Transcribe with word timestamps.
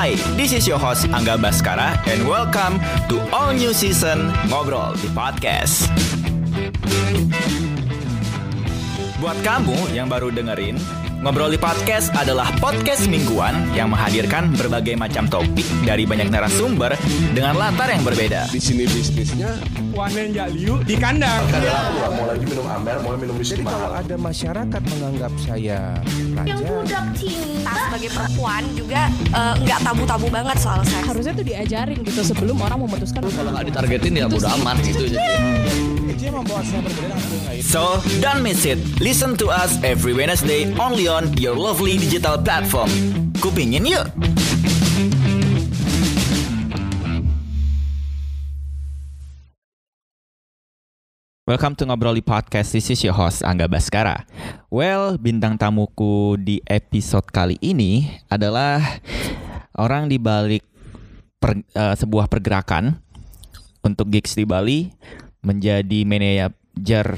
Hi, 0.00 0.16
this 0.32 0.56
is 0.56 0.64
your 0.64 0.80
host 0.80 1.04
Angga 1.12 1.36
Baskara 1.36 1.92
and 2.08 2.24
welcome 2.24 2.80
to 3.12 3.20
all 3.36 3.52
new 3.52 3.76
season 3.76 4.32
Ngobrol 4.48 4.96
di 4.96 5.12
Podcast. 5.12 5.92
Buat 9.20 9.36
kamu 9.44 9.92
yang 9.92 10.08
baru 10.08 10.32
dengerin, 10.32 10.80
Ngobrol 11.20 11.52
di 11.52 11.60
Podcast 11.60 12.08
adalah 12.16 12.48
podcast 12.64 13.04
mingguan 13.04 13.52
yang 13.76 13.92
menghadirkan 13.92 14.56
berbagai 14.56 14.96
macam 14.96 15.28
topik 15.28 15.68
dari 15.84 16.08
banyak 16.08 16.32
narasumber 16.32 16.96
dengan 17.36 17.60
latar 17.60 17.92
yang 17.92 18.00
berbeda. 18.00 18.48
Di 18.48 18.56
sini 18.56 18.88
bisnisnya 18.88 19.52
Wanen 19.92 20.32
Jaliu 20.32 20.80
di 20.80 20.96
kandang. 20.96 21.44
mau 22.16 22.24
lagi 22.24 22.44
minum 22.48 22.64
Amer, 22.64 23.04
mau 23.04 23.12
minum 23.20 23.36
whisky 23.36 23.60
Jadi 23.60 23.68
kalau 23.68 23.92
ada 23.92 24.16
masyarakat 24.16 24.82
menganggap 24.96 25.32
saya 25.44 25.80
yang 26.00 26.40
raja, 26.40 26.54
budak 26.56 27.04
cinta 27.12 27.72
sebagai 27.76 28.10
perempuan 28.16 28.62
juga 28.72 29.02
eh, 29.12 29.54
nggak 29.60 29.80
tabu-tabu 29.84 30.26
banget 30.32 30.56
soal 30.56 30.80
seks. 30.88 31.04
harusnya 31.04 31.32
tuh 31.36 31.44
diajarin 31.44 32.00
gitu 32.00 32.20
sebelum 32.24 32.56
orang 32.64 32.80
memutuskan 32.80 33.28
kalau 33.28 33.52
nggak 33.52 33.68
ditargetin 33.68 34.12
ya 34.16 34.24
bodo 34.24 34.48
amat 34.56 34.76
gitu 34.88 35.04
jadi 35.04 35.36
itu 36.20 36.28
yang 36.28 36.36
membawa 36.44 36.60
saya 36.60 36.84
berbeda 36.84 37.16
dengan 37.16 37.32
yang 37.32 37.44
lain. 37.48 37.60
So, 37.64 37.82
don't 38.20 38.44
miss 38.44 38.68
it. 38.68 38.76
Listen 39.00 39.40
to 39.40 39.48
us 39.48 39.80
every 39.80 40.12
Wednesday 40.12 40.68
only 40.76 41.08
on 41.10 41.34
your 41.42 41.58
lovely 41.58 41.98
digital 41.98 42.38
platform. 42.38 42.86
Kupingin 43.42 43.82
yuk! 43.82 44.06
Welcome 51.50 51.74
to 51.82 51.84
Ngobroli 51.90 52.22
Podcast. 52.22 52.70
This 52.70 52.94
is 52.94 53.02
your 53.02 53.18
host 53.18 53.42
Angga 53.42 53.66
Baskara. 53.66 54.22
Well, 54.70 55.18
bintang 55.18 55.58
tamuku 55.58 56.38
di 56.38 56.62
episode 56.70 57.26
kali 57.34 57.58
ini 57.58 58.06
adalah 58.30 58.78
orang 59.74 60.06
di 60.06 60.22
balik 60.22 60.62
per- 61.42 61.66
eh, 61.74 61.94
sebuah 61.98 62.30
pergerakan 62.30 63.02
untuk 63.82 64.14
gigs 64.14 64.38
di 64.38 64.46
Bali 64.46 64.94
menjadi 65.42 66.06
manajer 66.06 66.54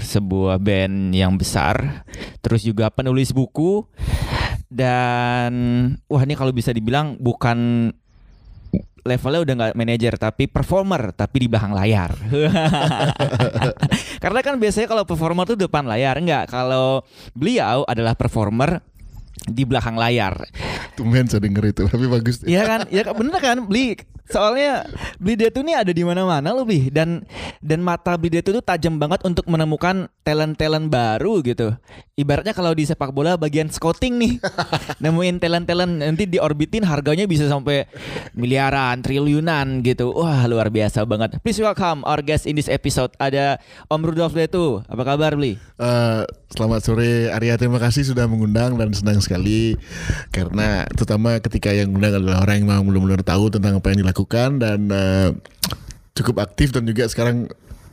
sebuah 0.03 0.59
band 0.59 1.15
yang 1.15 1.37
besar, 1.39 2.05
terus 2.41 2.65
juga 2.65 2.91
penulis 2.91 3.31
buku 3.31 3.87
dan 4.73 5.53
wah 6.09 6.23
ini 6.25 6.33
kalau 6.33 6.51
bisa 6.51 6.73
dibilang 6.73 7.21
bukan 7.21 7.93
levelnya 9.03 9.41
udah 9.43 9.55
nggak 9.59 9.75
manajer 9.77 10.15
tapi 10.15 10.47
performer 10.47 11.11
tapi 11.13 11.47
di 11.47 11.49
belakang 11.51 11.75
layar. 11.75 12.15
Karena 14.23 14.41
kan 14.41 14.55
biasanya 14.57 14.89
kalau 14.89 15.05
performer 15.05 15.45
tuh 15.45 15.59
depan 15.59 15.85
layar, 15.85 16.17
enggak. 16.19 16.47
Kalau 16.49 17.03
beliau 17.35 17.83
adalah 17.85 18.15
performer 18.15 18.79
di 19.43 19.67
belakang 19.67 19.99
layar. 19.99 20.47
Tumben 20.95 21.27
saya 21.27 21.43
denger 21.43 21.75
itu, 21.75 21.83
tapi 21.91 22.07
bagus. 22.07 22.47
Iya 22.47 22.63
kan? 22.63 22.81
Ya 22.95 23.03
bener 23.11 23.39
kan? 23.43 23.67
Beli 23.67 23.99
soalnya 24.33 24.89
beli 25.21 25.37
dia 25.37 25.53
tuh 25.53 25.61
nih 25.61 25.85
ada 25.85 25.93
di 25.93 26.01
mana-mana 26.01 26.57
loh 26.57 26.65
Bli 26.65 26.89
dan 26.89 27.23
dan 27.61 27.85
mata 27.85 28.17
beli 28.17 28.41
dia 28.41 28.43
tuh 28.43 28.65
tajam 28.65 28.97
banget 28.97 29.21
untuk 29.29 29.45
menemukan 29.45 30.09
talent-talent 30.25 30.89
baru 30.89 31.45
gitu. 31.45 31.77
Ibaratnya 32.17 32.57
kalau 32.57 32.73
di 32.73 32.89
sepak 32.89 33.13
bola 33.13 33.37
bagian 33.37 33.69
scouting 33.69 34.17
nih. 34.17 34.33
nemuin 35.05 35.37
talent-talent 35.37 36.01
nanti 36.01 36.25
diorbitin 36.25 36.87
harganya 36.87 37.29
bisa 37.29 37.45
sampai 37.51 37.85
miliaran, 38.33 39.05
triliunan 39.05 39.85
gitu. 39.85 40.15
Wah, 40.17 40.49
luar 40.49 40.73
biasa 40.73 41.05
banget. 41.05 41.37
Please 41.45 41.61
welcome 41.61 42.07
our 42.09 42.25
guest 42.25 42.49
in 42.49 42.57
this 42.57 42.71
episode 42.71 43.13
ada 43.21 43.61
Om 43.93 44.01
Rudolf 44.07 44.33
Detu. 44.33 44.81
Apa 44.87 45.03
kabar, 45.05 45.35
Bli? 45.37 45.59
Eh, 45.59 46.23
selamat 46.53 46.81
sore 46.85 47.33
Arya, 47.33 47.57
terima 47.57 47.81
kasih 47.81 48.05
sudah 48.05 48.29
mengundang 48.29 48.77
dan 48.77 48.93
senang 48.93 49.25
sekali. 49.25 49.81
Karena 50.29 50.85
terutama 50.93 51.41
ketika 51.41 51.73
yang 51.73 51.91
mengundang 51.91 52.21
adalah 52.21 52.45
orang 52.45 52.61
yang 52.61 52.67
memang 52.69 52.85
benar-benar 52.93 53.25
tahu 53.25 53.49
tentang 53.49 53.81
apa 53.81 53.87
yang 53.89 54.05
dilakukan 54.05 54.49
dan 54.61 54.81
eh, 54.93 55.29
cukup 56.13 56.45
aktif 56.45 56.77
dan 56.77 56.85
juga 56.85 57.09
sekarang 57.09 57.49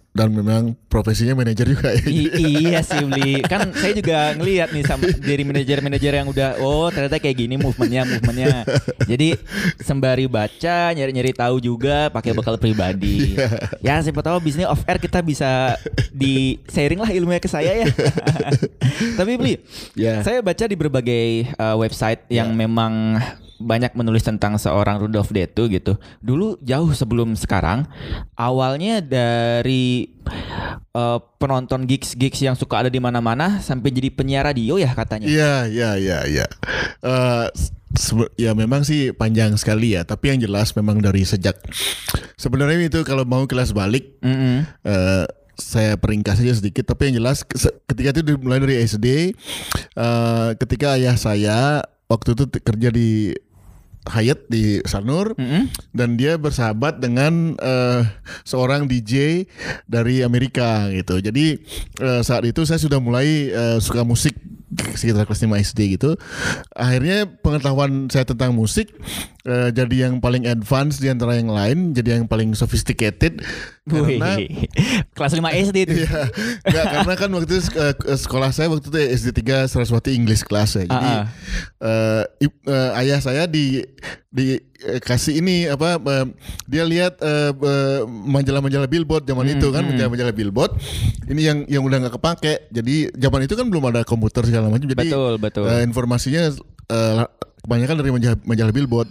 dan 0.09 0.33
memang 0.33 0.73
profesinya 0.89 1.37
manajer 1.37 1.69
juga 1.69 1.93
ya. 1.93 2.01
I- 2.03 2.33
iya 2.65 2.81
sih 2.81 3.05
beli 3.05 3.45
kan 3.45 3.69
saya 3.71 3.93
juga 3.93 4.33
ngelihat 4.33 4.73
nih 4.73 4.83
sama 4.83 5.05
dari 5.05 5.43
manajer-manajer 5.45 6.11
yang 6.17 6.27
udah 6.27 6.57
oh 6.59 6.89
ternyata 6.89 7.21
kayak 7.21 7.37
gini 7.37 7.55
movementnya 7.55 8.09
movementnya 8.09 8.65
jadi 9.05 9.37
sembari 9.79 10.25
baca 10.25 10.91
nyari-nyari 10.91 11.31
tahu 11.31 11.61
juga 11.61 12.09
pakai 12.09 12.33
bekal 12.33 12.57
pribadi 12.57 13.37
ya 13.79 14.01
siapa 14.01 14.19
tahu 14.19 14.41
bisnis 14.41 14.65
off 14.65 14.81
air 14.83 14.97
kita 14.97 15.21
bisa 15.21 15.77
di 16.09 16.57
sharing 16.65 16.99
lah 16.99 17.11
ilmunya 17.13 17.39
ke 17.39 17.47
saya 17.47 17.85
ya 17.85 17.87
tapi 19.19 19.37
beli 19.37 19.55
Ya. 19.93 20.23
saya 20.23 20.39
baca 20.39 20.65
di 20.65 20.75
berbagai 20.75 21.25
uh, 21.55 21.75
website 21.75 22.23
yang 22.29 22.51
memang 22.51 23.19
banyak 23.59 23.91
menulis 23.91 24.23
tentang 24.23 24.55
seorang 24.55 25.03
Rudolf 25.03 25.35
Detu 25.35 25.67
gitu. 25.67 25.99
Dulu 26.23 26.55
jauh 26.63 26.95
sebelum 26.95 27.35
sekarang, 27.35 27.83
awalnya 28.31 29.03
dari 29.03 29.98
uh, 30.95 31.19
penonton 31.41 31.83
gigs-gigs 31.83 32.39
yang 32.39 32.55
suka 32.55 32.85
ada 32.85 32.89
di 32.93 33.01
mana-mana 33.01 33.59
sampai 33.59 33.89
jadi 33.91 34.13
penyiar 34.13 34.47
radio 34.47 34.79
ya 34.79 34.93
katanya. 34.93 35.27
Iya, 35.27 35.53
iya, 35.67 35.89
iya, 35.97 36.19
iya. 36.29 36.45
Eh, 37.03 37.47
ya 38.37 38.53
memang 38.53 38.85
sih 38.85 39.11
panjang 39.11 39.57
sekali 39.57 39.97
ya, 39.97 40.05
tapi 40.05 40.31
yang 40.31 40.39
jelas 40.39 40.71
memang 40.77 41.01
dari 41.01 41.25
sejak 41.25 41.57
sebenarnya 42.37 42.87
itu 42.87 43.01
kalau 43.01 43.25
mau 43.25 43.43
kelas 43.49 43.73
balik 43.73 44.15
Mm-mm. 44.21 44.63
eh, 44.85 45.25
saya 45.59 45.99
peringkas 45.99 46.39
saja 46.39 46.55
sedikit, 46.55 46.87
tapi 46.87 47.11
yang 47.11 47.19
jelas 47.19 47.43
ke- 47.43 47.59
ketika 47.91 48.15
itu 48.15 48.39
mulai 48.39 48.63
dari 48.63 48.79
SD, 48.79 49.35
eh, 49.97 50.49
ketika 50.55 50.95
ayah 50.95 51.17
saya 51.19 51.83
waktu 52.07 52.33
itu 52.37 52.43
kerja 52.63 52.89
di 52.89 53.35
Hyatt 54.09 54.49
di 54.49 54.81
Sanur 54.89 55.37
Mm-mm. 55.37 55.69
dan 55.93 56.17
dia 56.17 56.35
bersahabat 56.35 56.97
dengan 56.97 57.53
eh, 57.61 58.01
seorang 58.43 58.89
DJ 58.89 59.45
dari 59.85 60.25
Amerika 60.25 60.89
gitu. 60.89 61.21
Jadi 61.21 61.61
eh, 62.01 62.21
saat 62.25 62.43
itu 62.43 62.65
saya 62.65 62.81
sudah 62.81 62.97
mulai 62.97 63.53
eh, 63.53 63.77
suka 63.77 64.01
musik 64.01 64.33
sekitar 64.93 65.25
kelas 65.25 65.41
5 65.45 65.65
SD 65.73 65.79
gitu. 65.97 66.13
Akhirnya 66.77 67.25
pengetahuan 67.25 68.09
saya 68.09 68.25
tentang 68.25 68.53
musik 68.53 68.93
eh, 69.49 69.69
jadi 69.73 69.95
yang 70.05 70.21
paling 70.21 70.45
advance 70.45 71.01
di 71.01 71.09
antara 71.09 71.33
yang 71.33 71.49
lain, 71.49 71.91
jadi 71.91 72.21
yang 72.21 72.29
paling 72.29 72.53
sophisticated 72.53 73.41
karena 73.83 74.37
kelas 75.17 75.33
5 75.33 75.65
SD 75.65 75.77
itu. 75.83 76.05
Iya, 76.05 76.29
Nggak, 76.61 76.85
karena 76.93 77.13
kan 77.17 77.29
waktu 77.33 77.49
itu 77.49 77.57
eh, 77.73 77.93
sekolah 78.15 78.53
saya 78.53 78.69
waktu 78.69 78.85
itu 78.85 78.97
SD 79.17 79.41
3 79.41 79.65
Saraswati 79.65 80.13
English 80.13 80.45
Class 80.45 80.77
ya. 80.77 80.85
Jadi 80.85 81.11
eh, 81.81 82.23
ip- 82.39 82.65
eh, 82.65 82.99
ayah 83.01 83.17
saya 83.17 83.43
di 83.43 83.81
di 84.29 84.53
eh, 84.79 85.01
kasih 85.01 85.41
ini 85.41 85.65
apa 85.65 85.97
dia 86.65 86.85
lihat 86.85 87.17
eh, 87.19 87.49
eh, 87.49 87.99
majalah-majalah 88.05 88.85
billboard 88.85 89.25
zaman 89.25 89.41
Hmm, 89.43 89.55
itu 89.57 89.67
kan 89.73 89.83
majalah-majalah 89.83 90.33
billboard. 90.33 90.71
Ini 91.25 91.41
yang 91.41 91.57
yang 91.65 91.81
udah 91.81 91.97
nggak 92.05 92.15
kepake. 92.15 92.53
Jadi 92.69 93.09
zaman 93.11 93.41
itu 93.43 93.57
kan 93.57 93.65
belum 93.65 93.89
ada 93.89 94.05
komputer 94.05 94.45
segala 94.45 94.69
macam. 94.69 94.85
Jadi 94.85 95.09
Betul, 95.09 95.41
betul. 95.41 95.65
eh, 95.65 95.81
informasinya 95.81 96.53
la- 96.89 97.31
kebanyakan 97.59 97.95
dari 97.97 98.11
majalah, 98.11 98.39
majalah 98.43 98.71
billboard. 98.71 99.09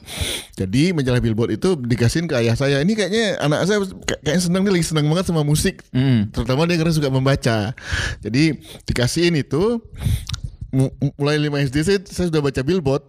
Jadi 0.54 0.90
majalah 0.90 1.20
billboard 1.20 1.54
itu 1.54 1.76
dikasihin 1.76 2.26
ke 2.26 2.34
ayah 2.36 2.54
saya. 2.54 2.80
Ini 2.80 2.92
kayaknya 2.92 3.38
anak 3.38 3.60
saya 3.64 3.78
kayak- 3.84 4.22
kayaknya 4.22 4.42
senang 4.42 4.62
dia 4.64 4.72
lagi 4.72 4.86
senang 4.86 5.06
banget 5.06 5.26
sama 5.28 5.42
musik 5.42 5.84
Mm. 5.90 6.32
terutama 6.32 6.64
dia 6.64 6.76
karena 6.76 6.92
suka 6.92 7.08
membaca. 7.08 7.72
Jadi 8.20 8.42
dikasihin 8.84 9.34
itu 9.34 9.78
mu- 10.68 10.92
mulai 11.16 11.40
5 11.40 11.56
SD 11.58 11.76
saya, 11.80 11.98
saya 12.04 12.28
sudah 12.28 12.44
baca 12.44 12.60
billboard 12.60 13.00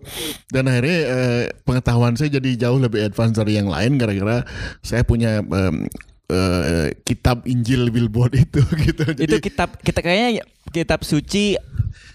dan 0.48 0.64
akhirnya 0.66 0.98
eh, 1.04 1.44
pengetahuan 1.62 2.16
saya 2.16 2.32
jadi 2.32 2.68
jauh 2.68 2.80
lebih 2.80 3.04
advance 3.04 3.36
dari 3.36 3.60
yang 3.60 3.68
lain 3.68 4.00
gara-gara 4.00 4.48
saya 4.80 5.04
punya 5.04 5.40
em, 5.40 5.84
eh, 6.30 6.88
kitab 7.04 7.44
Injil 7.50 7.90
billboard 7.90 8.38
itu 8.38 8.62
gitu. 8.86 9.04
Jadi 9.04 9.26
itu 9.26 9.38
kitab 9.42 9.76
kita 9.82 10.00
kayaknya 10.06 10.46
kitab 10.70 11.02
suci 11.02 11.58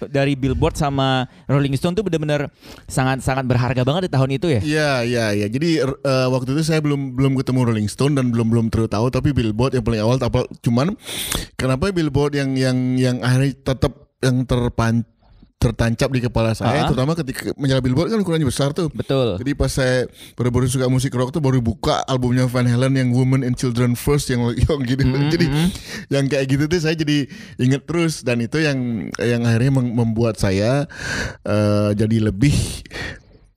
dari 0.07 0.35
Billboard 0.39 0.77
sama 0.77 1.27
Rolling 1.49 1.75
Stone 1.79 1.97
tuh 1.97 2.05
benar-benar 2.05 2.51
sangat-sangat 2.87 3.45
berharga 3.49 3.83
banget 3.83 4.09
di 4.09 4.13
tahun 4.13 4.31
itu 4.37 4.47
ya. 4.51 4.61
Iya, 4.61 4.91
iya, 5.07 5.27
iya. 5.35 5.47
Jadi 5.49 5.81
eh, 5.83 6.27
waktu 6.31 6.55
itu 6.55 6.63
saya 6.67 6.81
belum 6.83 7.15
belum 7.17 7.33
ketemu 7.41 7.61
Rolling 7.71 7.91
Stone 7.91 8.15
dan 8.19 8.31
belum 8.31 8.51
belum 8.51 8.67
terlalu 8.71 8.91
tahu 8.91 9.07
tapi 9.11 9.31
Billboard 9.35 9.77
yang 9.77 9.85
paling 9.85 10.01
awal 10.03 10.17
apa 10.21 10.47
cuman 10.63 10.95
kenapa 11.59 11.91
Billboard 11.91 12.37
yang 12.37 12.55
yang 12.55 12.77
yang 12.99 13.17
akhirnya 13.21 13.53
tetap 13.75 13.93
yang 14.25 14.45
terpan 14.49 15.05
tertancap 15.57 16.09
di 16.09 16.21
kepala 16.21 16.53
saya 16.53 16.85
Ah. 16.85 16.87
terutama 16.87 17.17
ketika 17.17 17.57
majalah 17.57 17.81
Billboard 17.81 18.09
kan 18.09 18.21
ukurannya 18.21 18.45
besar 18.45 18.71
tuh. 18.71 18.93
Betul. 18.93 19.41
Jadi 19.41 19.53
pas 19.53 19.69
saya 19.69 20.05
baru-baru 20.35 20.69
suka 20.69 20.87
musik 20.87 21.11
rock 21.11 21.31
tuh 21.31 21.41
baru 21.41 21.59
buka 21.59 22.05
albumnya 22.05 22.45
Van 22.45 22.63
Halen 22.63 22.93
yang 22.93 23.09
Women 23.11 23.41
and 23.43 23.55
Children 23.55 23.95
First 23.95 24.29
yang 24.29 24.45
yang 24.61 24.81
gitu. 24.83 25.01
Mm-hmm. 25.01 25.33
Jadi 25.33 25.47
yang 26.11 26.25
kayak 26.27 26.47
gitu 26.47 26.65
tuh 26.67 26.79
saya 26.79 26.93
jadi 26.95 27.25
inget 27.57 27.83
terus 27.83 28.21
dan 28.21 28.39
itu 28.39 28.61
yang 28.61 28.77
yang 29.17 29.41
akhirnya 29.43 29.73
mem- 29.73 29.95
membuat 29.95 30.37
saya 30.37 30.85
eh, 31.41 31.91
jadi 31.95 32.29
lebih 32.29 32.53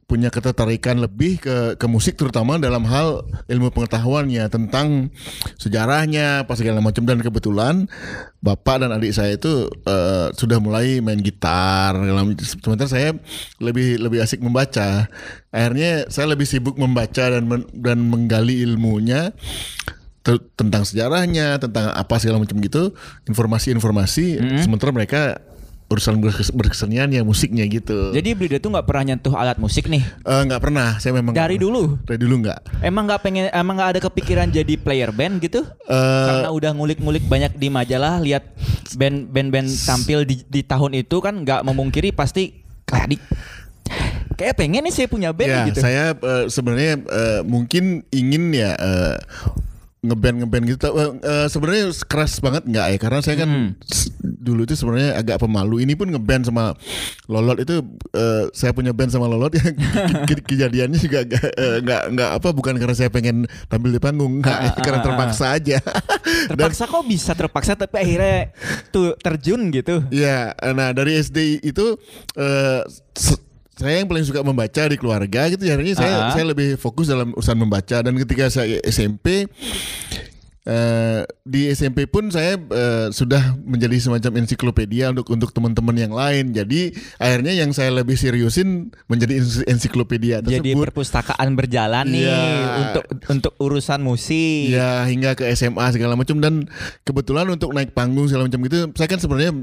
punya 0.07 0.31
ketertarikan 0.31 1.03
lebih 1.03 1.35
ke 1.35 1.75
ke 1.75 1.85
musik 1.85 2.15
terutama 2.15 2.55
dalam 2.55 2.87
hal 2.87 3.27
ilmu 3.51 3.75
pengetahuannya 3.75 4.47
tentang 4.47 5.11
sejarahnya 5.59 6.47
apa 6.47 6.55
segala 6.55 6.79
macam. 6.79 7.03
Dan 7.03 7.19
kebetulan 7.19 7.91
bapak 8.39 8.87
dan 8.87 8.95
adik 8.95 9.11
saya 9.11 9.35
itu 9.35 9.67
eh, 9.67 10.31
sudah 10.31 10.63
mulai 10.63 11.03
main 11.03 11.19
gitar. 11.19 11.99
Dalam 11.99 12.39
sementara 12.39 12.87
saya 12.87 13.19
lebih 13.59 13.99
lebih 13.99 14.23
asik 14.23 14.39
membaca. 14.39 15.11
Akhirnya 15.51 16.07
saya 16.07 16.31
lebih 16.31 16.47
sibuk 16.47 16.79
membaca 16.79 17.27
dan 17.27 17.43
men- 17.43 17.67
dan 17.75 17.99
menggali 18.07 18.63
ilmunya 18.63 19.35
te- 20.23 20.47
tentang 20.55 20.87
sejarahnya 20.87 21.59
tentang 21.59 21.91
apa 21.91 22.15
segala 22.15 22.39
macam 22.39 22.55
gitu 22.63 22.95
informasi-informasi. 23.27 24.39
Sementara 24.63 24.95
mereka 24.95 25.43
urusan 25.87 26.19
berkes- 26.19 26.51
berkesenian 26.51 27.07
ya 27.07 27.23
musiknya 27.23 27.63
gitu 27.63 28.11
Jadi 28.11 28.35
Blida 28.35 28.59
tuh 28.59 28.75
nggak 28.75 28.83
pernah 28.83 29.03
nyentuh 29.07 29.31
alat 29.31 29.55
musik 29.55 29.87
nih. 29.87 30.03
Eh, 30.03 30.41
nggak 30.43 30.59
pernah 30.59 30.99
saya 30.99 31.15
memang 31.15 31.31
Dari 31.31 31.55
dulu. 31.55 31.95
dari 32.03 32.19
dulu 32.19 32.43
nggak 32.43 32.83
Emang 32.83 33.07
nggak 33.07 33.21
pengen, 33.23 33.47
emang 33.49 33.79
nggak 33.79 33.91
ada 33.95 33.99
kepikiran 34.03 34.51
jadi 34.51 34.75
player 34.75 35.09
band 35.09 35.39
gitu? 35.39 35.63
Eh, 35.63 36.27
Karena 36.27 36.51
udah 36.51 36.71
ngulik-ngulik 36.73 37.23
banyak 37.23 37.55
di 37.55 37.67
majalah, 37.67 38.19
lihat 38.19 38.43
band 38.93 39.31
band-band 39.31 39.71
tampil 39.81 40.27
di, 40.27 40.43
di 40.43 40.61
tahun 40.61 40.91
itu 40.97 41.19
kan 41.19 41.39
nggak 41.39 41.63
memungkiri 41.63 42.11
pasti 42.11 42.51
kayak 42.83 43.07
di 43.07 43.17
kayak 44.35 44.55
pengen 44.55 44.83
nih 44.83 44.93
saya 44.93 45.07
punya 45.07 45.31
band 45.31 45.49
ya 45.49 45.63
gitu. 45.65 45.79
saya 45.79 46.11
eh, 46.13 46.45
sebenarnya 46.47 46.99
eh, 47.01 47.39
mungkin 47.43 48.03
ingin 48.11 48.51
ya 48.51 48.75
eh, 48.75 49.15
ngeband 49.97 50.37
ngeband 50.39 50.63
gitu 50.69 50.87
eh, 50.93 51.47
sebenarnya 51.47 51.89
keras 52.05 52.37
banget 52.37 52.63
nggak 52.63 52.85
ya? 52.87 52.97
Karena 52.97 53.19
saya 53.19 53.35
kan 53.39 53.49
Hmm. 53.49 53.69
dulu 54.21 54.63
itu 54.63 54.73
sebenarnya 54.73 55.17
agak 55.17 55.37
pemalu. 55.37 55.81
Ini 55.81 55.93
pun 55.93 56.07
ngeband 56.07 56.45
sama 56.45 56.77
Lolot 57.25 57.57
itu 57.57 57.81
eh, 58.13 58.45
saya 58.51 58.71
punya 58.71 58.93
band 58.93 59.09
sama 59.09 59.25
Lolot 59.25 59.49
yang 59.57 59.73
ke- 60.23 60.45
kejadiannya 60.45 60.97
juga 60.97 61.25
nggak 61.25 61.43
eh, 61.51 61.77
nggak 62.13 62.29
apa 62.37 62.49
bukan 62.51 62.77
karena 62.77 62.93
saya 62.93 63.09
pengen 63.09 63.43
tampil 63.65 63.89
di 63.89 63.97
panggung 63.97 64.39
nggak 64.39 64.53
Ah, 64.53 64.69
ah, 64.69 64.73
karena 64.77 64.99
ah, 64.99 65.05
terpaksa 65.05 65.45
aja. 65.51 65.77
Dan- 66.53 66.55
terpaksa 66.55 66.83
kok 66.85 67.03
bisa 67.03 67.31
terpaksa 67.33 67.73
tapi 67.73 67.95
akhirnya 67.97 68.53
tuh 68.89 69.17
terjun 69.17 69.69
gitu. 69.69 70.05
Iya, 70.07 70.53
nah 70.71 70.93
dari 70.93 71.17
SD 71.17 71.63
itu 71.63 71.97
eh, 72.33 72.81
se- 73.11 73.46
saya 73.77 74.01
yang 74.01 74.09
paling 74.09 74.25
suka 74.25 74.41
membaca 74.41 74.81
di 74.89 74.97
keluarga 74.97 75.41
gitu. 75.47 75.61
Akhirnya 75.63 75.93
saya 75.93 76.13
Ah. 76.17 76.31
saya 76.33 76.45
lebih 76.49 76.81
fokus 76.81 77.05
dalam 77.07 77.29
urusan 77.37 77.57
membaca 77.57 78.01
dan 78.01 78.13
ketika 78.17 78.49
saya 78.49 78.81
SMP 78.83 79.45
eh, 80.67 81.23
di 81.41 81.71
SMP 81.71 82.05
pun 82.05 82.27
saya 82.27 82.59
eh, 82.59 83.07
sudah 83.09 83.55
menjadi 83.57 83.95
semacam 83.97 84.43
ensiklopedia 84.43 85.09
untuk 85.09 85.31
untuk 85.31 85.49
teman-teman 85.49 85.95
yang 85.95 86.11
lain. 86.11 86.51
Jadi 86.51 86.91
akhirnya 87.15 87.55
yang 87.55 87.71
saya 87.71 87.89
lebih 87.89 88.13
seriusin 88.13 88.91
menjadi 89.07 89.39
ens- 89.39 89.63
ensiklopedia 89.65 90.39
Jadi 90.39 90.59
tersebut. 90.61 90.83
perpustakaan 90.83 91.55
berjalan 91.55 92.05
nih 92.05 92.27
Iya. 92.27 92.43
untuk 92.83 93.03
untuk 93.25 93.53
urusan 93.57 94.03
musik. 94.03 94.69
Ya 94.69 95.07
hingga 95.07 95.33
ke 95.33 95.47
SMA 95.49 95.87
segala 95.89 96.13
macam 96.13 96.37
dan 96.37 96.67
kebetulan 97.01 97.47
untuk 97.47 97.71
naik 97.71 97.95
panggung 97.95 98.27
segala 98.27 98.45
macam 98.45 98.59
gitu 98.61 98.91
saya 98.93 99.07
kan 99.07 99.17
sebenarnya 99.17 99.55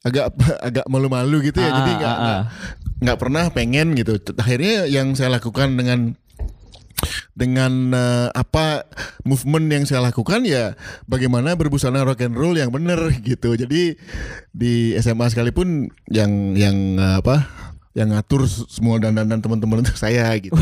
agak 0.00 0.32
agak 0.60 0.84
malu-malu 0.86 1.44
gitu 1.44 1.60
ya 1.60 1.68
Ah, 1.68 1.76
jadi 1.76 1.90
ah, 1.90 1.98
nggak 1.98 2.08
ah, 2.08 2.22
nggak 2.24 2.40
nggak 2.98 3.18
pernah 3.18 3.44
pengen 3.52 3.92
gitu 3.92 4.16
akhirnya 4.34 4.88
yang 4.88 5.12
saya 5.12 5.28
lakukan 5.30 5.76
dengan 5.76 6.16
dengan 7.32 7.70
eh, 7.94 8.28
apa 8.34 8.86
movement 9.22 9.66
yang 9.70 9.84
saya 9.86 10.02
lakukan 10.02 10.42
ya 10.42 10.74
bagaimana 11.06 11.54
berbusana 11.54 12.02
rock 12.02 12.26
and 12.26 12.34
roll 12.34 12.54
yang 12.54 12.74
bener 12.74 12.98
gitu 13.28 13.54
jadi 13.54 13.94
di 14.50 14.72
SMA 14.98 15.30
sekalipun 15.30 15.90
yang 16.10 16.54
yang 16.58 16.98
eh, 16.98 17.16
apa 17.22 17.46
yang 17.96 18.14
ngatur 18.14 18.46
semua 18.46 19.02
dandanan 19.02 19.42
teman-teman 19.42 19.82
itu 19.82 19.90
saya 19.98 20.30
gitu 20.38 20.54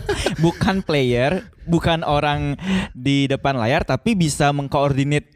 bukan 0.44 0.78
player, 0.78 1.42
bukan 1.66 2.06
orang 2.06 2.54
di 2.94 3.26
depan 3.26 3.58
layar, 3.58 3.82
tapi 3.82 4.14
bisa 4.14 4.54
mengkoordinat 4.54 5.26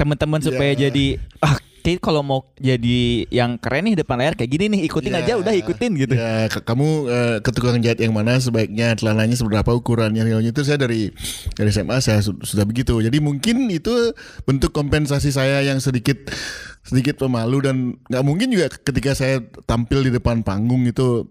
teman-teman 0.00 0.40
supaya 0.40 0.72
Ya. 0.72 0.88
jadi 0.88 1.20
ah 1.44 1.60
kayak 1.82 1.98
kalau 1.98 2.22
mau 2.22 2.40
jadi 2.56 3.26
yang 3.28 3.58
keren 3.58 3.84
nih 3.84 3.98
depan 3.98 4.16
layar 4.16 4.32
kayak 4.32 4.48
gini 4.48 4.64
nih 4.70 4.80
ikutin 4.86 5.12
Ya. 5.12 5.20
aja 5.20 5.32
udah 5.36 5.50
ikutin 5.52 5.92
gitu. 5.96 6.14
Ya, 6.14 6.46
ke- 6.46 6.62
kamu 6.62 6.88
eh, 7.06 7.36
ke 7.38 7.50
tukang 7.50 7.78
jahit 7.78 7.98
yang 7.98 8.10
mana 8.10 8.38
sebaiknya 8.38 8.94
celananya 8.94 9.34
seberapa 9.34 9.68
ukurannya 9.68 10.22
itu 10.40 10.62
saya 10.62 10.78
dari 10.78 11.10
dari 11.52 11.68
SMA 11.68 11.98
saya 11.98 12.22
su- 12.22 12.38
sudah 12.38 12.62
begitu. 12.62 12.96
Jadi 12.96 13.18
mungkin 13.18 13.66
itu 13.66 13.90
bentuk 14.42 14.70
kompensasi 14.70 15.28
saya 15.28 15.60
yang 15.60 15.76
sedikit 15.76 16.30
sedikit 16.82 17.14
pemalu 17.16 17.58
dan 17.60 17.76
nggak 18.06 18.22
mungkin 18.22 18.48
juga 18.48 18.70
ketika 18.72 19.12
saya 19.12 19.38
tampil 19.64 20.02
di 20.02 20.10
depan 20.10 20.42
panggung 20.42 20.82
itu 20.82 21.30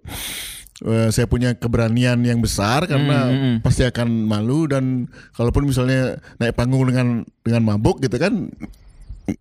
eh, 0.81 1.09
saya 1.09 1.25
punya 1.25 1.53
keberanian 1.53 2.17
yang 2.21 2.39
besar 2.39 2.85
karena 2.85 3.17
Hmm, 3.21 3.31
hmm, 3.31 3.41
hmm. 3.43 3.55
pasti 3.61 3.83
akan 3.83 4.07
malu 4.25 4.65
dan 4.65 5.05
kalaupun 5.31 5.63
misalnya 5.63 6.17
naik 6.37 6.55
panggung 6.55 6.83
dengan 6.83 7.07
dengan 7.41 7.61
mabuk 7.63 7.99
gitu 7.99 8.17
kan 8.17 8.49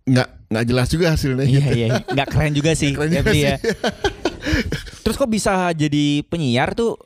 nggak 0.01 0.27
nggak 0.47 0.65
jelas 0.65 0.87
juga 0.87 1.05
hasilnya 1.09 1.43
Iya 1.43 1.59
gitu. 1.61 1.71
iya, 1.73 1.87
nggak 2.05 2.27
keren 2.27 2.51
juga 2.51 2.71
sih, 2.73 2.91
keren 2.91 3.09
juga 3.09 3.31
ya. 3.31 3.55
Terus 5.03 5.15
kok 5.15 5.29
bisa 5.29 5.71
jadi 5.71 6.05
penyiar 6.25 6.73
tuh? 6.73 6.97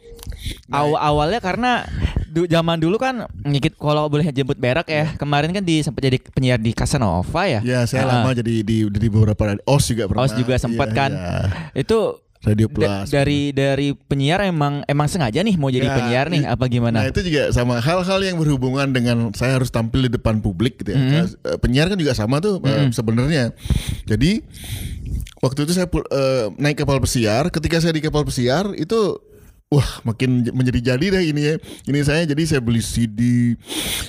Nah, 0.67 0.81
Aw 0.81 0.89
awalnya 0.95 1.39
karena 1.39 1.85
du- 2.27 2.45
zaman 2.45 2.75
dulu 2.75 2.97
kan 2.97 3.23
ngikut 3.39 3.75
kalau 3.75 4.07
boleh 4.07 4.25
jemput 4.29 4.57
berak 4.57 4.87
ya. 4.87 5.13
Kemarin 5.15 5.51
kan 5.51 5.61
di 5.61 5.79
sempat 5.79 6.01
jadi 6.01 6.17
penyiar 6.19 6.57
di 6.57 6.71
Casanova 6.71 7.45
ya. 7.45 7.61
Ya 7.61 7.85
saya 7.85 8.03
Ah. 8.03 8.21
lama 8.21 8.33
jadi 8.33 8.61
di 8.61 8.85
di 8.85 9.07
beberapa 9.07 9.55
OS 9.63 9.85
juga 9.87 10.03
pernah. 10.05 10.25
OS 10.25 10.33
juga 10.33 10.55
sempat 10.57 10.89
Iya, 10.89 10.97
kan. 10.97 11.11
iya. 11.11 11.35
Itu 11.77 12.19
Radio 12.45 12.69
da- 12.69 12.73
Plus. 13.01 13.09
dari 13.09 13.49
dari 13.49 13.91
penyiar 13.91 14.45
emang 14.45 14.85
emang 14.85 15.09
sengaja 15.09 15.41
nih 15.41 15.57
mau 15.57 15.67
jadi 15.67 15.89
Ya, 15.89 15.95
penyiar 15.95 16.25
nih 16.29 16.45
apa 16.45 16.69
gimana? 16.69 17.01
Nah 17.01 17.09
itu 17.09 17.19
juga 17.21 17.49
sama 17.49 17.81
hal-hal 17.81 18.19
yang 18.21 18.37
berhubungan 18.37 18.87
dengan 18.89 19.33
saya 19.33 19.57
harus 19.57 19.67
tampil 19.67 20.05
di 20.05 20.13
depan 20.13 20.39
publik 20.39 20.77
gitu 20.79 20.93
ya. 20.93 20.99
Saya- 21.25 21.33
eh, 21.43 21.57
penyiar 21.57 21.89
kan 21.89 21.97
juga 21.97 22.13
sama 22.13 22.37
tuh 22.37 22.61
eh, 22.61 22.93
sebenarnya. 22.93 23.49
Jadi 24.05 24.45
waktu 25.41 25.59
itu 25.61 25.71
saya 25.73 25.89
eh, 25.89 26.45
naik 26.55 26.77
kapal 26.79 27.01
pesiar. 27.01 27.49
Ketika 27.49 27.81
saya 27.81 27.91
di 27.91 28.01
kapal 28.01 28.21
pesiar 28.23 28.71
itu 28.75 29.17
Wah 29.65 30.05
makin 30.05 30.45
menjadi 30.53 30.93
jadi 30.93 31.05
deh 31.09 31.23
ini 31.25 31.41
ya 31.41 31.55
Ini 31.89 31.99
saya 32.05 32.21
jadi 32.21 32.37
saya 32.45 32.61
beli 32.61 32.85
CD 32.85 33.19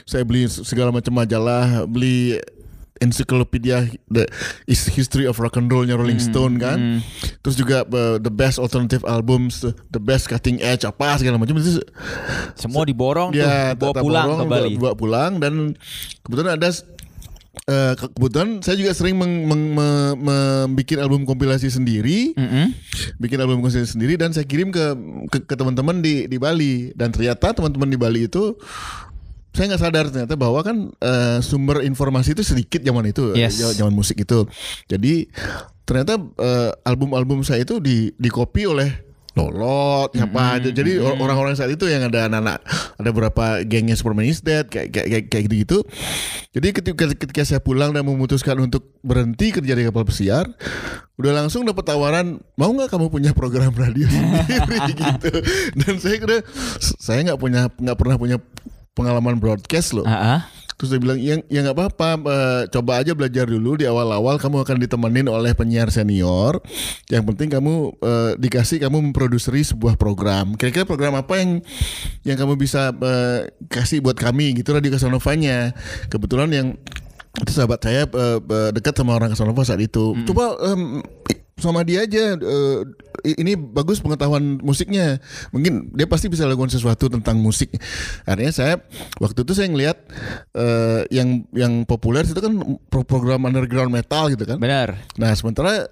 Saya 0.05 0.21
beli 0.21 0.45
segala 0.53 0.93
macam 0.93 1.17
majalah 1.17 1.89
Beli 1.89 2.37
encyclopedia 2.99 3.85
The 4.07 4.25
Is- 4.65 4.89
History 4.89 5.25
of 5.25 5.37
Rock 5.37 5.57
and 5.57 5.69
Roll-nya 5.69 5.95
Rolling 5.95 6.19
Stone 6.19 6.57
kan? 6.57 7.01
Terus 7.41 7.55
juga 7.55 7.85
uh, 7.85 8.17
The 8.17 8.29
Best 8.29 8.57
Alternative 8.57 9.05
Albums 9.05 9.63
The 9.89 10.01
Best 10.01 10.27
Cutting 10.27 10.59
Edge 10.59 10.83
Apa 10.83 11.17
segala 11.17 11.37
macam. 11.37 11.57
Itu 11.57 11.81
Semua 12.55 12.83
diborong 12.83 13.33
ya, 13.33 13.73
tuh, 13.73 13.81
bawa 13.81 13.93
tak- 13.93 13.97
tak 13.97 14.05
pulang 14.05 14.27
borong, 14.27 14.39
ke 14.39 14.47
Bali. 14.49 14.73
Pulang 14.97 15.33
dan 15.37 15.53
kebetulan 16.23 16.57
ada 16.57 16.69
ke- 17.67 18.13
kebetulan 18.13 18.61
saya 18.61 18.77
juga 18.77 18.93
sering 18.93 19.17
meng, 19.17 19.49
meng, 19.49 19.63
me- 19.75 20.15
membikin 20.15 21.01
album 21.01 21.25
kompilasi 21.25 21.67
sendiri, 21.67 22.37
Mm-mm. 22.37 22.71
bikin 23.19 23.41
album 23.41 23.59
kompilasi 23.59 23.91
sendiri 23.91 24.15
dan 24.15 24.31
saya 24.31 24.45
kirim 24.45 24.71
ke 24.71 24.85
ke, 25.33 25.39
ke 25.43 25.55
teman-teman 25.57 25.99
di 25.99 26.29
di 26.29 26.37
Bali. 26.37 26.93
Dan 26.93 27.11
ternyata 27.11 27.51
teman-teman 27.51 27.89
di 27.89 27.99
Bali 27.99 28.29
itu 28.29 28.55
saya 29.57 29.73
nggak 29.73 29.83
sadar 29.83 30.05
ternyata 30.07 30.37
bahwa 30.37 30.61
kan 30.61 30.77
eh, 30.93 31.39
sumber 31.41 31.81
informasi 31.81 32.37
itu 32.37 32.45
sedikit 32.45 32.85
zaman 32.85 33.09
itu 33.09 33.33
Yes. 33.33 33.57
eh, 33.59 33.73
zaman 33.75 33.91
musik 33.91 34.21
itu. 34.21 34.45
Jadi 34.85 35.33
ternyata 35.83 36.21
eh, 36.21 36.71
album-album 36.85 37.41
saya 37.41 37.65
itu 37.65 37.81
di 37.81 38.13
di 38.13 38.29
copy 38.29 38.69
oleh 38.69 38.91
Lolot 39.37 40.17
siapa 40.17 40.57
aja. 40.57 40.73
jadi 40.73 40.97
or- 40.97 41.21
orang-orang 41.21 41.53
saat 41.53 41.69
itu 41.69 41.85
yang 41.85 42.09
ada 42.09 42.25
anak-anak 42.25 42.57
ada 42.97 43.09
beberapa 43.13 43.45
gengnya 43.63 43.93
Superman 43.93 44.25
is 44.25 44.41
Dead 44.41 44.65
kayak 44.65 44.89
kayak 44.89 45.07
kayak, 45.13 45.25
kayak 45.29 45.45
gitu 45.53 45.79
jadi 46.57 46.73
ketika 46.73 47.05
ketika 47.13 47.43
saya 47.45 47.61
pulang 47.61 47.93
dan 47.93 48.09
memutuskan 48.09 48.57
untuk 48.57 48.97
berhenti 49.05 49.53
kerja 49.53 49.77
di 49.77 49.85
kapal 49.85 50.09
pesiar 50.09 50.49
udah 51.21 51.33
langsung 51.37 51.69
dapat 51.69 51.85
tawaran 51.85 52.41
mau 52.57 52.73
nggak 52.73 52.89
kamu 52.89 53.13
punya 53.13 53.37
program 53.37 53.77
radio 53.77 54.09
sendiri? 54.11 54.77
Gitu. 54.97 55.33
Dan 55.77 55.95
saya 56.01 56.17
kira 56.17 56.37
saya 56.97 57.21
nggak 57.29 57.37
punya 57.37 57.69
nggak 57.69 57.99
pernah 58.01 58.17
punya 58.17 58.37
pengalaman 58.97 59.37
broadcast 59.37 59.93
loh 59.93 60.09
ah. 60.09 60.49
Terus 60.77 60.93
dia 60.93 61.01
bilang, 61.01 61.17
ya, 61.17 61.41
ya 61.49 61.65
nggak 61.65 61.73
apa-apa, 61.73 62.09
eh, 62.21 62.63
coba 62.69 63.01
aja 63.01 63.17
belajar 63.17 63.49
dulu 63.49 63.81
di 63.81 63.89
awal-awal 63.89 64.37
kamu 64.37 64.61
akan 64.61 64.77
ditemenin 64.77 65.25
oleh 65.25 65.57
penyiar 65.57 65.89
senior. 65.89 66.61
Yang 67.09 67.33
penting 67.33 67.49
kamu 67.49 67.97
eh, 67.97 68.33
dikasih 68.37 68.85
kamu 68.85 69.09
memproduksi 69.09 69.73
sebuah 69.73 69.97
program. 69.97 70.53
Kira-kira 70.61 70.85
program 70.85 71.17
apa 71.17 71.41
yang 71.41 71.65
yang 72.29 72.37
kamu 72.37 72.61
bisa 72.61 72.93
eh, 72.93 73.57
kasih 73.73 74.05
buat 74.05 74.21
kami 74.21 74.53
gitu 74.61 74.77
Radio 74.77 74.93
Casanovanya. 74.93 75.73
Kebetulan 76.13 76.53
yang 76.53 76.69
itu 77.41 77.53
sahabat 77.57 77.81
saya 77.81 78.05
eh, 78.05 78.71
dekat 78.77 78.93
sama 79.01 79.17
orang 79.17 79.33
Casanova 79.33 79.65
saat 79.65 79.81
itu. 79.81 80.13
Coba 80.29 80.61
em, 80.61 81.01
sama 81.57 81.89
dia 81.89 82.05
aja 82.05 82.37
eh, 82.37 82.79
ini 83.35 83.59
bagus 83.59 83.99
pengetahuan 83.99 84.63
musiknya. 84.63 85.19
Mungkin 85.51 85.91
dia 85.97 86.07
pasti 86.07 86.31
bisa 86.31 86.47
lakukan 86.47 86.71
sesuatu 86.71 87.11
tentang 87.11 87.43
musik. 87.43 87.75
Akhirnya 88.23 88.53
saya 88.55 88.75
waktu 89.19 89.43
itu 89.43 89.53
saya 89.59 89.69
ngelihat 89.73 89.99
eh, 90.55 91.03
yang 91.11 91.43
yang 91.51 91.83
populer 91.83 92.23
itu 92.23 92.39
kan 92.39 92.55
pro- 92.87 93.07
program 93.07 93.43
underground 93.51 93.91
metal 93.91 94.31
gitu 94.31 94.47
kan. 94.47 94.63
Benar. 94.63 94.99
nah 95.19 95.33
sementara 95.35 95.91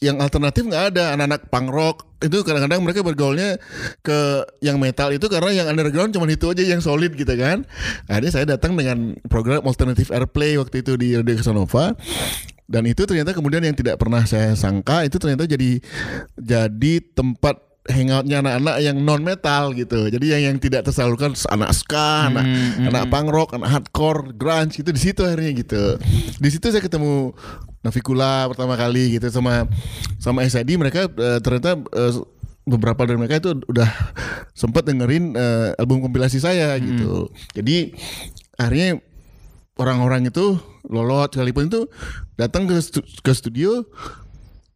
yang 0.00 0.16
alternatif 0.18 0.64
nggak 0.64 0.96
ada. 0.96 1.12
Anak-anak 1.14 1.52
punk 1.52 1.68
rock 1.68 1.96
itu 2.20 2.44
kadang-kadang 2.44 2.80
mereka 2.84 3.00
bergaulnya 3.00 3.56
ke 4.04 4.44
yang 4.60 4.76
metal 4.76 5.08
itu 5.08 5.24
karena 5.28 5.64
yang 5.64 5.66
underground 5.72 6.12
cuma 6.12 6.28
itu 6.28 6.52
aja 6.52 6.64
yang 6.64 6.80
solid 6.80 7.12
gitu 7.16 7.32
kan. 7.36 7.68
Akhirnya 8.08 8.32
saya 8.32 8.44
datang 8.48 8.76
dengan 8.76 9.16
program 9.28 9.64
alternative 9.64 10.08
airplay 10.12 10.56
waktu 10.56 10.80
itu 10.80 10.96
di 10.96 11.16
Radio 11.16 11.36
Casanova 11.36 11.96
dan 12.70 12.86
itu 12.86 13.02
ternyata 13.02 13.34
kemudian 13.34 13.66
yang 13.66 13.74
tidak 13.74 13.98
pernah 13.98 14.22
saya 14.22 14.54
sangka 14.54 15.02
itu 15.02 15.18
ternyata 15.18 15.42
jadi 15.50 15.82
jadi 16.38 16.92
tempat 17.18 17.58
hangoutnya 17.90 18.44
anak-anak 18.44 18.76
yang 18.78 18.96
non 19.02 19.26
metal 19.26 19.74
gitu. 19.74 20.06
Jadi 20.06 20.26
yang 20.30 20.42
yang 20.52 20.56
tidak 20.62 20.86
tersalurkan 20.86 21.34
anak 21.50 21.74
ska 21.74 22.30
anak 22.30 22.46
anak 22.78 23.04
punk 23.10 23.28
rock 23.34 23.50
anak 23.58 23.68
hardcore 23.74 24.36
grunge 24.38 24.78
itu 24.78 24.90
di 24.94 25.00
situ 25.00 25.26
akhirnya 25.26 25.50
gitu. 25.58 25.98
Di 26.38 26.48
situ 26.48 26.70
saya 26.70 26.80
ketemu 26.84 27.34
Navikula 27.80 28.44
pertama 28.52 28.76
kali 28.76 29.16
gitu 29.16 29.32
sama 29.32 29.64
sama 30.20 30.44
SID 30.44 30.76
mereka 30.76 31.08
eh, 31.08 31.40
ternyata 31.40 31.80
eh, 31.80 32.12
beberapa 32.68 33.08
dari 33.08 33.16
mereka 33.16 33.40
itu 33.40 33.56
udah 33.66 33.88
sempat 34.52 34.84
dengerin 34.84 35.34
eh, 35.34 35.80
album 35.80 36.04
kompilasi 36.04 36.38
saya 36.38 36.76
gitu. 36.78 37.32
Jadi 37.56 37.96
akhirnya 38.60 39.00
orang-orang 39.80 40.28
itu 40.28 40.60
lolot 40.84 41.32
sekalipun 41.32 41.72
itu 41.72 41.88
datang 42.40 42.64
ke 42.64 42.76
stu- 42.80 43.04
ke 43.04 43.32
studio 43.36 43.84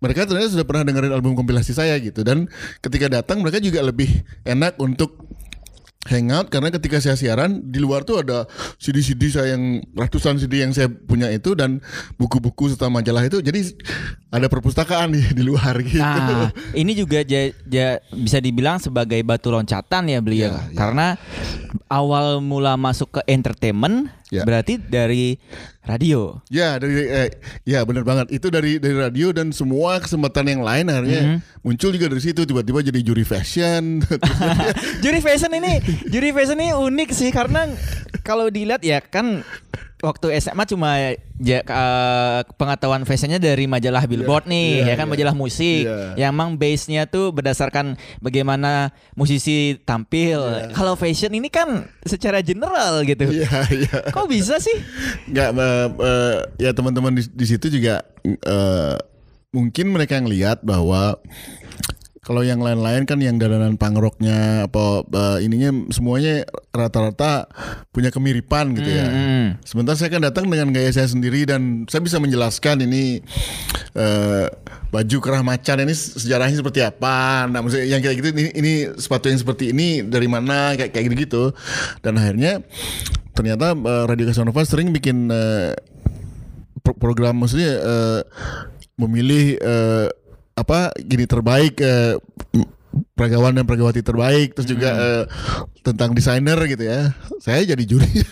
mereka 0.04 0.28
ternyata 0.28 0.52
sudah 0.52 0.68
pernah 0.68 0.84
dengerin 0.84 1.16
album 1.16 1.32
kompilasi 1.32 1.72
saya 1.72 1.96
gitu. 1.96 2.20
Dan 2.20 2.44
ketika 2.84 3.08
datang 3.08 3.40
mereka 3.40 3.56
juga 3.56 3.80
lebih 3.80 4.20
enak 4.44 4.76
untuk 4.76 5.16
hangout 6.04 6.52
karena 6.52 6.68
ketika 6.68 7.00
saya 7.00 7.16
siaran 7.16 7.64
di 7.72 7.80
luar 7.80 8.04
tuh 8.04 8.20
ada 8.20 8.44
CD-CD 8.76 9.32
saya 9.32 9.56
yang 9.56 9.80
ratusan 9.96 10.36
CD 10.36 10.60
yang 10.60 10.76
saya 10.76 10.92
punya 10.92 11.32
itu 11.32 11.56
dan 11.56 11.80
buku-buku 12.20 12.68
serta 12.68 12.92
majalah 12.92 13.24
itu. 13.24 13.40
Jadi 13.40 13.72
ada 14.34 14.50
perpustakaan 14.50 15.14
di, 15.14 15.22
di 15.30 15.42
luar 15.42 15.78
gitu. 15.78 16.02
Nah, 16.02 16.50
ini 16.74 16.92
juga 16.92 17.22
ja- 17.22 17.54
ja- 17.64 18.02
bisa 18.10 18.42
dibilang 18.42 18.76
sebagai 18.76 19.22
batu 19.22 19.48
loncatan 19.48 20.10
ya 20.10 20.18
beliau. 20.18 20.50
Ya, 20.50 20.58
ya. 20.58 20.74
Karena 20.74 21.14
awal 21.86 22.42
mula 22.42 22.74
masuk 22.74 23.14
ke 23.14 23.20
entertainment 23.26 24.10
Ya. 24.32 24.42
berarti 24.42 24.82
dari 24.82 25.38
radio. 25.80 26.42
Ya 26.50 26.74
dari 26.74 27.06
eh, 27.06 27.30
ya 27.62 27.86
benar 27.86 28.02
banget 28.02 28.34
itu 28.34 28.50
dari 28.50 28.82
dari 28.82 28.98
radio 28.98 29.30
dan 29.30 29.54
semua 29.54 30.02
kesempatan 30.02 30.50
yang 30.50 30.62
lain 30.64 30.90
akhirnya 30.90 31.38
muncul 31.62 31.94
juga 31.94 32.10
dari 32.10 32.18
situ 32.18 32.42
tiba-tiba 32.42 32.82
jadi 32.82 32.98
juri 32.98 33.22
fashion 33.22 34.02
Juri 35.06 35.22
fashion 35.22 35.54
ini, 35.54 35.78
juri 36.10 36.34
fashion 36.34 36.58
ini 36.58 36.74
unik 36.74 37.14
sih 37.14 37.30
karena 37.30 37.70
kalau 38.26 38.50
dilihat 38.50 38.82
ya 38.82 38.98
kan 38.98 39.46
waktu 40.04 40.36
SMA 40.36 40.68
cuma 40.68 41.16
ja- 41.40 41.64
eh, 41.64 42.40
pengetahuan 42.54 43.02
fashionnya 43.02 43.40
dari 43.40 43.64
majalah 43.64 44.04
Billboard 44.04 44.44
nih, 44.44 44.84
iya, 44.84 44.92
ya 44.92 44.94
kan 44.94 45.08
iya. 45.08 45.12
majalah 45.16 45.34
musik, 45.34 45.88
Iya. 45.88 46.20
yang 46.20 46.30
emang 46.30 46.60
base-nya 46.60 47.08
tuh 47.08 47.32
berdasarkan 47.32 47.96
bagaimana 48.20 48.92
musisi 49.14 49.80
tampil. 49.80 50.44
Kalau 50.70 50.92
fashion 50.94 51.32
ini 51.32 51.48
kan 51.48 51.88
secara 52.04 52.44
general 52.44 53.00
gitu. 53.02 53.24
Iya 53.24 53.64
iya 53.72 53.98
Kok 54.12 54.28
bisa 54.28 54.60
sih? 54.60 54.76
nggak 55.26 55.48
eh, 55.50 55.86
eh, 55.88 56.36
ya 56.60 56.70
teman-teman 56.70 57.16
di, 57.16 57.24
di 57.24 57.46
situ 57.48 57.72
juga 57.72 58.04
eh, 58.26 58.96
mungkin 59.50 59.88
mereka 59.88 60.20
yang 60.20 60.28
lihat 60.28 60.60
bahwa 60.60 61.16
kalau 62.24 62.40
yang 62.40 62.64
lain-lain 62.64 63.04
kan 63.04 63.20
yang 63.20 63.36
dadanan 63.36 63.76
punk 63.76 64.00
rocknya 64.00 64.64
apa 64.64 65.04
eh, 65.04 65.38
ininya 65.44 65.92
semuanya 65.92 66.48
rata-rata 66.72 67.46
punya 67.92 68.08
kemiripan 68.08 68.72
gitu 68.80 68.88
ya. 68.88 69.06
Hmm. 69.06 69.46
Sementara 69.60 70.00
saya 70.00 70.08
kan 70.08 70.24
datang 70.24 70.48
dengan 70.48 70.72
gaya 70.72 70.88
saya 70.88 71.04
sendiri 71.04 71.44
dan 71.44 71.84
saya 71.84 72.00
bisa 72.00 72.16
menjelaskan 72.16 72.88
ini 72.88 73.20
eh, 73.92 74.46
baju 74.88 75.16
kerah 75.20 75.44
macan 75.44 75.84
ini 75.84 75.92
sejarahnya 75.92 76.64
seperti 76.64 76.80
apa. 76.80 77.44
Nah, 77.44 77.60
maksudnya 77.60 77.92
yang 77.92 78.00
kayak 78.00 78.16
gitu 78.24 78.28
ini, 78.32 78.42
ini 78.56 78.72
sepatu 78.96 79.28
yang 79.28 79.38
seperti 79.44 79.76
ini 79.76 80.00
dari 80.00 80.24
mana 80.24 80.72
kayak 80.80 80.96
kayak 80.96 81.04
gitu-gitu. 81.12 81.52
Dan 82.00 82.16
akhirnya 82.16 82.64
ternyata 83.36 83.76
eh, 83.76 84.04
Radio 84.08 84.32
Casanova 84.32 84.64
sering 84.64 84.96
bikin 84.96 85.28
pro- 86.80 86.96
program 86.96 87.36
maksudnya 87.36 87.72
eh, 87.84 88.20
memilih 88.96 89.60
eh, 89.60 90.08
apa 90.54 90.94
gini 91.02 91.26
terbaik 91.26 91.78
eh, 91.82 92.14
peragawan 93.18 93.58
dan 93.58 93.66
peragawati 93.66 94.02
terbaik 94.06 94.54
terus 94.54 94.70
juga 94.70 94.90
eh, 94.94 95.24
tentang 95.82 96.14
desainer 96.14 96.58
gitu 96.70 96.86
ya. 96.86 97.10
Saya 97.42 97.66
jadi 97.66 97.84
juri 97.84 98.08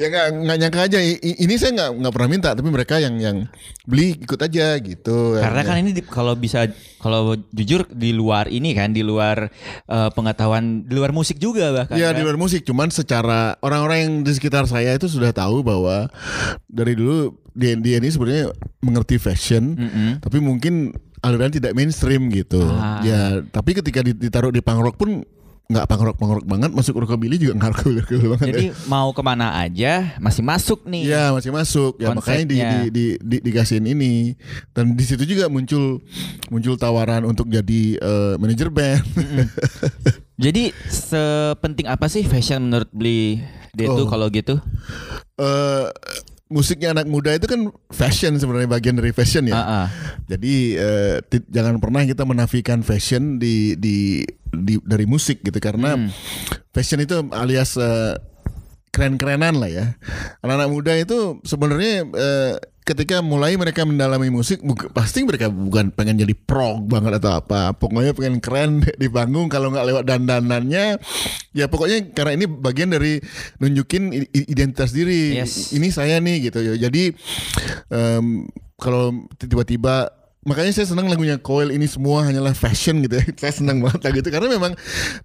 ya 0.00 0.08
nggak 0.08 0.26
nggak 0.40 0.56
nyangka 0.58 0.80
aja 0.82 0.98
ini 1.20 1.54
saya 1.54 1.70
nggak 1.70 1.90
nggak 2.00 2.12
pernah 2.12 2.30
minta 2.30 2.50
tapi 2.50 2.68
mereka 2.68 2.96
yang 2.96 3.20
yang 3.20 3.36
beli 3.84 4.16
ikut 4.16 4.40
aja 4.40 4.80
gitu 4.80 5.36
Karena 5.36 5.60
kan 5.60 5.76
ini 5.76 5.92
di- 5.92 6.00
kalau 6.02 6.32
bisa 6.34 6.64
kalau 6.96 7.36
jujur 7.50 7.84
di 7.86 8.10
luar 8.10 8.48
ini 8.48 8.72
kan 8.72 8.90
di 8.90 9.00
luar 9.00 9.52
eh, 9.84 10.10
pengetahuan 10.10 10.82
di 10.82 10.94
luar 10.94 11.12
musik 11.12 11.36
juga 11.36 11.68
bahkan. 11.70 11.96
Ya 11.96 12.10
kan? 12.10 12.16
di 12.16 12.22
luar 12.22 12.36
musik, 12.36 12.60
cuman 12.62 12.88
secara 12.88 13.60
orang-orang 13.60 13.98
yang 14.00 14.12
di 14.20 14.32
sekitar 14.32 14.64
saya 14.64 14.92
itu 14.92 15.04
sudah 15.04 15.32
tahu 15.32 15.60
bahwa 15.60 16.08
dari 16.64 16.92
dulu 16.92 17.36
dia, 17.52 17.76
ini 17.76 18.08
sebenarnya 18.08 18.52
mengerti 18.80 19.16
fashion, 19.16 19.76
tapi 20.16 20.38
mungkin 20.38 20.92
aliran 21.20 21.50
tidak 21.50 21.72
mainstream 21.72 22.28
gitu. 22.30 22.60
Ah. 22.62 23.00
Ya, 23.02 23.20
tapi 23.42 23.74
ketika 23.74 24.00
di- 24.00 24.16
ditaruh 24.16 24.48
di 24.48 24.60
punk 24.60 24.80
rock 24.80 24.96
pun 24.96 25.24
nggak 25.70 25.86
punk 25.86 26.02
rock 26.02 26.46
banget, 26.50 26.74
masuk 26.74 26.98
rockabilly 26.98 27.38
juga 27.38 27.54
nggak 27.54 27.70
rockabilly 27.78 28.26
banget. 28.34 28.46
Jadi 28.50 28.66
mau 28.90 29.14
ke 29.14 29.22
mana 29.22 29.54
aja 29.54 30.18
masih 30.18 30.42
masuk 30.42 30.82
nih. 30.82 31.06
Iya 31.06 31.30
masih 31.30 31.54
masuk 31.54 31.94
ya 32.02 32.10
makanya 32.10 32.44
di, 32.44 32.58
di, 32.58 32.78
di, 32.90 33.06
di, 33.22 33.36
dikasihin 33.38 33.86
ini 33.86 34.34
dan 34.74 34.98
di 34.98 35.04
situ 35.06 35.22
juga 35.22 35.46
muncul 35.46 36.02
muncul 36.50 36.74
tawaran 36.74 37.22
untuk 37.22 37.46
jadi 37.46 37.96
eh, 37.96 38.34
manajer 38.36 38.66
band. 38.68 39.06
Jadi 40.40 40.72
sepenting 40.88 41.84
apa 41.84 42.08
sih 42.08 42.24
fashion 42.24 42.64
menurut 42.72 42.88
beli 42.96 43.44
dia 43.76 43.92
tuh 43.92 44.08
Oh. 44.08 44.10
kalau 44.10 44.32
gitu? 44.32 44.56
eh 45.36 45.86
musiknya 46.50 46.90
anak 46.90 47.06
muda 47.06 47.30
itu 47.30 47.46
kan 47.46 47.70
fashion 47.88 48.34
sebenarnya 48.36 48.66
bagian 48.66 48.98
dari 48.98 49.14
fashion 49.14 49.46
ya. 49.46 49.54
Ah. 49.54 49.86
Jadi 50.26 50.74
eh, 50.74 51.22
ti- 51.22 51.46
jangan 51.46 51.78
pernah 51.78 52.02
kita 52.02 52.26
menafikan 52.26 52.82
fashion 52.82 53.38
di 53.38 53.78
di, 53.78 54.26
di- 54.50 54.82
dari 54.82 55.06
musik 55.06 55.40
gitu 55.40 55.56
karena 55.56 55.94
Hmm. 55.94 56.10
fashion 56.70 56.98
itu 56.98 57.14
alias 57.30 57.78
eh, 57.78 58.18
keren-kerenan 58.90 59.62
lah 59.62 59.70
ya. 59.70 59.86
Anak-anak 60.42 60.68
muda 60.68 60.92
itu 60.98 61.38
sebenarnya 61.46 62.02
eh, 62.10 62.54
ketika 62.90 63.22
mulai 63.22 63.54
mereka 63.54 63.86
mendalami 63.86 64.34
musik 64.34 64.58
buk- 64.66 64.90
pasti 64.90 65.22
mereka 65.22 65.46
bukan 65.46 65.94
pengen 65.94 66.18
jadi 66.18 66.34
prog 66.34 66.90
banget 66.90 67.22
atau 67.22 67.38
apa. 67.38 67.70
Pokoknya 67.78 68.10
pengen 68.18 68.42
keren 68.42 68.82
di 69.00 69.06
panggung 69.06 69.46
kalau 69.46 69.70
nggak 69.70 69.86
lewat 69.86 70.04
dandanannya 70.10 70.98
ya 71.54 71.66
pokoknya 71.70 72.10
karena 72.10 72.34
ini 72.34 72.46
bagian 72.50 72.90
dari 72.90 73.22
nunjukin 73.62 74.10
identitas 74.34 74.90
diri. 74.90 75.38
Yes. 75.38 75.70
Ini 75.70 75.88
saya 75.94 76.18
nih 76.18 76.50
gitu 76.50 76.58
ya. 76.66 76.74
Jadi 76.90 77.14
em, 77.94 78.50
kalau 78.74 79.28
tiba-tiba 79.38 80.19
makanya 80.40 80.72
saya 80.72 80.88
senang 80.88 81.04
lagunya 81.04 81.36
Coil 81.36 81.68
ini 81.68 81.84
semua 81.84 82.24
hanyalah 82.24 82.56
fashion 82.56 83.04
gitu 83.04 83.20
ya. 83.20 83.24
Saya 83.40 83.60
senang 83.60 83.84
banget 83.84 84.00
lagu 84.08 84.18
itu. 84.24 84.30
Karena 84.32 84.48
memang 84.48 84.72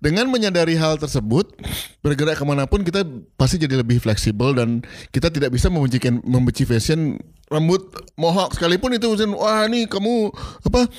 dengan 0.03 0.27
menyadari 0.27 0.75
hal 0.75 0.99
tersebut 0.99 1.55
bergerak 2.03 2.35
ke 2.35 2.43
mana 2.43 2.67
pun 2.67 2.83
kita 2.83 3.07
pasti 3.39 3.55
jadi 3.55 3.79
lebih 3.79 4.03
fleksibel 4.03 4.51
dan 4.51 4.83
kita 5.15 5.31
tidak 5.31 5.55
bisa 5.55 5.71
membencikan 5.71 6.19
membenci 6.27 6.67
fashion 6.67 7.15
rambut 7.47 7.87
mohawk 8.19 8.51
sekalipun 8.59 8.91
itu. 8.91 9.07
Misalnya, 9.07 9.39
wah 9.39 9.63
ini 9.63 9.87
kamu 9.87 10.35
apa 10.67 10.91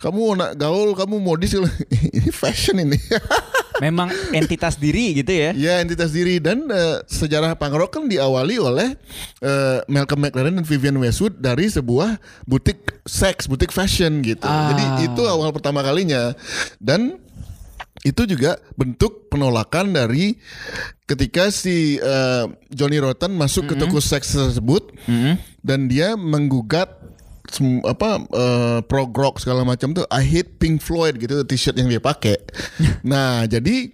kamu 0.00 0.40
anak 0.40 0.50
gaul 0.56 0.96
kamu 0.96 1.20
modis. 1.20 1.52
Ini 2.18 2.30
fashion 2.30 2.78
ini 2.78 2.96
Memang 3.78 4.10
entitas 4.34 4.76
diri 4.76 5.14
gitu 5.18 5.30
ya. 5.30 5.50
Ya 5.54 5.78
entitas 5.78 6.10
diri 6.10 6.42
dan 6.42 6.66
eh, 6.68 7.02
sejarah 7.06 7.54
punk 7.54 7.74
rock 7.78 7.90
kan 7.98 8.04
diawali 8.10 8.56
oleh 8.58 8.88
eh, 9.42 9.78
Malcolm 9.86 10.26
McLaren 10.26 10.58
dan 10.58 10.66
Vivian 10.66 10.98
Westwood 10.98 11.38
dari 11.38 11.70
sebuah 11.70 12.18
butik 12.44 13.02
seks, 13.06 13.46
butik 13.46 13.70
fashion 13.70 14.20
gitu. 14.22 14.46
Ah. 14.46 14.74
Jadi 14.74 15.10
itu 15.10 15.22
awal 15.26 15.54
pertama 15.54 15.80
kalinya 15.80 16.34
dan 16.82 17.18
itu 18.06 18.30
juga 18.30 18.62
bentuk 18.78 19.26
penolakan 19.26 19.90
dari 19.90 20.38
ketika 21.06 21.50
si 21.50 21.98
eh, 21.98 22.44
Johnny 22.70 22.98
Rotten 23.02 23.34
masuk 23.34 23.70
ke 23.70 23.74
toko 23.74 23.98
seks 23.98 24.34
tersebut 24.34 24.94
dan 25.62 25.90
dia 25.90 26.14
menggugat 26.14 27.07
apa 27.88 28.22
eh, 28.28 28.78
prog 28.84 29.10
rock 29.16 29.40
segala 29.40 29.64
macam 29.64 29.96
tuh 29.96 30.04
I 30.12 30.22
hate 30.22 30.60
Pink 30.60 30.84
Floyd 30.84 31.16
gitu 31.16 31.42
t-shirt 31.48 31.80
yang 31.80 31.88
dia 31.88 32.00
pakai. 32.00 32.36
nah, 33.10 33.48
jadi 33.48 33.90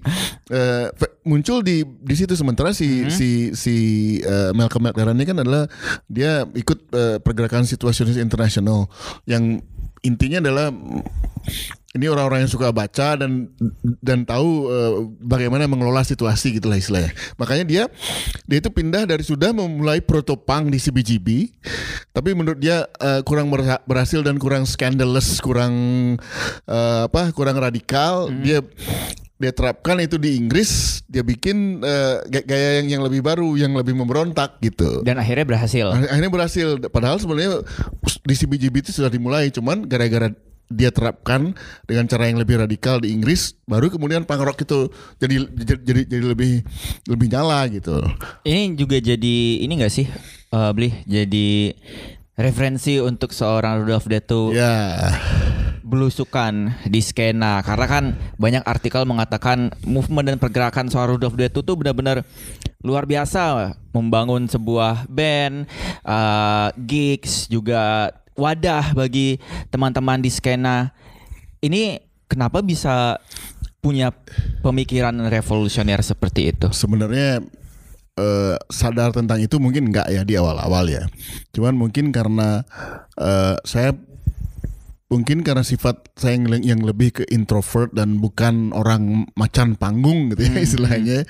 fe- 0.94 1.14
muncul 1.24 1.64
di 1.64 1.82
di 1.82 2.14
situ 2.14 2.36
sementara 2.36 2.76
si 2.76 3.08
si 3.08 3.28
si 3.56 3.76
eh, 4.20 4.52
Malcolm 4.52 4.84
McLaren 4.84 5.16
ini 5.16 5.24
kan 5.24 5.38
adalah 5.40 5.64
dia 6.06 6.44
ikut 6.52 6.78
eh, 6.92 7.16
pergerakan 7.22 7.64
situasionis 7.64 8.20
internasional 8.20 8.86
yang 9.24 9.62
intinya 10.04 10.44
adalah 10.44 10.68
ini 11.94 12.06
orang-orang 12.06 12.42
yang 12.42 12.50
suka 12.50 12.68
baca 12.68 13.14
dan 13.14 13.46
dan 14.02 14.22
tahu 14.22 14.66
eh, 14.66 14.92
bagaimana 15.16 15.64
mengelola 15.64 16.02
situasi 16.02 16.50
gitulah 16.52 16.74
istilahnya. 16.74 17.14
Makanya 17.34 17.64
dia 17.64 17.82
dia 18.44 18.58
itu 18.58 18.66
pindah 18.66 19.06
dari 19.06 19.22
sudah 19.22 19.54
memulai 19.54 19.98
protopunk 19.98 20.68
di 20.68 20.76
CBGB, 20.76 21.54
tapi 22.10 22.34
menurut 22.34 22.58
dia 22.58 22.90
eh, 22.92 23.22
kurang 23.22 23.46
berha- 23.46 23.78
berhasil 23.84 24.20
dan 24.20 24.36
kurang 24.36 24.66
scandalous, 24.66 25.38
kurang 25.38 25.74
eh, 26.66 27.00
apa, 27.06 27.30
kurang 27.30 27.56
radikal. 27.56 28.26
Dia 28.34 28.58
dia 29.34 29.50
terapkan 29.50 29.98
itu 29.98 30.14
di 30.14 30.34
Inggris, 30.34 31.02
dia 31.04 31.22
bikin 31.22 31.78
ga- 32.24 32.42
gaya 32.44 32.80
yang 32.80 32.98
yang 32.98 33.02
lebih 33.02 33.18
baru, 33.20 33.54
yang 33.54 33.70
lebih 33.70 33.94
memberontak 33.94 34.58
gitu. 34.58 35.02
Dan 35.02 35.14
akhirnya 35.14 35.42
berhasil. 35.44 35.86
Akhir- 35.88 36.10
Akhirnya 36.10 36.32
berhasil. 36.32 36.68
Padahal 36.86 37.18
sebenarnya 37.18 37.62
di 38.02 38.34
CBGB 38.34 38.82
itu 38.82 38.90
sudah 38.90 39.10
dimulai, 39.10 39.50
cuman 39.50 39.86
gara-gara 39.86 40.30
dia 40.72 40.88
terapkan 40.88 41.52
dengan 41.84 42.08
cara 42.08 42.28
yang 42.28 42.40
lebih 42.40 42.60
radikal 42.60 42.98
di 42.98 43.12
Inggris, 43.12 43.54
baru 43.68 43.92
kemudian 43.92 44.24
punk 44.24 44.42
rock 44.42 44.64
itu 44.64 44.88
jadi 45.20 45.44
jadi 45.52 46.02
jadi, 46.08 46.24
lebih 46.24 46.64
lebih 47.08 47.26
nyala 47.28 47.68
gitu. 47.68 48.00
Ini 48.48 48.74
juga 48.74 48.96
jadi 48.98 49.36
ini 49.60 49.72
gak 49.80 49.92
sih 49.92 50.06
eh, 50.52 50.70
beli 50.72 50.90
jadi 51.04 51.76
referensi 52.34 52.98
untuk 52.98 53.30
seorang 53.30 53.84
Rudolf 53.84 54.10
Detu 54.10 54.50
Ya, 54.50 55.14
belusukan 55.84 56.74
di 56.88 56.98
skena. 57.04 57.62
Karena 57.62 57.86
kan 57.86 58.04
banyak 58.40 58.64
artikel 58.66 59.06
mengatakan 59.06 59.70
movement 59.86 60.34
dan 60.34 60.38
pergerakan 60.42 60.90
seorang 60.90 61.20
Rudolf 61.20 61.38
Detu 61.38 61.62
tuh 61.62 61.78
benar-benar 61.78 62.26
luar 62.82 63.06
biasa. 63.06 63.76
Membangun 63.94 64.50
sebuah 64.50 65.06
band, 65.06 65.70
eh, 66.02 66.68
gigs 66.82 67.46
juga 67.46 68.10
wadah 68.34 68.94
bagi 68.94 69.38
teman-teman 69.70 70.22
di 70.22 70.30
skena. 70.30 70.92
Ini 71.64 72.02
kenapa 72.28 72.60
bisa 72.60 73.18
punya 73.80 74.12
pemikiran 74.64 75.28
revolusioner 75.28 76.00
seperti 76.00 76.52
itu? 76.56 76.72
sebenarnya 76.72 77.44
eh, 78.16 78.56
sadar 78.72 79.12
tentang 79.12 79.42
itu 79.42 79.60
mungkin 79.60 79.92
enggak 79.92 80.08
ya 80.08 80.22
di 80.24 80.34
awal-awal 80.38 80.88
ya. 80.88 81.04
Cuman 81.52 81.76
mungkin 81.76 82.10
karena 82.14 82.64
eh, 83.18 83.56
saya 83.64 83.92
mungkin 85.14 85.46
karena 85.46 85.62
sifat 85.62 86.10
saya 86.18 86.34
yang, 86.34 86.74
yang 86.74 86.80
lebih 86.82 87.22
ke 87.22 87.24
introvert 87.30 87.94
dan 87.94 88.18
bukan 88.18 88.74
orang 88.74 89.30
macan 89.38 89.78
panggung 89.78 90.34
gitu 90.34 90.50
ya 90.50 90.58
istilahnya. 90.58 91.22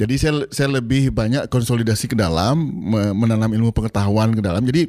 Jadi 0.00 0.14
saya 0.16 0.32
saya 0.48 0.80
lebih 0.80 1.12
banyak 1.12 1.52
konsolidasi 1.52 2.08
ke 2.08 2.16
dalam, 2.16 2.56
me- 2.64 3.12
menanam 3.12 3.52
ilmu 3.52 3.76
pengetahuan 3.76 4.32
ke 4.32 4.40
dalam. 4.40 4.64
Jadi 4.64 4.88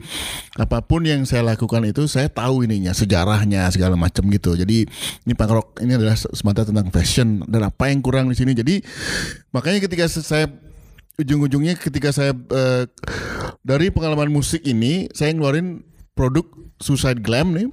apa 0.55 0.79
pun 0.79 1.03
yang 1.03 1.27
saya 1.27 1.43
lakukan 1.43 1.83
itu 1.83 2.07
saya 2.07 2.31
tahu 2.31 2.63
ininya, 2.63 2.95
sejarahnya 2.95 3.67
segala 3.67 3.99
macam 3.99 4.23
gitu. 4.31 4.55
Jadi 4.55 4.87
ini 5.27 5.33
punk 5.35 5.51
rock 5.51 5.67
ini 5.83 5.99
adalah 5.99 6.15
semata 6.15 6.63
tentang 6.63 6.87
fashion 6.87 7.43
dan 7.51 7.67
apa 7.67 7.91
yang 7.91 7.99
kurang 7.99 8.31
di 8.31 8.39
sini. 8.39 8.55
Jadi 8.55 8.79
makanya 9.51 9.83
ketika 9.83 10.07
saya 10.07 10.47
ujung-ujungnya 11.17 11.75
ketika 11.81 12.13
saya 12.13 12.31
eh, 12.31 12.85
dari 13.65 13.89
pengalaman 13.89 14.29
musik 14.29 14.61
ini 14.63 15.09
saya 15.11 15.33
ngeluarin 15.33 15.81
produk 16.17 16.45
Suicide 16.77 17.21
Glam 17.21 17.53
nih 17.57 17.69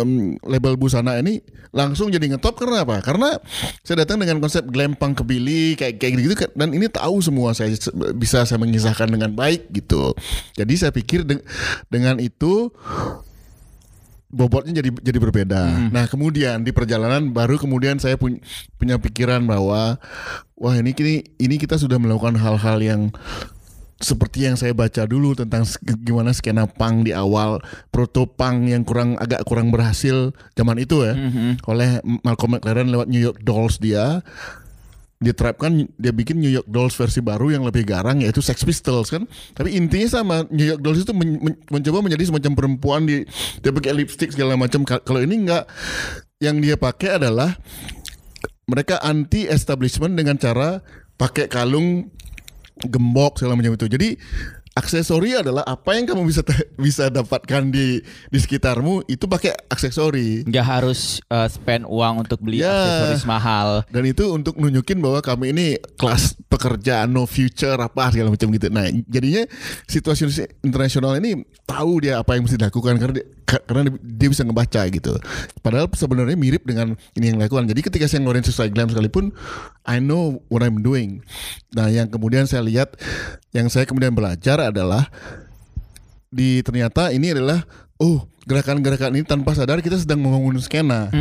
em, 0.00 0.36
label 0.44 0.76
busana 0.76 1.16
ini 1.20 1.40
langsung 1.72 2.12
jadi 2.12 2.28
ngetop 2.36 2.60
karena 2.60 2.84
apa? 2.84 3.00
Karena 3.00 3.40
saya 3.80 4.04
datang 4.04 4.20
dengan 4.20 4.44
konsep 4.44 4.60
glam 4.68 4.92
punk 4.92 5.24
kebili 5.24 5.72
kayak 5.72 5.96
kayak 5.96 6.12
gitu 6.20 6.36
dan 6.52 6.68
ini 6.76 6.84
tahu 6.88 7.20
semua 7.24 7.56
saya 7.56 7.72
bisa 8.12 8.44
saya 8.44 8.60
mengisahkan 8.60 9.08
dengan 9.08 9.32
baik 9.32 9.72
gitu. 9.72 10.12
Jadi 10.52 10.74
saya 10.76 10.92
pikir 10.92 11.24
deng- 11.24 11.44
dengan 11.88 12.20
itu 12.20 12.68
bobotnya 14.32 14.80
jadi 14.80 14.92
jadi 15.00 15.18
berbeda. 15.20 15.92
Nah 15.92 16.04
kemudian 16.08 16.64
di 16.64 16.72
perjalanan 16.72 17.32
baru 17.32 17.60
kemudian 17.60 18.00
saya 18.00 18.16
punya 18.16 18.40
punya 18.80 18.96
pikiran 18.96 19.44
bahwa 19.44 20.00
wah 20.56 20.74
ini 20.76 20.96
kini 20.96 21.24
ini 21.36 21.60
kita 21.60 21.76
sudah 21.76 22.00
melakukan 22.00 22.40
hal-hal 22.40 22.80
yang 22.80 23.00
seperti 24.02 24.50
yang 24.50 24.58
saya 24.58 24.74
baca 24.74 25.06
dulu 25.06 25.38
tentang 25.38 25.62
gimana 26.02 26.34
skena 26.34 26.66
punk 26.66 27.06
di 27.06 27.14
awal 27.14 27.62
proto 27.88 28.26
punk 28.26 28.66
yang 28.66 28.82
kurang 28.82 29.14
agak 29.16 29.46
kurang 29.46 29.70
berhasil 29.70 30.34
zaman 30.58 30.82
itu 30.82 31.06
ya 31.06 31.14
oleh 31.70 32.02
Malcolm 32.26 32.58
McLaren 32.58 32.90
lewat 32.90 33.06
New 33.06 33.22
York 33.22 33.38
Dolls 33.46 33.78
dia. 33.78 34.20
Diterapkan 35.22 35.86
dia 36.02 36.10
bikin 36.10 36.42
New 36.42 36.50
York 36.50 36.66
Dolls 36.66 36.98
versi 36.98 37.22
baru 37.22 37.54
yang 37.54 37.62
lebih 37.62 37.86
garang 37.86 38.18
yaitu 38.18 38.42
Sex 38.42 38.66
Pistols 38.66 39.06
kan? 39.06 39.22
Tapi 39.54 39.78
intinya 39.78 40.10
sama 40.10 40.42
New 40.50 40.66
York 40.66 40.82
Dolls 40.82 41.06
itu 41.06 41.14
men- 41.14 41.38
men- 41.38 41.62
mencoba 41.70 42.02
menjadi 42.02 42.26
semacam 42.26 42.58
perempuan 42.58 43.06
di 43.06 43.22
dia 43.62 43.70
pakai 43.70 43.94
lipstick 43.94 44.34
segala 44.34 44.58
macam. 44.58 44.82
Ka- 44.82 44.98
kalau 45.06 45.22
ini 45.22 45.46
enggak 45.46 45.70
yang 46.42 46.58
dia 46.58 46.74
pakai 46.74 47.22
adalah 47.22 47.54
mereka 48.66 48.98
anti 48.98 49.46
establishment 49.46 50.18
dengan 50.18 50.34
cara 50.42 50.82
pakai 51.14 51.46
kalung 51.46 52.10
gembok 52.88 53.38
segala 53.38 53.58
macam 53.58 53.74
itu. 53.74 53.86
Jadi 53.86 54.08
aksesori 54.72 55.36
adalah 55.36 55.62
apa 55.62 55.92
yang 55.92 56.06
kamu 56.06 56.24
bisa 56.24 56.40
bisa 56.76 57.08
dapatkan 57.08 57.68
di 57.68 58.00
di 58.28 58.38
sekitarmu 58.38 59.04
itu 59.04 59.24
pakai 59.24 59.52
aksesori 59.66 60.44
nggak 60.44 60.66
harus 60.66 61.20
uh, 61.28 61.44
spend 61.44 61.84
uang 61.84 62.22
untuk 62.22 62.40
beli 62.40 62.60
Ya. 62.60 62.70
aksesoris 62.70 63.24
mahal. 63.24 63.82
dan 63.88 64.04
itu 64.04 64.24
untuk 64.28 64.54
nunjukin 64.54 64.98
bahwa 64.98 65.20
kami 65.20 65.50
ini 65.50 65.66
kelas 65.94 66.38
pekerja 66.46 67.04
no 67.04 67.24
future 67.24 67.74
apa 67.74 68.08
segala 68.08 68.30
macam 68.30 68.48
gitu. 68.48 68.68
Nah, 68.68 68.86
jadinya 69.06 69.44
situasi 69.84 70.28
internasional 70.62 71.16
ini 71.16 71.42
tahu 71.64 72.00
dia 72.00 72.18
apa 72.18 72.36
yang 72.36 72.44
mesti 72.44 72.56
dilakukan 72.56 72.96
karena 72.96 73.14
dia, 73.18 73.26
ka- 73.42 73.64
karena 73.64 73.88
dia- 73.92 74.30
bisa 74.30 74.42
ngebaca 74.42 74.82
gitu. 74.86 75.12
Padahal 75.58 75.88
sebenarnya 75.90 76.36
mirip 76.36 76.62
dengan 76.62 76.94
ini 77.12 77.24
yang 77.28 77.36
dilakukan. 77.36 77.66
Jadi 77.66 77.80
ketika 77.82 78.04
saya 78.06 78.20
ngeluarin 78.20 78.40
Suicide 78.42 78.70
Glam 78.70 78.88
sekalipun 78.88 79.32
I 79.82 79.98
know 79.98 80.40
what 80.46 80.60
I'm 80.60 80.80
doing. 80.80 81.20
Nah, 81.72 81.88
yang 81.88 82.08
kemudian 82.08 82.44
saya 82.44 82.62
lihat 82.62 82.94
yang 83.52 83.68
saya 83.68 83.84
kemudian 83.84 84.16
belajar 84.16 84.72
adalah 84.72 85.08
di 86.32 86.64
ternyata 86.64 87.12
ini 87.12 87.36
adalah 87.36 87.60
oh 88.00 88.24
gerakan-gerakan 88.48 89.14
ini 89.14 89.22
tanpa 89.22 89.54
sadar 89.54 89.78
kita 89.84 90.00
sedang 90.00 90.18
membangun 90.24 90.58
skena. 90.58 91.12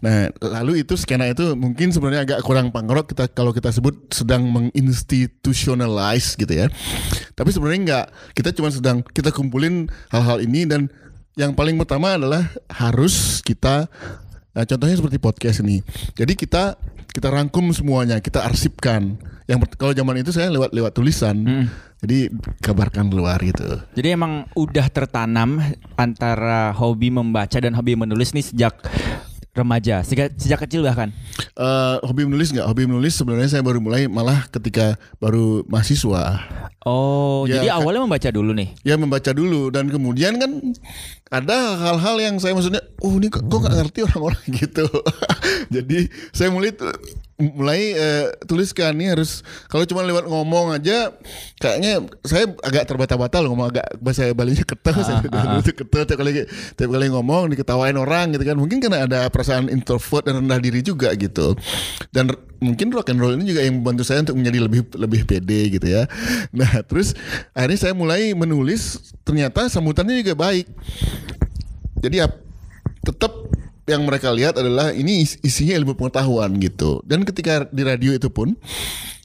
Nah, 0.00 0.32
lalu 0.40 0.80
itu 0.86 0.94
skena 0.96 1.28
itu 1.28 1.58
mungkin 1.58 1.90
sebenarnya 1.90 2.24
agak 2.24 2.40
kurang 2.46 2.70
punk 2.70 2.88
rock 2.88 3.12
kita 3.12 3.26
kalau 3.32 3.50
kita 3.50 3.74
sebut 3.74 3.96
sedang 4.14 4.46
menginstitutionalize 4.48 6.38
gitu 6.38 6.52
ya. 6.52 6.70
Tapi 7.34 7.50
sebenarnya 7.50 7.80
enggak. 7.80 8.06
Kita 8.36 8.54
cuma 8.54 8.70
sedang 8.70 9.02
kita 9.02 9.34
kumpulin 9.34 9.90
hal-hal 10.14 10.40
ini 10.40 10.64
dan 10.68 10.88
yang 11.34 11.56
paling 11.56 11.74
pertama 11.80 12.14
adalah 12.14 12.46
harus 12.68 13.40
kita 13.42 13.90
Nah, 14.50 14.66
contohnya 14.66 14.98
seperti 14.98 15.22
podcast 15.22 15.62
ini. 15.62 15.78
Jadi 16.18 16.34
kita 16.34 16.74
kita 17.10 17.28
rangkum 17.30 17.70
semuanya, 17.74 18.22
kita 18.22 18.46
arsipkan. 18.46 19.18
Yang 19.50 19.66
kalau 19.74 19.90
zaman 19.90 20.22
itu 20.22 20.30
saya 20.30 20.46
lewat 20.50 20.70
lewat 20.70 20.94
tulisan. 20.94 21.66
Jadi 22.00 22.32
kabarkan 22.64 23.12
keluar 23.12 23.36
gitu. 23.44 23.66
Jadi 23.92 24.08
emang 24.14 24.48
udah 24.56 24.86
tertanam 24.88 25.60
antara 26.00 26.72
hobi 26.72 27.12
membaca 27.12 27.60
dan 27.60 27.76
hobi 27.76 27.92
menulis 27.92 28.32
nih 28.32 28.46
sejak 28.46 28.72
remaja, 29.50 30.00
sejak, 30.06 30.32
sejak 30.38 30.64
kecil 30.64 30.86
bahkan. 30.86 31.10
Eh, 31.58 31.96
hobi 32.06 32.24
menulis 32.24 32.54
nggak? 32.54 32.64
Hobi 32.64 32.88
menulis 32.88 33.18
sebenarnya 33.18 33.58
saya 33.58 33.62
baru 33.66 33.82
mulai 33.82 34.06
malah 34.08 34.46
ketika 34.48 34.96
baru 35.20 35.66
mahasiswa. 35.68 36.40
Oh, 36.86 37.44
Ya, 37.44 37.60
jadi 37.60 37.68
awalnya 37.76 38.06
membaca 38.08 38.30
dulu 38.32 38.56
nih. 38.56 38.72
Ya 38.86 38.96
membaca 38.96 39.30
dulu 39.36 39.68
dan 39.68 39.92
kemudian 39.92 40.40
kan 40.40 40.72
ada 41.30 41.78
hal-hal 41.78 42.18
yang 42.18 42.34
saya 42.42 42.58
maksudnya, 42.58 42.82
oh 43.06 43.14
ini 43.14 43.30
kok 43.30 43.46
nggak 43.46 43.70
ngerti 43.70 44.02
orang-orang 44.02 44.44
gitu. 44.66 44.86
Jadi 45.70 46.10
saya 46.34 46.50
mulai 46.50 46.74
mulai 47.40 47.96
eh, 47.96 48.26
tuliskan 48.44 48.92
nih 48.98 49.16
harus 49.16 49.40
kalau 49.70 49.88
cuma 49.88 50.04
lewat 50.04 50.28
ngomong 50.28 50.76
aja 50.76 51.08
kayaknya 51.56 52.04
saya 52.20 52.52
agak 52.60 52.84
terbata-bata 52.84 53.40
loh 53.40 53.56
ngomong 53.56 53.72
agak 53.72 53.86
bahasa 53.96 54.28
Balinya 54.36 54.60
ketah 54.60 54.92
saya 55.00 55.24
dulu 55.48 55.64
tuh 55.64 55.72
ketah 55.72 56.04
tiap 56.04 56.18
kali 56.20 56.44
tiap 56.76 56.90
kali 56.92 57.08
ngomong 57.08 57.54
diketawain 57.54 57.96
orang 57.96 58.34
gitu 58.34 58.44
kan. 58.44 58.58
Mungkin 58.58 58.82
karena 58.82 59.06
ada 59.06 59.20
perasaan 59.30 59.70
introvert 59.70 60.26
dan 60.26 60.42
rendah 60.44 60.58
diri 60.58 60.82
juga 60.82 61.14
gitu. 61.14 61.54
Dan 62.10 62.34
mungkin 62.60 62.92
rock 62.92 63.08
and 63.08 63.18
roll 63.18 63.32
ini 63.34 63.50
juga 63.50 63.64
yang 63.64 63.80
membantu 63.80 64.04
saya 64.04 64.20
untuk 64.20 64.36
menjadi 64.36 64.58
lebih 64.68 64.80
lebih 64.94 65.20
pede 65.24 65.60
gitu 65.72 65.86
ya 65.88 66.04
nah 66.52 66.84
terus 66.84 67.16
akhirnya 67.56 67.78
saya 67.88 67.94
mulai 67.96 68.36
menulis 68.36 69.12
ternyata 69.24 69.66
sambutannya 69.72 70.20
juga 70.20 70.36
baik 70.36 70.68
jadi 72.00 72.28
ap- 72.28 72.40
tetap 73.04 73.32
yang 73.88 74.06
mereka 74.06 74.30
lihat 74.30 74.54
adalah 74.56 74.94
ini 74.94 75.26
is- 75.26 75.40
isinya 75.42 75.74
ilmu 75.82 75.98
pengetahuan 75.98 76.54
gitu. 76.62 77.02
Dan 77.02 77.26
ketika 77.26 77.66
di 77.74 77.82
radio 77.82 78.14
itu 78.14 78.30
pun 78.30 78.54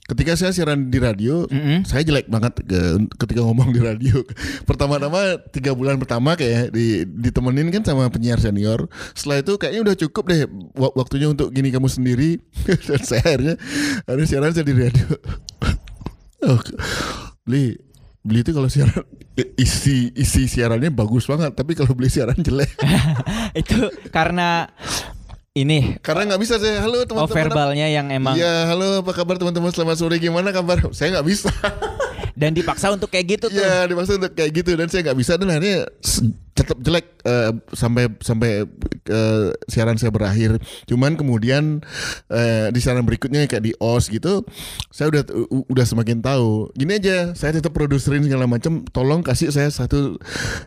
ketika 0.06 0.38
saya 0.38 0.54
siaran 0.54 0.94
di 0.94 1.02
radio, 1.02 1.50
saya 1.84 2.06
jelek 2.06 2.30
banget 2.30 2.62
ke- 2.62 3.10
ketika 3.18 3.42
ngomong 3.42 3.74
di 3.74 3.82
radio. 3.82 4.22
Pertama-tama 4.70 5.42
tiga 5.50 5.74
bulan 5.74 5.98
pertama 5.98 6.38
kayak 6.38 6.70
di, 6.70 7.06
ditemenin 7.10 7.74
kan 7.74 7.82
sama 7.82 8.10
penyiar 8.14 8.38
senior. 8.38 8.86
Setelah 9.18 9.42
itu 9.42 9.54
kayaknya 9.58 9.82
udah 9.92 9.96
cukup 10.08 10.24
deh 10.30 10.40
wa- 10.78 10.94
waktunya 10.94 11.28
untuk 11.30 11.50
gini 11.50 11.74
kamu 11.74 11.90
sendiri. 11.90 12.38
Dan 12.88 13.02
saya 13.02 13.26
akhirnya 13.26 13.56
harus 14.06 14.26
siaran 14.30 14.54
saya 14.54 14.66
di 14.66 14.76
radio. 14.78 15.08
oh, 16.50 16.60
beli 17.46 17.78
beli 18.26 18.42
itu 18.42 18.58
kalau 18.58 18.66
siaran 18.66 19.06
isi 19.54 20.10
isi 20.18 20.50
siarannya 20.50 20.90
bagus 20.90 21.30
banget 21.30 21.54
tapi 21.54 21.78
kalau 21.78 21.94
beli 21.94 22.10
siaran 22.10 22.34
jelek 22.42 22.74
itu 23.54 23.86
karena 24.10 24.66
ini 25.56 25.96
Karena 26.04 26.28
nggak 26.28 26.42
bisa 26.44 26.60
saya 26.60 26.84
halo 26.84 27.02
oh, 27.02 27.08
teman-teman. 27.08 27.32
verbalnya 27.48 27.88
yang 27.88 28.12
emang 28.12 28.36
Iya, 28.36 28.68
halo 28.68 29.00
apa 29.02 29.12
kabar 29.16 29.40
teman-teman 29.40 29.72
selamat 29.72 29.98
sore 30.04 30.20
gimana 30.20 30.52
kabar? 30.52 30.84
Saya 30.92 31.16
nggak 31.18 31.28
bisa. 31.32 31.48
dan 32.36 32.52
dipaksa 32.52 32.92
untuk 32.92 33.08
kayak 33.08 33.40
gitu 33.40 33.46
tuh. 33.48 33.64
Iya, 33.64 33.88
dimaksud 33.88 34.20
untuk 34.20 34.36
kayak 34.36 34.52
gitu 34.52 34.76
dan 34.76 34.92
saya 34.92 35.08
nggak 35.08 35.18
bisa 35.24 35.40
dan 35.40 35.48
akhirnya 35.56 35.88
tetap 36.56 36.80
jelek 36.80 37.20
eh, 37.22 37.52
sampai 37.70 38.08
sampai 38.18 38.64
eh, 39.06 39.48
siaran 39.68 39.96
saya 39.96 40.08
berakhir. 40.08 40.56
Cuman 40.86 41.14
kemudian 41.14 41.84
eh, 42.28 42.72
di 42.72 42.80
siaran 42.80 43.04
berikutnya 43.04 43.44
kayak 43.44 43.60
di 43.62 43.76
OS 43.76 44.08
gitu, 44.08 44.40
saya 44.88 45.12
udah 45.12 45.22
u- 45.46 45.68
udah 45.68 45.84
semakin 45.84 46.20
tahu. 46.20 46.72
Gini 46.72 46.96
aja, 46.96 47.36
saya 47.36 47.52
tetap 47.54 47.70
produserin 47.70 48.24
segala 48.24 48.46
macam. 48.46 48.88
Tolong 48.88 49.20
kasih 49.20 49.52
saya 49.52 49.68
satu 49.68 50.16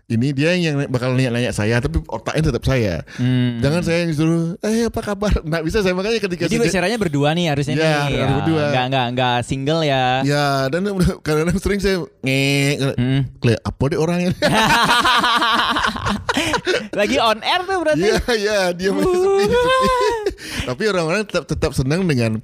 ini 0.07 0.31
dia 0.31 0.53
yang 0.53 0.85
bakal 0.87 1.12
nanya-nanya 1.12 1.51
saya, 1.51 1.79
tapi 1.79 2.05
otaknya 2.05 2.53
tetap 2.53 2.62
saya. 2.62 3.01
Hmm. 3.16 3.57
Jangan 3.59 3.81
saya 3.81 4.05
yang 4.05 4.11
disuruh, 4.12 4.61
eh 4.61 4.85
apa 4.85 5.01
kabar? 5.01 5.40
Nggak 5.48 5.64
bisa 5.64 5.81
saya 5.81 5.96
makanya 5.96 6.20
ketika 6.20 6.44
Jadi 6.46 6.61
saya- 6.62 6.72
siarannya 6.74 7.01
berdua 7.01 7.33
nih 7.33 7.48
harusnya 7.48 7.74
Iya, 7.74 7.88
nih. 8.05 8.20
harus 8.20 8.35
berdua. 8.37 8.62
Enggak 8.68 8.85
enggak 8.87 9.07
enggak 9.09 9.37
single 9.40 9.81
ya. 9.83 10.05
Ya 10.20 10.44
dan 10.68 10.85
kadang-kadang 11.24 11.57
sering 11.57 11.81
saya 11.81 11.96
nge 12.20 12.44
Hmm. 12.92 13.24
Apa 13.64 13.83
deh 13.88 13.96
orangnya 13.96 14.37
Lagi 16.98 17.16
on 17.18 17.38
air 17.40 17.60
tuh 17.64 17.78
berarti. 17.82 18.04
Iya 18.04 18.20
iya 18.34 18.60
dia 18.72 18.90
masih 18.94 19.14
sepi, 19.14 19.44
sepi. 19.46 19.76
Tapi 20.68 20.82
orang-orang 20.88 21.22
tetap 21.26 21.44
tetap 21.48 21.72
senang 21.74 22.04
dengan 22.04 22.38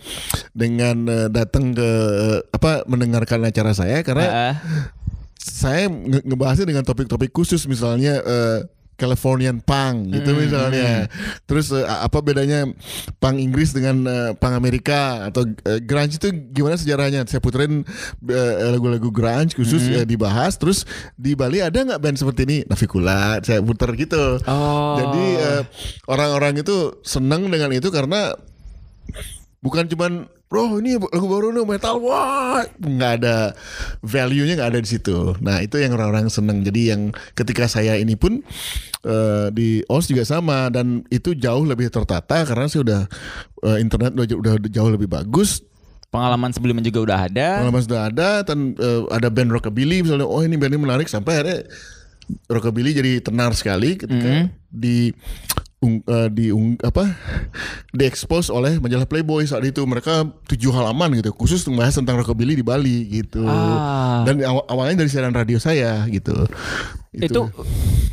dengan 0.53 0.97
eh, 1.07 1.29
datang 1.31 1.75
ke 1.75 1.89
eh, 2.19 2.39
apa 2.51 2.85
mendengarkan 2.87 3.45
acara 3.45 3.73
saya 3.73 4.01
karena 4.03 4.27
Heeh. 4.27 4.55
saya 5.39 5.85
nge- 5.89 6.25
ngebahasnya 6.25 6.67
dengan 6.67 6.85
topik-topik 6.85 7.31
khusus 7.31 7.65
misalnya 7.69 8.21
eh, 8.21 8.59
Californian 8.95 9.59
punk 9.59 10.15
gitu 10.15 10.31
Hmm, 10.31 10.41
misalnya. 10.41 11.11
Terus 11.45 11.75
eh, 11.75 11.83
apa 11.83 12.23
bedanya 12.23 12.63
punk 13.19 13.43
Inggris 13.43 13.75
dengan 13.75 14.07
eh, 14.07 14.31
punk 14.39 14.55
Amerika 14.55 15.27
atau 15.27 15.43
eh, 15.67 15.83
grunge 15.83 16.17
itu 16.17 16.31
gimana 16.51 16.79
sejarahnya? 16.79 17.27
Saya 17.27 17.43
puterin 17.43 17.83
lagu-lagu 18.71 19.11
grunge 19.11 19.59
khusus 19.59 19.83
Hmm. 19.85 20.03
eh, 20.03 20.07
dibahas. 20.07 20.55
Terus 20.57 20.87
di 21.15 21.35
Bali 21.35 21.59
ada 21.59 21.75
nggak 21.75 21.99
band 21.99 22.17
seperti 22.17 22.41
ini? 22.47 22.59
Navikula. 22.65 23.43
Saya 23.43 23.59
puter 23.61 23.91
gitu. 23.99 24.39
Oh. 24.47 24.95
Jadi 24.97 25.27
orang-orang 26.07 26.63
itu 26.63 27.03
senang 27.03 27.51
dengan 27.51 27.75
itu 27.75 27.91
karena 27.91 28.33
bukan 29.65 29.89
cuman 29.89 30.29
bro 30.53 30.77
ini 30.77 31.01
lagu 31.01 31.25
baru 31.25 31.57
nih 31.57 31.65
metal 31.65 31.97
wah 32.05 32.63
nggak 32.79 33.13
ada 33.19 33.57
value-nya 34.05 34.61
nggak 34.61 34.71
ada 34.77 34.81
di 34.85 34.89
situ. 34.93 35.33
Nah 35.41 35.65
itu 35.65 35.81
yang 35.81 35.97
orang-orang 35.97 36.29
seneng. 36.29 36.61
Jadi 36.61 36.93
yang 36.93 37.11
ketika 37.33 37.65
saya 37.65 37.97
ini 37.97 38.13
pun 38.15 38.45
eh, 39.09 39.49
di 39.51 39.81
OS 39.89 40.13
juga 40.13 40.29
sama 40.29 40.69
dan 40.69 41.03
itu 41.09 41.33
jauh 41.33 41.65
lebih 41.65 41.89
tertata 41.89 42.45
karena 42.45 42.69
saya 42.69 42.85
udah 42.85 43.03
eh, 43.73 43.79
internet 43.81 44.13
udah, 44.15 44.61
udah 44.61 44.71
jauh 44.71 44.91
lebih 44.93 45.09
bagus. 45.09 45.65
Pengalaman 46.13 46.55
sebelumnya 46.55 46.87
juga 46.87 47.11
udah 47.11 47.19
ada. 47.27 47.49
Pengalaman 47.65 47.83
sudah 47.83 48.01
ada 48.13 48.29
dan 48.47 48.77
eh, 48.77 49.03
ada 49.11 49.33
band 49.33 49.51
rockabilly 49.51 50.05
misalnya 50.05 50.29
oh 50.29 50.45
ini 50.45 50.61
band 50.61 50.77
ini 50.77 50.83
menarik 50.85 51.09
sampai 51.09 51.41
akhirnya 51.41 51.67
rockabilly 52.49 52.93
jadi 52.95 53.13
tenar 53.21 53.53
sekali 53.53 54.01
ketika 54.01 54.49
di 54.71 55.13
ung, 55.85 56.01
eh, 56.03 56.29
di 56.29 56.49
apa 56.81 57.13
diekspos 57.91 58.49
oleh 58.49 58.81
majalah 58.81 59.05
Playboy 59.05 59.45
saat 59.45 59.63
itu 59.63 59.85
mereka 59.85 60.25
tujuh 60.47 60.73
halaman 60.73 61.13
gitu 61.15 61.31
khusus 61.31 61.61
membahas 61.63 61.95
tentang 61.95 62.17
rockabilly 62.17 62.57
di 62.57 62.65
Bali 62.65 63.05
gitu 63.13 63.45
Ah. 63.45 64.25
dan 64.25 64.41
aw- 64.43 64.65
awalnya 64.67 64.99
dari 64.99 65.13
siaran 65.13 65.31
radio 65.31 65.57
saya 65.57 66.09
gitu 66.09 66.33
Itu 67.15 67.47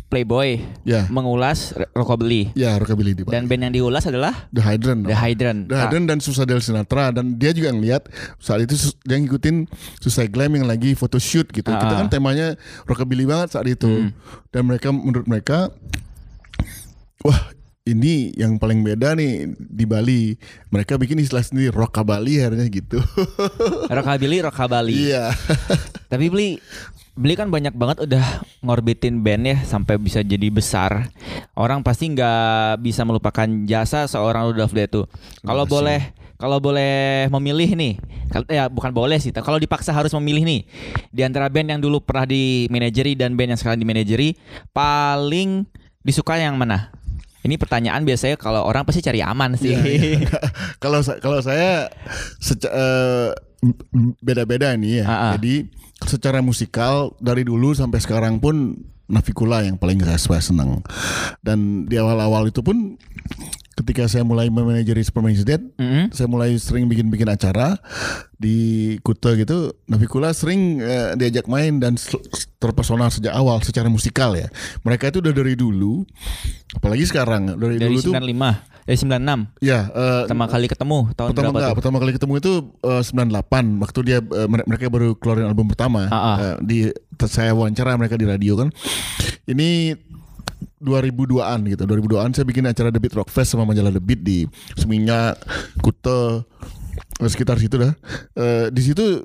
Playboy 0.06 0.62
Ya. 0.84 1.08
mengulas 1.08 1.72
rockabilly. 1.90 2.52
ya 2.54 2.76
rockabilly 2.76 3.16
di 3.16 3.24
Bali 3.24 3.34
Dan 3.34 3.48
band 3.48 3.62
yang 3.64 3.74
diulas 3.74 4.04
adalah 4.04 4.46
The 4.50 4.62
Hydrant 4.62 5.08
The 5.08 5.16
Hydrant. 5.16 5.62
The 5.66 5.78
Hydrant 5.80 6.06
dan 6.06 6.18
Susah 6.20 6.44
Del 6.44 6.60
Sinatra 6.60 7.10
dan 7.10 7.34
dia 7.34 7.50
juga 7.50 7.72
ngeliat 7.72 8.06
saat 8.38 8.62
itu 8.62 8.76
dia 9.02 9.18
ngikutin 9.18 9.66
Susah 9.98 10.28
Glam 10.28 10.54
yang 10.54 10.68
lagi 10.68 10.94
photoshoot 10.94 11.50
gitu. 11.50 11.66
Kita 11.66 11.82
Ah. 11.82 11.96
Hmm. 11.96 12.02
kan 12.06 12.14
temanya 12.14 12.54
rockabilly 12.84 13.24
banget 13.24 13.56
saat 13.56 13.66
itu. 13.66 14.12
Dan 14.48 14.62
mereka 14.64 14.92
menurut 14.92 15.26
mereka 15.26 15.72
wah 17.22 17.42
ini 17.82 18.30
yang 18.38 18.62
paling 18.62 18.86
beda 18.86 19.18
nih 19.18 19.58
di 19.58 19.86
Bali. 19.90 20.38
Mereka 20.70 21.02
bikin 21.02 21.18
istilah 21.18 21.42
sendiri 21.42 21.74
rockabilly 21.74 22.38
akhirnya 22.38 22.66
gitu. 22.70 23.02
Rockabilly, 23.96 24.46
Rockabilly. 24.46 24.94
Iya. 25.10 25.34
Tapi 26.06 26.30
beli 26.30 26.50
beli 27.12 27.34
kan 27.36 27.52
banyak 27.52 27.76
banget 27.76 28.08
udah 28.08 28.24
ngorbitin 28.64 29.20
band 29.20 29.44
ya 29.50 29.58
sampai 29.66 29.98
bisa 29.98 30.22
jadi 30.22 30.48
besar. 30.54 31.10
Orang 31.58 31.82
pasti 31.82 32.14
nggak 32.14 32.80
bisa 32.86 33.02
melupakan 33.02 33.48
jasa 33.66 34.06
seorang 34.06 34.54
Rudolf 34.54 34.72
itu. 34.78 35.10
Kalau 35.42 35.66
boleh 35.66 36.14
kalau 36.38 36.58
boleh 36.58 37.30
memilih 37.30 37.78
nih, 37.78 37.94
ya 38.50 38.66
bukan 38.66 38.90
boleh 38.90 39.22
sih. 39.22 39.30
Kalau 39.30 39.62
dipaksa 39.62 39.94
harus 39.94 40.10
memilih 40.18 40.42
nih 40.46 40.62
di 41.14 41.22
antara 41.22 41.50
band 41.50 41.78
yang 41.78 41.82
dulu 41.82 42.02
pernah 42.02 42.26
di 42.30 42.66
manajeri 42.70 43.14
dan 43.14 43.34
band 43.34 43.58
yang 43.58 43.60
sekarang 43.62 43.78
di 43.82 43.86
manajeri, 43.86 44.30
paling 44.74 45.66
disuka 46.02 46.38
yang 46.38 46.58
mana? 46.58 47.01
Ini 47.42 47.58
pertanyaan 47.58 48.06
biasanya 48.06 48.38
kalau 48.38 48.62
orang 48.62 48.86
pasti 48.86 49.02
cari 49.02 49.20
aman 49.20 49.58
sih. 49.58 49.74
Iya, 49.74 50.30
kalau 50.84 51.02
sa- 51.02 51.18
kalau 51.18 51.42
saya 51.42 51.90
eh, 52.42 53.30
beda-beda 54.22 54.74
nih 54.78 55.02
ya. 55.02 55.06
Ah, 55.06 55.14
ah. 55.14 55.32
Jadi 55.38 55.70
secara 56.02 56.42
musikal 56.42 57.14
dari 57.18 57.46
dulu 57.46 57.74
sampai 57.74 58.02
sekarang 58.02 58.38
pun 58.38 58.78
Navikula 59.12 59.62
yang 59.62 59.76
paling 59.76 60.00
saya, 60.00 60.40
senang. 60.40 60.80
Dan 61.40 61.84
di 61.86 61.96
awal-awal 61.96 62.48
itu 62.48 62.60
pun 62.60 62.96
ketika 63.74 64.06
saya 64.06 64.22
mulai 64.22 64.48
memanajeri 64.48 65.02
Superman 65.02 65.34
Dead, 65.38 65.60
Mm-mm. 65.76 66.12
saya 66.12 66.28
mulai 66.28 66.54
sering 66.56 66.86
bikin-bikin 66.86 67.28
acara 67.28 67.76
di 68.34 68.56
Kuta 69.00 69.34
gitu. 69.34 69.74
Navikula 69.86 70.32
sering 70.32 70.80
eh, 70.80 71.12
diajak 71.16 71.46
main 71.46 71.76
dan 71.76 71.98
terpesona 72.58 73.10
sejak 73.10 73.32
awal 73.32 73.60
secara 73.60 73.88
musikal 73.88 74.32
ya. 74.32 74.48
Mereka 74.82 75.10
itu 75.10 75.20
udah 75.20 75.34
dari 75.34 75.54
dulu, 75.54 76.06
apalagi 76.72 77.04
sekarang 77.04 77.58
dari, 77.58 77.76
Dari 77.76 77.90
dulu 77.90 78.00
tuh 78.02 78.14
95, 78.16 78.70
dari 78.82 78.98
96 78.98 79.62
ya 79.62 79.80
eh, 79.88 80.22
pertama 80.26 80.46
kali 80.48 80.66
ketemu 80.66 80.98
tahun 81.14 81.30
pertama 81.32 81.38
berapa 81.38 81.54
enggak, 81.54 81.70
tuh? 81.70 81.78
pertama 81.78 81.98
kali 81.98 82.12
ketemu 82.12 82.34
itu 82.38 82.52
eh, 82.82 83.04
98 83.06 83.78
waktu 83.78 84.00
dia 84.02 84.18
eh, 84.20 84.48
mere- 84.50 84.66
mereka 84.66 84.90
baru 84.90 85.14
keluarin 85.16 85.46
album 85.46 85.70
pertama 85.70 86.10
Ah, 86.10 86.18
ah. 86.18 86.36
Eh, 86.42 86.56
di 86.62 86.78
saya 87.22 87.54
wawancara 87.54 87.94
mereka 87.94 88.18
di 88.18 88.26
radio 88.26 88.58
kan 88.58 88.74
ini 89.50 89.96
2002-an 90.82 91.60
gitu. 91.70 91.84
2002-an 91.86 92.34
saya 92.34 92.46
bikin 92.46 92.66
acara 92.66 92.90
The 92.90 92.98
Beat 92.98 93.14
Rock 93.14 93.30
Fest 93.30 93.54
sama 93.54 93.70
majalah 93.70 93.94
The 93.94 94.02
Beat 94.02 94.26
di 94.26 94.50
Seminyak 94.74 95.38
Kuta 95.86 96.42
eh, 97.22 97.30
sekitar 97.30 97.62
situ 97.62 97.78
dah. 97.78 97.94
Eh, 98.34 98.68
di 98.74 98.82
situ 98.82 99.22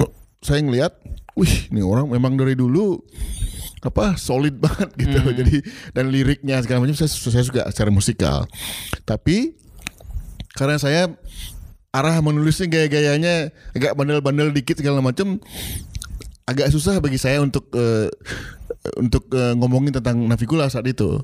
eh, 0.00 0.10
saya 0.40 0.64
ngelihat 0.64 0.96
wih 1.36 1.68
ini 1.68 1.84
orang 1.84 2.08
memang 2.08 2.34
dari 2.34 2.56
dulu 2.56 2.96
apa 3.84 4.16
solid 4.16 4.56
banget 4.64 4.88
gitu. 4.96 5.20
Jadi 5.20 5.56
dan 5.92 6.08
liriknya 6.08 6.60
segala 6.64 6.88
macam 6.88 6.96
saya, 6.96 7.12
saya 7.12 7.44
suka 7.44 7.62
secara 7.68 7.92
musikal. 7.92 8.48
Tapi 9.04 9.52
karena 10.56 10.80
saya 10.80 11.12
arah 11.90 12.16
menulisnya 12.22 12.70
gaya-gayanya 12.70 13.50
agak 13.74 13.92
bandel-bandel 13.98 14.54
dikit 14.54 14.78
segala 14.78 15.02
macam 15.02 15.42
agak 16.46 16.70
susah 16.70 16.98
bagi 16.98 17.18
saya 17.18 17.42
untuk 17.42 17.66
eh, 17.74 18.08
untuk 18.96 19.28
eh, 19.32 19.52
ngomongin 19.56 19.92
tentang 19.92 20.16
Navikula 20.24 20.68
saat 20.72 20.86
itu. 20.88 21.20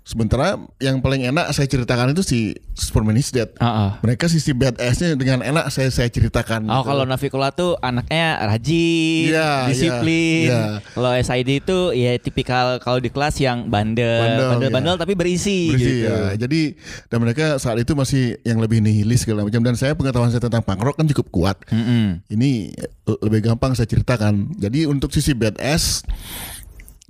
Sementara 0.00 0.58
yang 0.82 0.98
paling 1.04 1.22
enak 1.28 1.52
saya 1.54 1.70
ceritakan 1.70 2.16
itu 2.16 2.24
si 2.26 2.38
Superman 2.74 3.14
is 3.20 3.30
Dead. 3.30 3.46
Ah, 3.62 3.68
ah. 3.68 3.90
Mereka 4.02 4.26
sisi 4.26 4.50
badass-nya 4.56 5.14
dengan 5.14 5.44
enak 5.44 5.70
saya 5.70 5.86
saya 5.92 6.10
ceritakan. 6.10 6.66
Oh 6.66 6.82
gitu. 6.82 6.88
kalau 6.88 7.04
Navikula 7.06 7.54
tuh 7.54 7.78
anaknya 7.78 8.42
rajin, 8.42 9.30
Iya, 9.30 9.70
disiplin. 9.70 10.50
iya, 10.50 10.82
iya. 10.82 10.82
Kalau 10.96 11.14
SID 11.14 11.62
itu 11.62 11.78
ya 11.94 12.16
tipikal 12.18 12.82
kalau 12.82 12.98
di 12.98 13.12
kelas 13.12 13.38
yang 13.38 13.70
bandel, 13.70 14.24
Bandel, 14.24 14.48
bandel-bandel 14.56 14.94
iya. 14.98 15.02
tapi 15.04 15.12
berisi, 15.14 15.70
Bersih, 15.70 15.86
gitu. 16.02 16.10
ya. 16.10 16.18
Jadi 16.34 16.60
dan 17.06 17.18
mereka 17.22 17.44
saat 17.62 17.78
itu 17.78 17.92
masih 17.94 18.40
yang 18.42 18.58
lebih 18.58 18.82
nihilis 18.82 19.22
segala 19.28 19.46
macam 19.46 19.62
dan 19.62 19.78
saya 19.78 19.94
pengetahuan 19.94 20.32
saya 20.32 20.42
tentang 20.42 20.64
punk 20.64 20.80
rock 20.80 20.96
kan 20.98 21.06
cukup 21.06 21.26
kuat. 21.30 21.56
Mm-mm. 21.70 22.24
Ini 22.26 22.50
eh, 22.74 23.18
lebih 23.20 23.46
gampang 23.52 23.78
saya 23.78 23.86
ceritakan. 23.86 24.58
Jadi 24.58 24.90
untuk 24.90 25.14
sisi 25.14 25.36
badass 25.38 26.02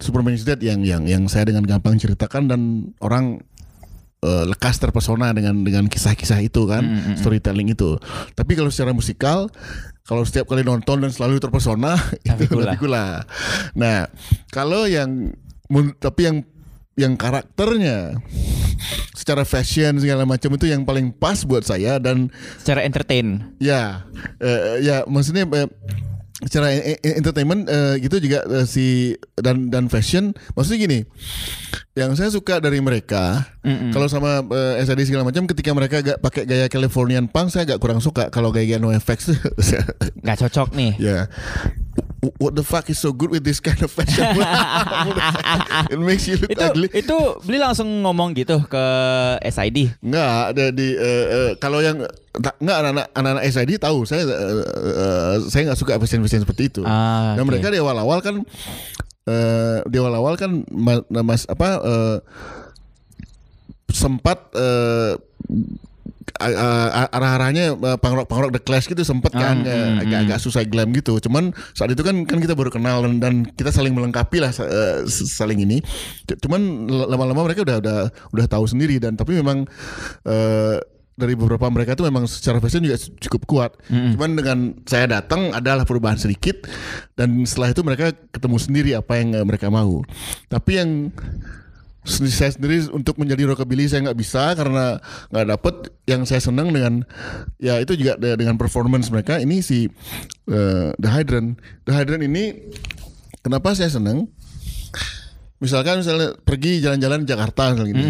Superman 0.01 0.35
is 0.35 0.49
Dead 0.49 0.59
yang 0.65 0.81
yang 0.83 1.05
yang 1.05 1.29
saya 1.29 1.49
dengan 1.53 1.69
gampang 1.69 2.01
ceritakan 2.01 2.49
dan 2.49 2.61
orang 3.05 3.45
eh, 4.25 4.45
lekas 4.49 4.81
terpesona 4.81 5.33
dengan 5.37 5.61
dengan 5.61 5.85
kisah-kisah 5.87 6.41
itu 6.41 6.65
kan, 6.65 6.83
Mm, 6.83 6.93
mm, 6.93 7.03
mm. 7.15 7.17
storytelling 7.21 7.69
itu. 7.73 8.01
Tapi 8.33 8.53
kalau 8.57 8.73
secara 8.73 8.97
musikal 8.97 9.49
kalau 10.11 10.27
setiap 10.27 10.51
kali 10.51 10.67
nonton 10.67 11.07
dan 11.07 11.15
selalu 11.15 11.39
terpesona 11.39 11.95
itu. 12.27 12.59
Navikula. 12.59 13.23
Nah, 13.79 14.11
kalau 14.51 14.91
yang 14.91 15.31
tapi 16.03 16.27
yang 16.27 16.37
yang 16.99 17.15
karakternya 17.15 18.19
secara 19.15 19.47
fashion 19.47 20.03
segala 20.03 20.27
macam 20.27 20.51
itu 20.57 20.67
yang 20.67 20.83
paling 20.83 21.15
pas 21.15 21.47
buat 21.47 21.63
saya 21.63 22.03
dan 22.03 22.33
Secara 22.59 22.83
entertain. 22.83 23.55
Ya, 23.63 24.03
eh, 24.43 24.83
ya 24.83 25.07
maksudnya 25.07 25.47
eh, 25.47 25.69
secara 26.41 26.73
entertainment 27.03 27.67
eh, 27.67 28.01
gitu 28.01 28.17
juga 28.19 28.45
eh, 28.47 28.65
si 28.65 29.13
dan 29.37 29.69
dan 29.69 29.89
fashion 29.89 30.33
maksudnya 30.55 30.81
gini 30.81 30.99
yang 31.93 32.15
saya 32.15 32.31
suka 32.31 32.63
dari 32.63 32.79
mereka 32.79 33.45
Mm-mm. 33.61 33.91
kalau 33.91 34.07
sama 34.07 34.41
eh, 34.47 34.81
SID 34.81 35.05
segala 35.05 35.27
macam 35.27 35.45
ketika 35.45 35.75
mereka 35.75 36.01
agak 36.01 36.17
pakai 36.19 36.47
gaya 36.47 36.67
Californian 36.67 37.27
punk 37.27 37.51
saya 37.51 37.67
agak 37.67 37.79
kurang 37.79 37.99
suka 37.99 38.31
kalau 38.31 38.49
gaya 38.51 38.79
NoFX 38.79 39.35
tuh 39.35 39.39
Nggak 40.25 40.39
cocok 40.47 40.69
nih. 40.73 40.93
ya 40.97 41.19
W- 41.27 41.90
what 42.37 42.53
the 42.53 42.61
fuck 42.61 42.85
is 42.87 42.97
so 42.97 43.11
good 43.11 43.29
with 43.29 43.41
this 43.41 43.59
kind 43.59 43.81
of 43.81 43.89
fashion 43.89 44.21
it 45.93 45.97
makes 45.97 46.29
you 46.29 46.37
look 46.37 46.51
Itu 46.51 46.61
ugly 46.63 46.89
itu 46.93 47.17
beli 47.41 47.57
langsung 47.57 47.89
ngomong 48.01 48.33
gitu 48.35 48.61
ke 48.67 48.85
SID. 49.43 49.97
Enggak, 50.01 50.53
ada 50.53 50.65
di 50.69 50.89
eh, 50.93 51.25
eh, 51.27 51.51
kalau 51.57 51.81
yang 51.81 52.05
enggak 52.31 52.55
anak-anak 52.61 53.07
anak-anak 53.13 53.45
SID 53.49 53.71
tahu 53.77 54.05
saya 54.05 54.23
eh, 54.23 54.53
eh, 54.61 55.35
saya 55.49 55.63
nggak 55.67 55.81
suka 55.81 55.97
fashion-fashion 55.97 56.45
seperti 56.45 56.69
itu. 56.69 56.83
Ah, 56.85 57.33
Dan 57.35 57.49
mereka 57.49 57.73
di 57.73 57.81
awal-awal 57.81 58.21
kan 58.21 58.45
eh 59.23 59.79
di 59.85 59.97
awal-awal 59.97 60.37
kan 60.37 60.61
ma- 60.69 61.05
mas 61.23 61.45
apa 61.47 61.69
eh, 61.81 62.17
sempat 63.91 64.39
eh, 64.55 65.17
a- 66.41 67.11
arah-arahnya 67.13 67.77
eh, 67.77 67.99
pangrok 68.01 68.27
pangrok 68.27 68.51
the 68.57 68.63
clash 68.63 68.89
gitu 68.89 69.05
sempat 69.05 69.31
kan. 69.37 69.63
Ah, 69.63 69.71
eh, 69.71 69.77
mm, 69.77 70.03
agak-agak 70.03 70.39
susah 70.41 70.65
glam 70.65 70.91
gitu. 70.97 71.21
Cuman 71.21 71.53
saat 71.77 71.93
itu 71.93 72.01
kan 72.01 72.25
kan 72.25 72.41
kita 72.41 72.57
baru 72.57 72.73
kenal 72.73 73.05
dan, 73.05 73.21
dan 73.21 73.35
kita 73.45 73.71
saling 73.71 73.93
melengkapi 73.93 74.41
lah 74.41 74.51
eh, 74.51 75.05
saling 75.11 75.61
ini. 75.61 75.85
Cuman 76.27 76.89
lama-lama 76.89 77.45
mereka 77.45 77.63
udah 77.63 77.77
udah 77.79 77.99
udah 78.33 78.47
tahu 78.49 78.65
sendiri 78.65 78.97
dan 78.97 79.15
tapi 79.15 79.37
memang 79.37 79.69
eh, 80.25 80.77
dari 81.21 81.37
beberapa 81.37 81.69
mereka 81.69 81.93
tuh 81.93 82.09
memang 82.09 82.25
secara 82.25 82.65
fashion 82.65 82.81
juga 82.81 82.97
cukup 82.97 83.43
kuat. 83.45 83.71
Cuman 83.93 84.41
dengan 84.41 84.59
saya 84.89 85.05
datang 85.21 85.53
adalah 85.53 85.85
perubahan 85.85 86.17
sedikit 86.17 86.65
dan 87.13 87.45
setelah 87.45 87.77
itu 87.77 87.85
mereka 87.85 88.17
ketemu 88.33 88.57
sendiri 88.57 88.91
apa 88.97 89.21
yang 89.21 89.37
eh, 89.37 89.45
mereka 89.45 89.69
mau. 89.69 90.01
Tapi 90.49 90.73
yang 90.81 91.13
saya 92.03 92.49
sendiri 92.49 92.89
untuk 92.91 93.17
menjadi 93.17 93.45
rockabilly 93.47 93.85
saya 93.85 94.01
nggak 94.03 94.17
bisa 94.17 94.53
karena 94.53 94.97
nggak 95.29 95.47
dapet 95.49 95.75
yang 96.05 96.25
saya 96.25 96.39
senang 96.39 96.69
dengan 96.69 97.05
ya 97.57 97.77
itu 97.77 97.93
juga 97.93 98.17
de- 98.17 98.35
dengan 98.35 98.57
performance 98.57 99.09
mereka 99.09 99.37
ini 99.37 99.61
si 99.61 99.85
eh, 100.47 100.89
The 100.93 101.09
Hydrant 101.09 101.61
The 101.85 101.93
Hydrant 101.93 102.23
ini 102.23 102.73
kenapa 103.39 103.73
saya 103.73 103.89
senang 103.89 104.33
misalkan 105.61 106.01
misalnya 106.01 106.33
pergi 106.41 106.81
jalan-jalan 106.81 107.29
Jakarta 107.29 107.77
misalnya 107.77 107.93
gitu. 107.93 108.09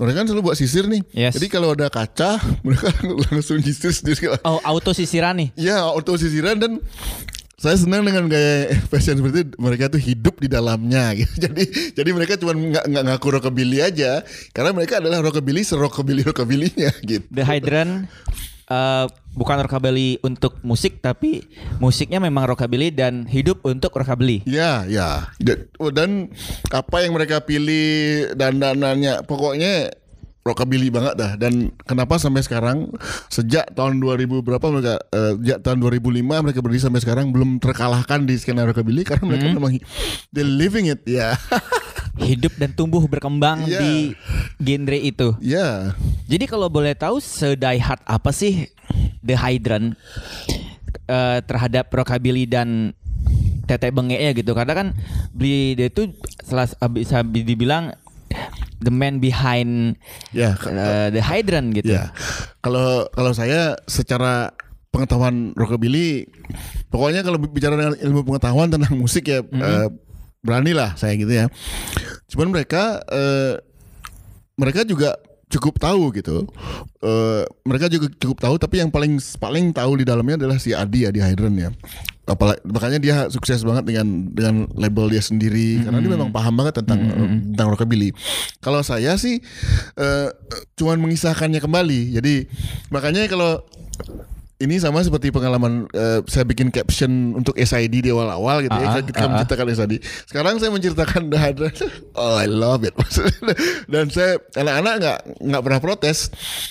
mereka 0.00 0.16
kan 0.16 0.26
selalu 0.26 0.42
buat 0.42 0.56
sisir 0.56 0.88
nih 0.88 1.04
Yes. 1.12 1.36
jadi 1.36 1.52
kalau 1.52 1.76
ada 1.76 1.92
kaca 1.92 2.40
mereka 2.64 2.88
langsung 3.28 3.60
sisir 3.60 3.92
sendiri 3.92 4.40
Oh, 4.40 4.56
auto 4.58 4.96
sisiran 4.96 5.36
nih. 5.36 5.52
Ya 5.52 5.84
auto 5.84 6.16
sisiran 6.16 6.56
dan 6.56 6.80
saya 7.62 7.78
senang 7.78 8.02
dengan 8.02 8.26
gaya 8.26 8.74
fashion 8.90 9.22
seperti 9.22 9.46
itu. 9.46 9.54
Mereka 9.54 9.86
tuh 9.94 10.02
hidup 10.02 10.34
di 10.42 10.50
dalamnya 10.50 11.14
gitu. 11.22 11.46
Jadi 11.46 11.94
jadi 11.94 12.10
mereka 12.10 12.34
cuma 12.34 12.58
nggak 12.58 12.90
nggak 12.90 13.04
ngaku 13.06 13.26
rockabilly 13.38 13.78
aja 13.78 14.26
karena 14.50 14.74
mereka 14.74 14.98
adalah 14.98 15.22
rockabilly 15.22 15.62
serockabilly 15.62 16.26
rockabillynya 16.26 16.90
gitu. 17.10 17.22
The 17.30 17.46
Hydrant 17.46 18.10
eh, 18.66 19.06
bukan 19.38 19.62
rockabilly 19.62 20.18
untuk 20.26 20.58
musik 20.66 20.98
tapi 20.98 21.46
musiknya 21.78 22.18
memang 22.18 22.50
rockabilly 22.50 22.90
dan 22.90 23.30
hidup 23.30 23.62
untuk 23.62 23.94
rockabilly. 23.94 24.42
Ya, 24.42 24.82
ya. 24.90 25.30
Da- 25.38 25.70
oh, 25.78 25.94
Dan 25.94 26.34
apa 26.74 27.06
yang 27.06 27.14
mereka 27.14 27.46
pilih 27.46 28.34
dan 28.34 28.58
dananya 28.58 29.22
pokoknya 29.22 30.01
rockabilly 30.42 30.90
banget 30.90 31.14
dah. 31.14 31.32
Dan 31.34 31.70
kenapa 31.80 32.18
sampai 32.18 32.42
sekarang 32.42 32.90
sejak 33.28 33.70
tahun 33.72 33.98
2000 33.98 34.26
berapa 34.40 34.66
mereka 34.68 34.98
eh, 35.08 35.32
sejak 35.36 35.58
tahun 35.60 35.78
2005 35.80 36.02
mereka 36.22 36.58
berdiri 36.58 36.82
sampai 36.82 37.00
sekarang 37.00 37.30
belum 37.30 37.56
terkalahkan 37.56 38.22
di 38.22 38.34
skena 38.34 38.62
rockabilly 38.64 39.02
karena 39.02 39.24
mereka 39.24 39.44
Hmm. 39.44 39.56
memang 39.56 39.72
they 40.30 40.42
living 40.42 40.86
it 40.86 41.02
ya. 41.04 41.34
Hidup 42.12 42.52
dan 42.54 42.70
tumbuh 42.72 43.00
berkembang 43.02 43.64
Iya. 43.64 43.80
di 43.80 43.92
genre 44.58 44.98
itu. 44.98 45.28
Ya. 45.38 45.96
Jadi 46.26 46.44
kalau 46.44 46.68
boleh 46.68 46.92
tahu 46.92 47.18
sedai 47.18 47.78
hard 47.78 48.02
apa 48.04 48.30
sih 48.30 48.68
The 49.20 49.34
Hydrant 49.34 49.96
eh, 51.06 51.38
terhadap 51.40 51.88
rockabilly 51.88 52.44
dan 52.44 52.92
tete 53.62 53.88
benge 53.88 54.18
ya 54.18 54.34
gitu 54.34 54.52
karena 54.52 54.74
kan 54.74 54.86
beli 55.30 55.72
dia 55.72 55.86
itu 55.86 56.10
salah 56.42 56.66
bisa 56.90 57.22
dibilang 57.22 57.94
the 58.82 58.92
man 58.92 59.22
behind 59.22 59.96
Ya, 60.34 60.58
eh, 60.58 61.08
The 61.14 61.22
Hydrant 61.22 61.72
gitu. 61.72 61.94
Ya, 61.94 62.10
kalau 62.60 63.06
kalau 63.14 63.32
saya 63.32 63.78
secara 63.86 64.52
pengetahuan 64.92 65.56
rockabilly, 65.56 66.28
pokoknya 66.92 67.24
kalau 67.24 67.40
bicara 67.40 67.78
dengan 67.78 67.94
ilmu 67.96 68.28
pengetahuan 68.28 68.68
tentang 68.68 68.92
musik 68.98 69.24
ya 69.30 69.40
eh, 69.40 69.88
beranilah 70.42 70.98
saya 70.98 71.16
gitu 71.16 71.32
ya. 71.32 71.46
Cuman 72.28 72.52
mereka 72.52 73.00
eh, 73.08 73.62
mereka 74.58 74.84
juga 74.84 75.16
cukup 75.52 75.76
tahu 75.76 76.08
gitu. 76.16 76.48
Eh, 77.04 77.44
mereka 77.68 77.92
juga 77.92 78.08
cukup 78.16 78.40
tahu, 78.40 78.54
tapi 78.56 78.80
yang 78.80 78.88
paling 78.88 79.20
paling 79.36 79.68
tahu 79.76 80.00
di 80.00 80.04
dalamnya 80.08 80.40
adalah 80.40 80.56
si 80.56 80.72
Adi 80.72 81.04
Adi 81.04 81.20
Hydran 81.20 81.52
ya. 81.60 81.70
Apalagi 82.24 82.64
makanya 82.64 82.98
dia 83.02 83.16
sukses 83.28 83.60
banget 83.60 83.92
dengan 83.92 84.32
dengan 84.32 84.54
label 84.78 85.12
dia 85.12 85.20
sendiri 85.20 85.82
karena 85.82 85.98
dia 85.98 86.10
memang 86.14 86.30
paham 86.30 86.54
banget 86.54 86.80
tentang 86.80 87.02
tentang 87.52 87.68
rockabilly. 87.68 88.16
Kalau 88.64 88.80
saya 88.80 89.18
sih 89.20 89.44
eh, 90.00 90.28
cuman 90.80 90.96
mengisahkannya 91.04 91.60
kembali. 91.60 92.16
Jadi 92.16 92.48
makanya 92.88 93.28
kalau 93.28 93.60
ini 94.62 94.78
sama 94.78 95.02
seperti 95.02 95.28
pengalaman 95.28 95.90
eh, 95.90 96.22
saya 96.24 96.42
bikin 96.42 96.70
caption 96.70 97.10
untuk 97.34 97.52
SID 97.52 97.98
di 97.98 98.08
awal-awal 98.08 98.62
gitu 98.62 98.70
Ah, 98.72 98.78
ya 98.78 99.02
ketika 99.02 99.26
menceritakan 99.26 99.66
SID. 99.68 99.92
Sekarang 100.24 100.54
saya 100.56 100.70
menceritakan 100.70 101.22
Hydrant. 101.42 101.76
Oh, 102.14 102.38
I 102.38 102.46
love 102.46 102.82
it. 102.82 102.94
Dan 103.92 104.06
saya 104.08 104.38
anak-anak 104.52 104.94
nggak 104.96 105.18
nggak 105.42 105.62
pernah 105.62 105.80
protes. 105.80 106.30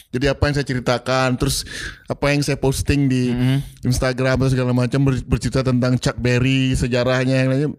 Jadi 0.10 0.26
apa 0.26 0.42
yang 0.42 0.56
saya 0.56 0.66
ceritakan, 0.66 1.28
terus 1.36 1.68
apa 2.06 2.26
yang 2.30 2.40
saya 2.40 2.56
posting 2.56 3.06
di 3.06 3.36
Instagram 3.82 4.40
atau 4.40 4.50
segala 4.50 4.72
macam 4.72 5.04
ber- 5.04 5.24
bercerita 5.24 5.60
tentang 5.62 5.96
Chuck 5.98 6.16
Berry 6.16 6.72
sejarahnya 6.74 7.36
yang 7.38 7.50
lainnya. 7.50 7.70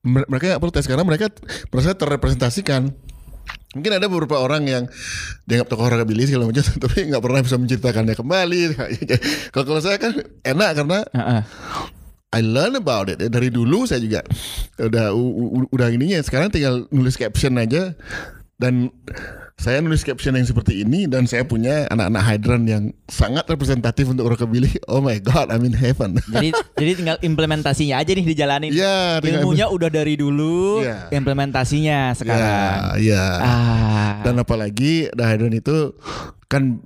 Mereka 0.00 0.44
nggak 0.50 0.62
protes 0.62 0.84
karena 0.84 1.02
mereka 1.02 1.32
merasa 1.68 1.92
terrepresentasikan. 1.92 2.92
Mungkin 3.70 3.92
ada 4.02 4.10
beberapa 4.10 4.42
orang 4.42 4.66
yang 4.66 4.84
dianggap 5.46 5.70
tokoh 5.70 5.86
rockabilly 5.86 6.26
segala 6.26 6.50
macam, 6.50 6.64
tapi 6.84 7.06
nggak 7.06 7.22
pernah 7.22 7.40
bisa 7.42 7.56
menceritakannya 7.56 8.14
kembali. 8.18 8.60
kalau 9.54 9.64
kalau 9.66 9.80
saya 9.82 9.96
kan 10.02 10.18
enak 10.42 10.70
karena 10.74 10.98
Heeh. 11.14 11.42
I 12.30 12.46
learn 12.46 12.78
about 12.78 13.10
it 13.10 13.18
dari 13.18 13.50
dulu 13.50 13.90
saya 13.90 13.98
juga 13.98 14.22
udah 14.78 15.10
udah 15.74 15.88
ininya 15.90 16.22
sekarang 16.22 16.54
tinggal 16.54 16.86
nulis 16.94 17.18
caption 17.18 17.58
aja 17.58 17.98
dan 18.54 18.94
saya 19.60 19.84
nulis 19.84 20.00
caption 20.00 20.32
yang 20.32 20.42
seperti 20.42 20.80
ini 20.80 21.04
dan 21.04 21.28
saya 21.28 21.44
punya 21.44 21.84
anak-anak 21.86 22.22
hydran 22.24 22.62
yang 22.64 22.82
sangat 23.04 23.44
representatif 23.44 24.08
untuk 24.08 24.24
rockabilly. 24.26 24.72
Oh 24.88 24.98
my 24.98 25.20
god, 25.20 25.52
I'm 25.52 25.60
in 25.62 25.76
heaven. 25.76 26.16
Jadi 26.24 26.48
jadi 26.74 26.92
tinggal 26.96 27.16
implementasinya 27.20 28.00
aja 28.00 28.08
nih 28.10 28.24
dijalanin. 28.24 28.72
Iya, 28.72 29.20
tinggal- 29.20 29.44
Ilmunya 29.44 29.68
udah 29.68 29.92
dari 29.92 30.16
dulu, 30.16 30.80
Iya. 30.80 31.12
implementasinya 31.12 32.16
sekarang. 32.16 32.40
Ya, 32.40 33.12
ya. 33.12 33.24
Ah. 33.36 34.12
Dan 34.24 34.40
apalagi 34.40 35.12
The 35.12 35.24
Hydran 35.26 35.52
itu 35.52 35.92
kan 36.48 36.80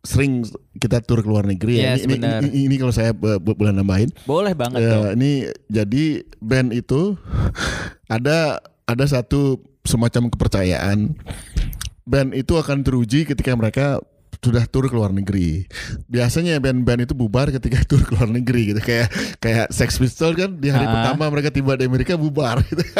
sering 0.00 0.46
kita 0.78 1.02
tur 1.02 1.20
ke 1.20 1.28
luar 1.28 1.42
negeri 1.42 1.78
ya. 1.78 1.94
Yes, 1.94 2.06
Ini, 2.06 2.06
ini, 2.06 2.14
benar. 2.16 2.40
ini, 2.40 2.58
ini 2.64 2.74
kalau 2.78 2.94
saya 2.94 3.10
eh, 3.10 3.38
bo- 3.38 3.58
boleh 3.58 3.74
nambahin. 3.74 4.14
Boleh 4.24 4.54
banget 4.54 4.78
Ya, 4.78 4.94
dong. 4.94 5.18
ini 5.18 5.32
jadi 5.66 6.04
band 6.38 6.70
itu 6.70 7.18
ada 8.06 8.62
ada 8.84 9.04
satu 9.04 9.58
semacam 9.82 10.30
kepercayaan 10.30 11.18
band 12.02 12.32
itu 12.32 12.54
akan 12.54 12.82
teruji 12.82 13.24
ketika 13.24 13.52
mereka 13.52 13.98
sudah 14.42 14.66
tur 14.66 14.90
ke 14.90 14.94
luar 14.94 15.14
negeri. 15.14 15.70
Biasanya 16.06 16.58
band-band 16.58 17.06
itu 17.06 17.14
bubar 17.14 17.48
ketika 17.48 17.78
tur 17.90 18.02
ke 18.02 18.12
luar 18.12 18.26
negeri 18.26 18.74
gitu. 18.74 18.80
Kayak 18.80 19.08
kayak 19.38 19.66
Sex 19.70 19.96
Pistols 19.96 20.34
kan 20.34 20.58
di 20.58 20.66
hari 20.66 20.82
Ah. 20.82 20.92
pertama 20.92 21.30
mereka 21.30 21.48
tiba 21.48 21.78
di 21.78 21.86
Amerika 21.86 22.18
bubar 22.18 22.62
gitu. 22.66 22.82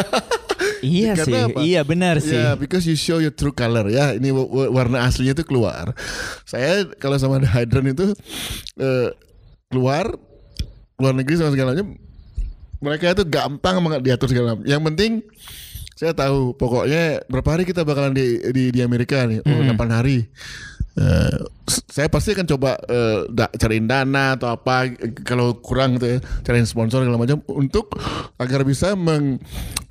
Iya 0.83 1.15
sih, 1.15 1.31
Karena 1.31 1.47
apa? 1.47 1.59
iya 1.63 1.81
benar 1.87 2.19
sih. 2.19 2.35
Ya, 2.35 2.59
because 2.59 2.83
you 2.83 2.99
show 2.99 3.23
your 3.23 3.31
true 3.31 3.55
color 3.55 3.87
ya. 3.87 4.19
Ini 4.19 4.35
wa- 4.35 4.51
wa- 4.51 4.83
warna 4.83 5.07
aslinya 5.07 5.31
itu 5.31 5.47
keluar. 5.47 5.95
Saya 6.43 6.91
kalau 6.99 7.15
sama 7.23 7.39
The 7.39 7.47
Hydran 7.47 7.95
itu 7.95 8.11
eh, 8.77 9.15
keluar 9.71 10.11
luar 10.99 11.15
negeri 11.15 11.39
sama 11.39 11.55
segala 11.55 11.79
macam 11.79 11.95
mereka 12.83 13.15
itu 13.15 13.23
gampang 13.23 13.79
banget 13.79 14.01
diatur 14.03 14.27
segala 14.27 14.59
macam. 14.59 14.67
Yang 14.67 14.83
penting 14.91 15.13
saya 15.95 16.13
tahu 16.13 16.53
pokoknya 16.53 17.25
berapa 17.27 17.49
hari 17.51 17.65
kita 17.65 17.83
bakalan 17.83 18.13
di 18.13 18.25
di, 18.49 18.65
di 18.71 18.81
Amerika 18.81 19.23
nih. 19.23 19.41
Oh, 19.41 19.63
8 19.63 19.77
hari. 19.89 20.27
Eh, 20.93 21.39
s- 21.65 21.81
saya 21.89 22.05
pasti 22.07 22.33
akan 22.33 22.45
coba 22.47 22.77
eh, 22.77 23.25
da- 23.27 23.49
cariin 23.51 23.89
dana 23.89 24.37
atau 24.37 24.51
apa 24.51 24.93
kalau 25.23 25.57
kurang 25.57 25.97
gitu 25.97 26.05
ya, 26.07 26.19
cariin 26.43 26.69
sponsor 26.69 27.01
segala 27.01 27.17
macam 27.17 27.41
untuk 27.49 27.97
agar 28.37 28.61
bisa 28.61 28.93
meng- 28.93 29.41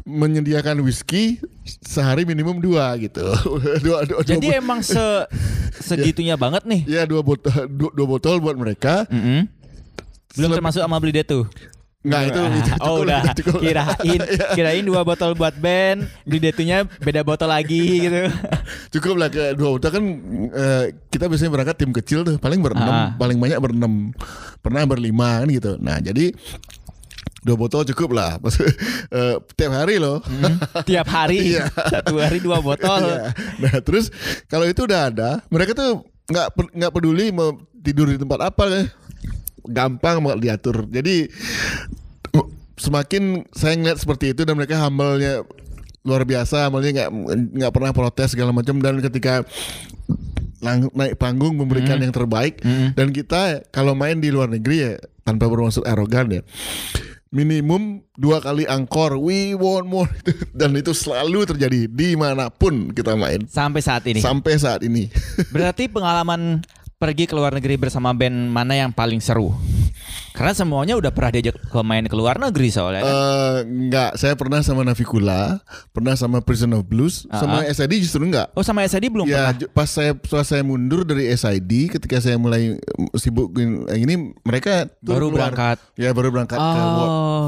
menyediakan 0.03 0.77
whisky 0.81 1.41
sehari 1.81 2.21
minimum 2.21 2.61
dua 2.61 2.93
gitu. 2.95 3.25
dua, 3.85 4.05
dua, 4.05 4.21
Jadi 4.21 4.53
emang 4.53 4.85
se 4.85 5.01
segitunya 5.73 6.37
banget 6.37 6.65
nih. 6.65 6.85
ya 6.85 7.03
dua 7.03 7.25
botol 7.25 7.49
dua, 7.81 7.89
dua 7.91 8.07
botol 8.07 8.37
buat 8.37 8.53
mereka. 8.53 9.09
Mm-mm. 9.09 9.49
Belum 10.31 10.47
Seleb- 10.47 10.57
termasuk 10.61 10.81
sama 10.81 11.01
beli 11.01 11.17
dia 11.17 11.25
tuh. 11.25 11.49
Enggak 12.01 12.21
itu, 12.27 12.39
itu 12.41 12.59
cukup 12.67 12.81
oh 12.83 12.95
udah 13.05 13.21
itu 13.21 13.31
cukup 13.39 13.59
kirain 13.61 14.19
kirain 14.57 14.81
dua 14.81 15.01
botol 15.01 15.31
buat 15.31 15.53
band 15.53 16.09
beli 16.25 16.41
detunya 16.41 16.81
beda 16.97 17.21
botol 17.21 17.45
lagi 17.47 18.09
gitu 18.09 18.25
Cukup 18.93 19.15
lah 19.15 19.29
ke 19.29 19.53
dua 19.53 19.69
botol 19.71 19.89
kan 19.91 20.03
eh, 20.49 20.85
kita 21.07 21.29
biasanya 21.29 21.51
berangkat 21.51 21.75
tim 21.77 21.91
kecil 21.91 22.19
tuh 22.21 22.35
paling 22.35 22.57
berenam, 22.57 22.89
Ah. 22.89 23.09
paling 23.15 23.37
banyak 23.37 23.57
berenam. 23.57 24.11
Pernah 24.59 24.83
berlima 24.83 25.39
kan 25.39 25.47
gitu. 25.47 25.77
Nah, 25.77 25.97
jadi 25.97 26.33
dua 27.39 27.55
botol 27.55 27.85
cukup 27.85 28.09
lah. 28.11 28.37
Pas, 28.37 28.53
eh, 29.17 29.35
tiap 29.53 29.71
hari 29.71 29.97
loh. 29.97 30.21
tiap 30.83 31.05
hari 31.05 31.53
Iya. 31.53 31.69
satu 31.69 32.17
hari 32.17 32.37
dua 32.37 32.59
botol 32.59 33.01
Iya. 33.03 33.29
Nah, 33.57 33.77
terus 33.79 34.09
kalau 34.45 34.65
itu 34.65 34.83
udah 34.83 35.07
ada, 35.07 35.29
mereka 35.47 35.73
tuh 35.73 36.01
nggak 36.25 36.47
nggak 36.73 36.91
peduli 36.91 37.29
mau 37.29 37.53
tidur 37.75 38.07
di 38.07 38.17
tempat 38.17 38.39
apa 38.43 38.63
kan. 38.63 38.83
Gampang 39.67 40.23
banget 40.23 40.39
diatur. 40.41 40.87
Jadi 40.89 41.29
semakin 42.77 43.45
saya 43.53 43.77
ngeliat 43.77 44.01
seperti 44.01 44.33
itu 44.33 44.41
dan 44.41 44.57
mereka 44.57 44.81
humble-nya 44.81 45.45
luar 46.01 46.25
biasa, 46.25 46.65
humble-nya 46.65 46.91
nggak 46.97 47.09
nggak 47.61 47.71
pernah 47.73 47.91
protes 47.93 48.33
segala 48.33 48.49
macam. 48.49 48.81
Dan 48.81 49.01
ketika 49.05 49.45
lang- 50.61 50.93
naik 50.93 51.17
panggung 51.17 51.57
memberikan 51.57 51.97
yang 51.97 52.13
terbaik 52.13 52.61
dan 52.97 53.13
kita 53.13 53.65
kalau 53.69 53.93
main 53.93 54.17
di 54.17 54.29
luar 54.29 54.49
negeri 54.49 54.77
ya 54.77 54.93
tanpa 55.21 55.45
bermaksud 55.49 55.85
arogan 55.85 56.41
ya 56.41 56.41
minimum 57.31 58.03
dua 58.19 58.43
kali 58.43 58.67
angkor 58.67 59.15
we 59.15 59.55
want 59.55 59.87
more. 59.87 60.11
Dan 60.59 60.75
itu 60.75 60.91
selalu 60.91 61.47
terjadi 61.47 61.87
di 61.87 62.19
mana 62.19 62.51
pun 62.51 62.91
kita 62.91 63.15
main. 63.15 63.47
Sampai 63.47 63.79
saat 63.79 64.03
ini? 64.03 64.19
Sampai 64.19 64.59
saat 64.59 64.83
ini. 64.83 65.07
Berarti 65.55 65.87
pengalaman 65.87 66.59
pergi 67.01 67.25
ke 67.25 67.33
luar 67.33 67.49
negeri 67.51 67.75
bersama 67.75 68.13
band 68.13 68.47
mana 68.47 68.77
yang 68.77 68.93
paling 68.93 69.17
seru 69.17 69.49
karena 70.31 70.53
semuanya 70.53 70.95
udah 70.95 71.09
pernah 71.09 71.29
diajak 71.29 71.57
ke 71.59 71.79
main 71.81 72.05
ke 72.05 72.13
luar 72.13 72.37
negeri 72.37 72.69
soalnya 72.69 73.01
kan? 73.01 73.11
Eh, 73.11 73.57
enggak 73.67 74.11
saya 74.15 74.33
pernah 74.33 74.61
sama 74.61 74.81
Navikula 74.81 75.59
pernah 75.89 76.13
sama 76.13 76.39
Prison 76.39 76.71
of 76.71 76.85
Blues 76.85 77.25
sama 77.27 77.65
SID 77.65 77.99
justru 77.99 78.23
enggak 78.23 78.47
oh 78.53 78.61
sama 78.61 78.85
SID 78.85 79.09
belum 79.09 79.25
Ya 79.25 79.49
pernah 79.51 79.73
pas 79.73 79.89
saya 79.89 80.13
pas 80.13 80.45
saya 80.45 80.61
mundur 80.61 81.03
dari 81.03 81.27
SID 81.27 81.71
ketika 81.91 82.17
saya 82.17 82.37
mulai 82.37 82.77
mm, 82.77 83.11
sibuk 83.15 83.51
ini 83.89 84.31
mereka 84.39 84.87
Baru 85.01 85.27
keluar. 85.27 85.51
berangkat. 85.51 85.77
ya 85.95 86.09
baru 86.11 86.29
berangkat 86.29 86.57
ke 86.57 86.69
Oh. 86.71 86.93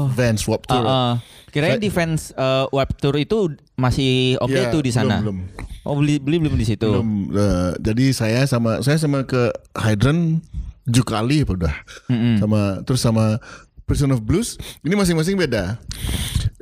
Warp, 0.04 0.12
Vans 0.12 0.42
Warp 0.44 0.62
Tour. 0.66 0.82
Uh, 0.82 0.90
uh. 0.90 1.12
Kirain 1.48 1.78
Saya- 1.78 1.82
defense 1.82 2.34
uh, 2.34 2.66
web 2.68 2.90
tour 2.96 3.14
itu 3.14 3.54
masih 3.74 4.38
oke 4.38 4.54
Ya, 4.54 4.70
tuh 4.70 4.82
di 4.82 4.94
sana. 4.94 5.18
belum, 5.18 5.44
Oh 5.84 5.98
beli 6.00 6.16
beli 6.16 6.40
belum 6.40 6.56
di 6.56 6.64
situ. 6.64 6.86
Belum, 6.88 7.28
eh, 7.34 7.70
jadi 7.76 8.06
saya 8.16 8.40
sama 8.48 8.80
saya 8.80 8.96
sama 8.96 9.26
ke 9.28 9.52
Hydran 9.76 10.40
tujuh 10.88 11.04
kali 11.04 11.44
apa 11.44 11.52
udah. 11.52 11.74
Mm-mm. 12.08 12.40
sama 12.40 12.80
terus 12.88 13.04
sama 13.04 13.36
Prison 13.84 14.14
of 14.16 14.24
Blues. 14.24 14.56
Ini 14.80 14.96
masing-masing 14.96 15.36
beda. 15.36 15.76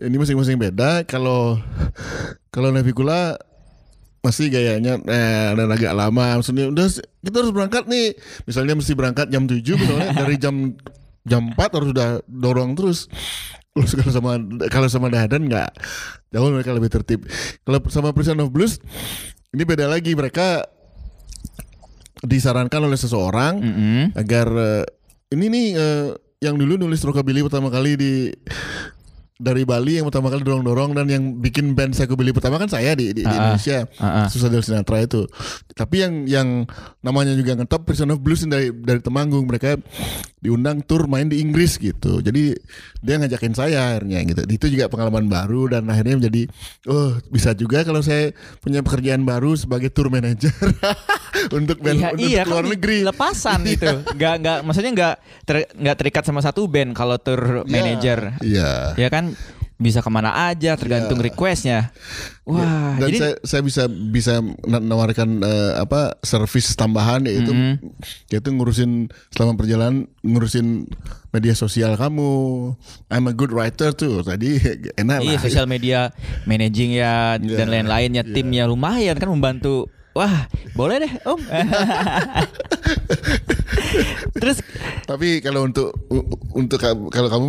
Ini 0.03 0.17
masing-masing 0.19 0.59
beda. 0.59 1.07
Kalau 1.07 1.63
kalau 2.51 2.75
Navikula 2.75 3.39
masih 4.23 4.51
gayanya 4.51 4.99
eh, 5.07 5.51
dan 5.55 5.69
agak 5.71 5.95
lama. 5.95 6.43
Maksudnya 6.43 6.67
udah 6.71 6.87
kita 7.23 7.37
harus 7.39 7.53
berangkat 7.55 7.87
nih. 7.87 8.19
Misalnya 8.43 8.75
mesti 8.75 8.93
berangkat 8.99 9.31
jam 9.31 9.47
7 9.47 9.63
misalnya 9.63 10.09
dari 10.19 10.37
jam 10.45 10.75
jam 11.23 11.55
4 11.55 11.77
harus 11.79 11.89
udah 11.95 12.09
dorong 12.27 12.75
Terus 12.75 13.07
kalau 13.73 14.11
sama 14.13 14.31
kalau 14.69 14.89
sama 14.93 15.09
Dadan 15.09 15.49
nggak 15.49 15.71
jauh 16.29 16.53
mereka 16.53 16.77
lebih 16.77 16.93
tertib 16.93 17.25
kalau 17.65 17.81
sama 17.89 18.13
Prison 18.13 18.41
of 18.45 18.53
Blues 18.53 18.77
ini 19.53 19.65
beda 19.65 19.89
lagi 19.89 20.13
mereka 20.13 20.65
disarankan 22.23 22.87
oleh 22.87 22.99
seseorang 23.01 23.59
Mm-mm. 23.59 24.03
agar 24.15 24.47
eh, 24.53 24.85
ini 25.35 25.47
nih 25.49 25.67
eh, 25.75 26.09
yang 26.45 26.55
dulu 26.61 26.77
nulis 26.77 27.03
rockabilly 27.03 27.43
pertama 27.43 27.73
kali 27.73 27.97
di 27.97 28.13
dari 29.43 29.67
Bali 29.67 29.99
yang 29.99 30.07
pertama 30.07 30.31
kali 30.31 30.41
dorong-dorong 30.41 30.95
dan 30.95 31.07
yang 31.07 31.23
bikin 31.37 31.75
band 31.75 31.93
Psychobilly 31.93 32.31
pertama 32.31 32.57
kan 32.57 32.71
saya 32.71 32.95
di, 32.95 33.11
di, 33.11 33.21
di 33.21 33.27
Ah, 33.27 33.31
ah. 33.31 33.39
Indonesia 33.53 33.79
Ah, 33.99 34.07
ah. 34.07 34.27
Susah 34.31 34.47
Del 34.47 34.63
Sinatra 34.63 35.03
itu 35.03 35.27
tapi 35.75 36.01
yang 36.01 36.25
yang 36.25 36.49
namanya 37.01 37.35
juga 37.35 37.59
ngetop 37.59 37.83
Prison 37.83 38.09
of 38.09 38.23
Blues 38.23 38.45
dari 38.45 38.71
dari 38.71 39.03
Temanggung 39.03 39.45
mereka 39.45 39.75
diundang 40.39 40.81
tur 40.81 41.07
main 41.07 41.27
di 41.27 41.39
Inggris 41.39 41.75
gitu 41.77 42.19
jadi 42.19 42.55
dia 42.99 43.15
ngajakin 43.17 43.53
saya 43.53 43.79
akhirnya 43.91 44.23
gitu 44.23 44.41
itu 44.47 44.67
juga 44.71 44.87
pengalaman 44.87 45.27
baru 45.27 45.67
dan 45.69 45.87
akhirnya 45.87 46.19
menjadi 46.19 46.43
oh 46.87 47.19
bisa 47.27 47.51
juga 47.53 47.83
kalau 47.83 47.99
saya 48.01 48.31
punya 48.59 48.79
pekerjaan 48.81 49.23
baru 49.23 49.55
sebagai 49.55 49.91
tour 49.91 50.07
manager 50.07 50.55
untuk 51.57 51.79
band 51.79 51.99
Iya, 51.99 52.09
untuk 52.13 52.29
iya 52.29 52.43
luar 52.45 52.63
kan 52.63 52.73
negeri 52.73 52.97
lepasan 53.03 53.61
itu. 53.65 53.89
Nggak 54.13 54.35
nggak 54.39 54.59
maksudnya 54.63 54.91
nggak 54.93 55.15
ter- 55.43 55.71
nggak 55.73 55.97
terikat 55.97 56.23
sama 56.23 56.41
satu 56.41 56.67
band 56.67 56.93
kalau 56.93 57.17
tour 57.17 57.65
manager. 57.65 58.37
Iya. 58.41 58.95
Ya 58.95 59.09
kan 59.09 59.32
bisa 59.75 59.99
ke 59.99 60.07
mana 60.09 60.47
aja 60.47 60.75
tergantung 60.75 61.19
requestnya. 61.19 61.91
Wah, 62.43 62.95
Dan 62.95 63.09
jadi 63.09 63.19
saya 63.19 63.35
saya 63.43 63.63
bisa 63.63 63.83
bisa 63.91 64.39
na- 64.63 64.79
nawarkan 64.79 65.43
eh, 65.43 65.73
apa 65.77 66.19
servis 66.21 66.71
tambahan 66.73 67.27
yaitu 67.27 67.51
Mm-hmm. 67.51 67.75
yaitu 68.31 68.49
ngurusin 68.49 68.91
selama 69.29 69.55
perjalanan 69.55 70.07
ngurusin 70.21 70.87
media 71.31 71.53
sosial 71.53 71.95
kamu. 71.95 72.31
I'm 73.09 73.27
a 73.27 73.35
good 73.35 73.51
writer 73.51 73.91
tuh. 73.91 74.23
Tadi 74.23 74.63
enak 75.03 75.19
iya 75.21 75.35
lah. 75.35 75.43
sosial 75.43 75.67
media 75.67 76.15
managing 76.45 76.95
ya 76.95 77.35
Iya, 77.35 77.57
dan 77.57 77.67
lain-lainnya 77.69 78.23
timnya 78.23 78.65
lumayan 78.65 79.19
kan 79.19 79.27
membantu. 79.27 79.91
Wah, 80.13 80.45
boleh 80.73 80.97
deh, 81.01 81.13
Om. 81.23 81.41
Terus 84.35 84.59
Tapi 85.03 85.41
kalau 85.41 85.65
untuk 85.65 85.93
untuk 86.53 86.79
ka- 86.79 87.09
kalau 87.11 87.29
kamu 87.29 87.47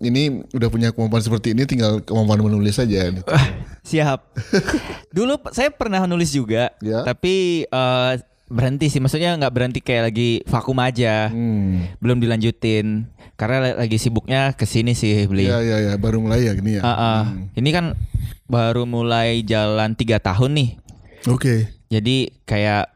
ini 0.00 0.22
udah 0.50 0.68
punya 0.68 0.88
kemampuan 0.90 1.20
seperti 1.20 1.52
ini 1.52 1.64
tinggal 1.64 2.00
kemampuan 2.00 2.40
menulis 2.42 2.76
saja. 2.76 3.04
gitu. 3.06 3.22
Wah, 3.22 3.46
siap. 3.82 4.20
Dulu 5.10 5.38
saya 5.50 5.70
pernah 5.70 6.04
nulis 6.04 6.30
juga, 6.30 6.72
Ya. 6.78 7.02
tapi 7.02 7.64
eh, 7.64 8.12
berhenti 8.46 8.88
sih. 8.88 8.98
Maksudnya 8.98 9.36
nggak 9.36 9.52
berhenti 9.52 9.80
kayak 9.80 10.10
lagi 10.10 10.42
vakum 10.44 10.76
aja, 10.78 11.28
Hmm. 11.28 11.84
belum 11.98 12.18
dilanjutin. 12.18 13.06
Karena 13.34 13.56
la- 13.62 13.78
lagi 13.78 13.96
sibuknya 13.96 14.52
ke 14.52 14.64
sini 14.64 14.92
sih 14.92 15.24
beli. 15.24 15.46
Ya 15.46 15.60
ya 15.60 15.80
ya 15.82 15.92
baru 15.96 16.20
mulai 16.20 16.44
ya 16.44 16.52
gini 16.52 16.76
ya. 16.76 16.82
Ah, 16.82 16.92
ah. 16.92 17.20
Ini 17.54 17.70
kan 17.70 17.96
baru 18.44 18.84
mulai 18.84 19.40
jalan 19.40 19.94
tiga 19.94 20.18
tahun 20.18 20.52
nih. 20.54 20.70
Oke. 21.28 21.68
Jadi 21.90 22.32
kayak 22.46 22.88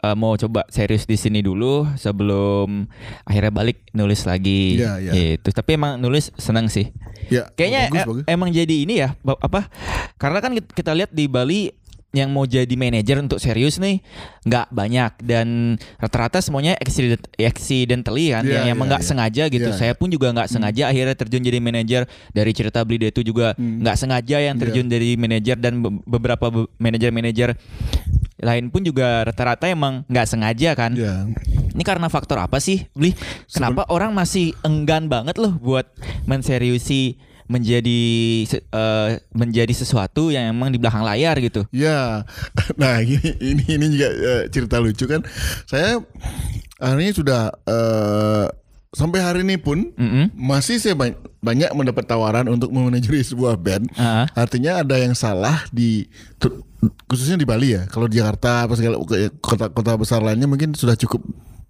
eh, 0.00 0.16
mau 0.16 0.32
coba 0.34 0.64
serius 0.68 1.04
di 1.04 1.18
sini 1.18 1.42
dulu 1.42 1.84
sebelum 1.98 2.86
akhirnya 3.24 3.52
balik 3.52 3.84
nulis 3.92 4.24
lagi. 4.24 4.78
Iya, 4.80 4.98
iya. 4.98 5.12
Gitu. 5.12 5.52
Tapi 5.52 5.76
emang 5.76 5.98
nulis 5.98 6.32
seneng 6.40 6.70
sih. 6.72 6.88
Ya. 7.28 7.50
Kayaknya 7.52 7.82
bagus, 7.88 7.96
e- 7.96 8.06
bagus. 8.08 8.24
emang 8.28 8.48
jadi 8.50 8.76
ini 8.84 8.94
ya 9.00 9.14
apa? 9.20 9.68
Karena 10.16 10.38
kan 10.38 10.54
kit- 10.54 10.72
kita 10.72 10.94
lihat 10.94 11.10
di 11.10 11.26
Bali 11.26 11.70
yang 12.12 12.28
mau 12.28 12.44
jadi 12.44 12.68
manajer 12.70 13.16
untuk 13.18 13.40
serius 13.40 13.76
nih 13.76 14.04
nggak 14.44 14.68
banyak 14.68 15.12
dan 15.18 15.74
rata-rata 15.96 16.38
semuanya 16.38 16.76
accident, 16.76 17.24
accidentally 17.34 18.28
kan 18.28 18.44
Iya, 18.44 18.52
yang 18.62 18.76
emang 18.76 18.86
nggak 18.86 19.00
iya. 19.00 19.08
sengaja 19.08 19.44
gitu. 19.48 19.68
Iya. 19.68 19.74
Saya 19.74 19.92
pun 19.96 20.08
juga 20.08 20.28
nggak 20.28 20.44
sengaja 20.46 20.88
akhirnya 20.88 21.16
terjun 21.16 21.40
jadi 21.40 21.58
manajer 21.58 22.04
dari 22.30 22.52
cerita 22.52 22.84
beli 22.84 23.08
itu 23.08 23.24
juga 23.24 23.56
nggak 23.56 23.96
sengaja 23.96 24.36
yang 24.38 24.56
Iya. 24.56 24.62
terjun 24.62 24.86
dari 24.86 25.16
manajer 25.16 25.56
dan 25.56 25.80
be- 25.80 26.04
beberapa 26.04 26.46
be- 26.48 26.68
manajer-manajer 26.76 27.56
lain 28.38 28.68
pun 28.68 28.82
juga 28.82 29.22
rata-rata 29.22 29.64
emang 29.66 30.04
nggak 30.04 30.26
sengaja 30.26 30.74
kan. 30.74 30.92
Ya. 30.92 31.24
Ini 31.72 31.80
karena 31.80 32.10
faktor 32.10 32.36
apa 32.36 32.58
sih, 32.58 32.84
Bli? 32.92 33.16
Kenapa 33.48 33.88
orang 33.88 34.12
masih 34.12 34.52
enggan 34.60 35.08
banget 35.08 35.38
loh 35.38 35.56
buat 35.56 35.88
menseriusi 36.26 37.16
menjadi 37.46 38.00
eh, 38.52 39.10
menjadi 39.32 39.72
sesuatu 39.72 40.30
yang 40.30 40.50
emang 40.50 40.70
di 40.70 40.78
belakang 40.78 41.02
layar 41.02 41.38
gitu? 41.38 41.64
Ya, 41.70 42.22
nah 42.80 43.00
ini 43.00 43.18
ini, 43.38 43.64
ini 43.66 43.86
juga 43.92 44.08
eh, 44.10 44.42
cerita 44.48 44.78
lucu 44.78 45.06
kan. 45.06 45.22
Saya 45.66 46.02
akhirnya 46.78 47.12
sudah 47.14 47.42
eh, 47.64 48.46
sampai 48.92 49.24
hari 49.24 49.40
ini 49.42 49.56
pun 49.56 49.88
Mm-mm. 49.96 50.36
masih 50.36 50.76
saya 50.76 50.92
ba- 50.92 51.16
banyak 51.40 51.72
mendapat 51.72 52.04
tawaran 52.04 52.46
untuk 52.46 52.68
memanajeri 52.70 53.24
sebuah 53.24 53.56
band. 53.56 53.88
Ah. 53.96 54.28
Artinya 54.36 54.84
ada 54.84 55.00
yang 55.00 55.16
salah 55.16 55.64
di 55.72 56.06
khususnya 57.08 57.38
di 57.38 57.46
Bali 57.48 57.72
ya. 57.74 57.88
Kalau 57.88 58.06
di 58.06 58.20
Jakarta 58.20 58.68
apa 58.68 58.74
segala 58.76 58.98
kota-kota 59.40 59.96
besar 59.96 60.20
lainnya 60.20 60.46
mungkin 60.46 60.76
sudah 60.76 60.94
cukup 60.94 61.22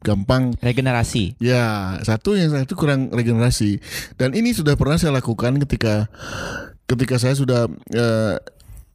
gampang 0.03 0.53
Regenerasi. 0.59 1.39
Ya, 1.39 1.97
satu 2.03 2.35
yang 2.35 2.51
satu 2.51 2.75
kurang 2.75 3.09
regenerasi. 3.09 3.79
Dan 4.19 4.35
ini 4.35 4.51
sudah 4.51 4.75
pernah 4.75 4.99
saya 4.99 5.15
lakukan 5.15 5.63
ketika 5.63 6.11
ketika 6.85 7.17
saya 7.17 7.33
sudah 7.33 7.71
eh, 7.89 8.37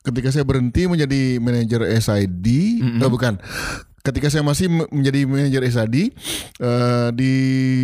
ketika 0.04 0.30
saya 0.30 0.44
berhenti 0.44 0.86
menjadi 0.86 1.40
manajer 1.40 1.82
SID, 1.98 2.48
eh, 2.80 3.10
bukan. 3.10 3.40
Ketika 4.04 4.32
saya 4.32 4.40
masih 4.40 4.72
me- 4.72 4.88
menjadi 4.88 5.28
manajer 5.28 5.68
SID 5.68 5.96
eh, 6.60 7.10
di 7.12 7.34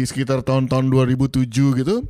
sekitar 0.04 0.40
tahun-tahun 0.40 0.88
2007 0.88 1.52
gitu, 1.80 2.08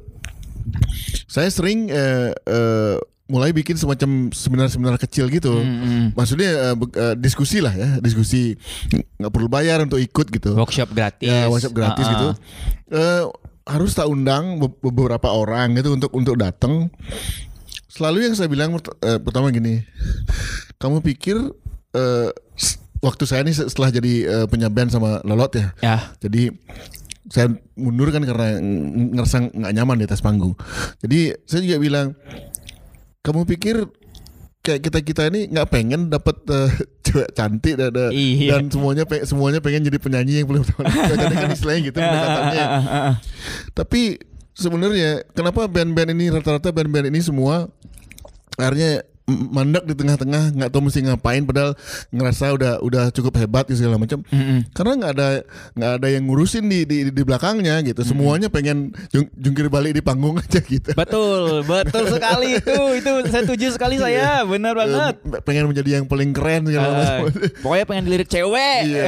saya 1.26 1.50
sering 1.50 1.90
eh, 1.90 2.30
eh, 2.34 2.98
mulai 3.24 3.50
bikin 3.50 3.74
semacam 3.74 4.30
seminar-seminar 4.30 5.00
kecil 5.00 5.28
gitu. 5.28 5.64
Maksudnya 6.12 6.50
eh, 6.70 6.76
be- 6.76 6.92
eh, 6.92 7.16
diskusi 7.16 7.60
lah 7.60 7.72
ya, 7.72 7.98
diskusi 7.98 8.54
nggak 8.92 9.32
perlu 9.32 9.48
bayar 9.48 9.80
untuk 9.80 9.98
ikut 9.98 10.28
gitu. 10.30 10.54
Workshop 10.54 10.92
gratis. 10.92 11.24
Ya, 11.24 11.48
WhatsApp 11.48 11.74
gratis 11.74 12.04
Ah, 12.04 12.08
ah. 12.08 12.12
gitu. 12.12 12.28
Eh, 12.92 13.24
harus 13.64 13.92
tak 13.92 14.06
undang 14.06 14.60
be- 14.60 14.76
beberapa 14.84 15.32
orang 15.32 15.72
gitu 15.74 15.96
untuk 15.96 16.12
untuk 16.12 16.36
datang. 16.36 16.92
Selalu 17.88 18.26
yang 18.26 18.36
saya 18.36 18.50
bilang 18.50 18.76
eh, 18.76 19.20
pertama 19.20 19.50
gini, 19.50 19.86
kamu 20.76 21.00
pikir 21.00 21.38
eh, 21.94 22.30
s- 22.54 22.82
waktu 23.00 23.24
saya 23.24 23.42
ini 23.42 23.54
setelah 23.54 23.88
jadi 23.88 24.14
eh, 24.26 24.46
penyampaian 24.46 24.90
sama 24.90 25.24
Lolot 25.24 25.54
ya, 25.54 25.72
Ya. 25.80 26.12
jadi 26.20 26.52
saya 27.30 27.48
mundur 27.74 28.12
kan 28.12 28.20
karena 28.22 28.60
ng- 28.60 29.16
ngerasa 29.16 29.48
nggak 29.48 29.74
nyaman 29.74 29.96
di 29.96 30.06
atas 30.06 30.20
panggung. 30.20 30.60
Jadi 31.00 31.32
saya 31.46 31.62
juga 31.62 31.78
bilang, 31.80 32.08
kamu 33.24 33.48
pikir 33.48 33.88
kayak 34.60 34.80
kita 34.80 35.00
kita 35.00 35.22
ini 35.28 35.48
nggak 35.48 35.68
pengen 35.68 36.08
dapat 36.08 36.36
eh, 36.48 36.72
cewek 37.06 37.32
cantik 37.32 37.76
dan, 37.76 37.92
dan- 37.92 38.12
Iya. 38.12 38.56
dan 38.56 38.64
semuanya 38.68 39.04
pe- 39.04 39.24
semuanya 39.24 39.60
pengen 39.60 39.84
jadi 39.84 39.98
penyanyi 39.98 40.44
yang 40.44 40.48
utama. 40.50 40.88
Jadi 40.88 41.36
kan 41.36 41.50
istilahnya 41.52 41.82
gitu 41.84 41.98
pendekatannya. 42.04 42.66
Tapi 43.72 44.02
sebenarnya 44.54 45.12
kenapa 45.32 45.68
band-band 45.68 46.14
ini 46.14 46.30
rata-rata 46.30 46.70
band-band 46.70 47.10
ini 47.10 47.20
semua 47.20 47.68
akhirnya 48.56 49.02
mandek 49.26 49.84
di 49.84 49.96
tengah-tengah 49.96 50.52
nggak 50.52 50.68
tahu 50.68 50.84
mesti 50.84 51.00
ngapain 51.02 51.44
padahal 51.44 51.80
ngerasa 52.10 52.52
udah 52.52 52.74
udah 52.80 53.08
cukup 53.10 53.38
hebat 53.38 53.64
gitu 53.66 53.80
segala 53.80 53.96
macam 53.96 54.20
karena 54.70 54.92
nggak 54.94 55.12
ada 55.14 55.28
nggak 55.74 55.92
ada 55.96 56.08
yang 56.10 56.24
ngurusin 56.24 56.66
di 56.66 56.84
di, 56.84 56.98
di 57.08 57.22
belakangnya 57.22 57.80
gitu 57.82 58.04
semuanya 58.04 58.48
pengen 58.48 58.92
jung- 59.10 59.32
jungkir 59.34 59.68
balik 59.68 59.94
di 59.94 60.02
panggung 60.02 60.36
aja 60.44 60.60
gitu 60.60 60.92
Betul, 60.94 61.64
betul 61.64 62.04
sekali 62.16 62.58
itu. 62.58 62.78
Itu 62.94 63.12
saya 63.28 63.44
setuju 63.44 63.68
sekali 63.72 63.96
saya. 63.96 64.44
Benar 64.44 64.74
banget. 64.74 65.16
Eh, 65.24 65.42
pengen 65.42 65.72
menjadi 65.72 65.98
yang 65.98 66.06
paling 66.06 66.32
keren 66.32 66.68
segala 66.68 66.86
Eh, 66.86 66.94
macam 66.94 67.16
pokoknya 67.60 67.86
pengen 67.86 68.04
dilirik 68.06 68.28
cewek. 68.28 68.82
Iya. 68.84 69.06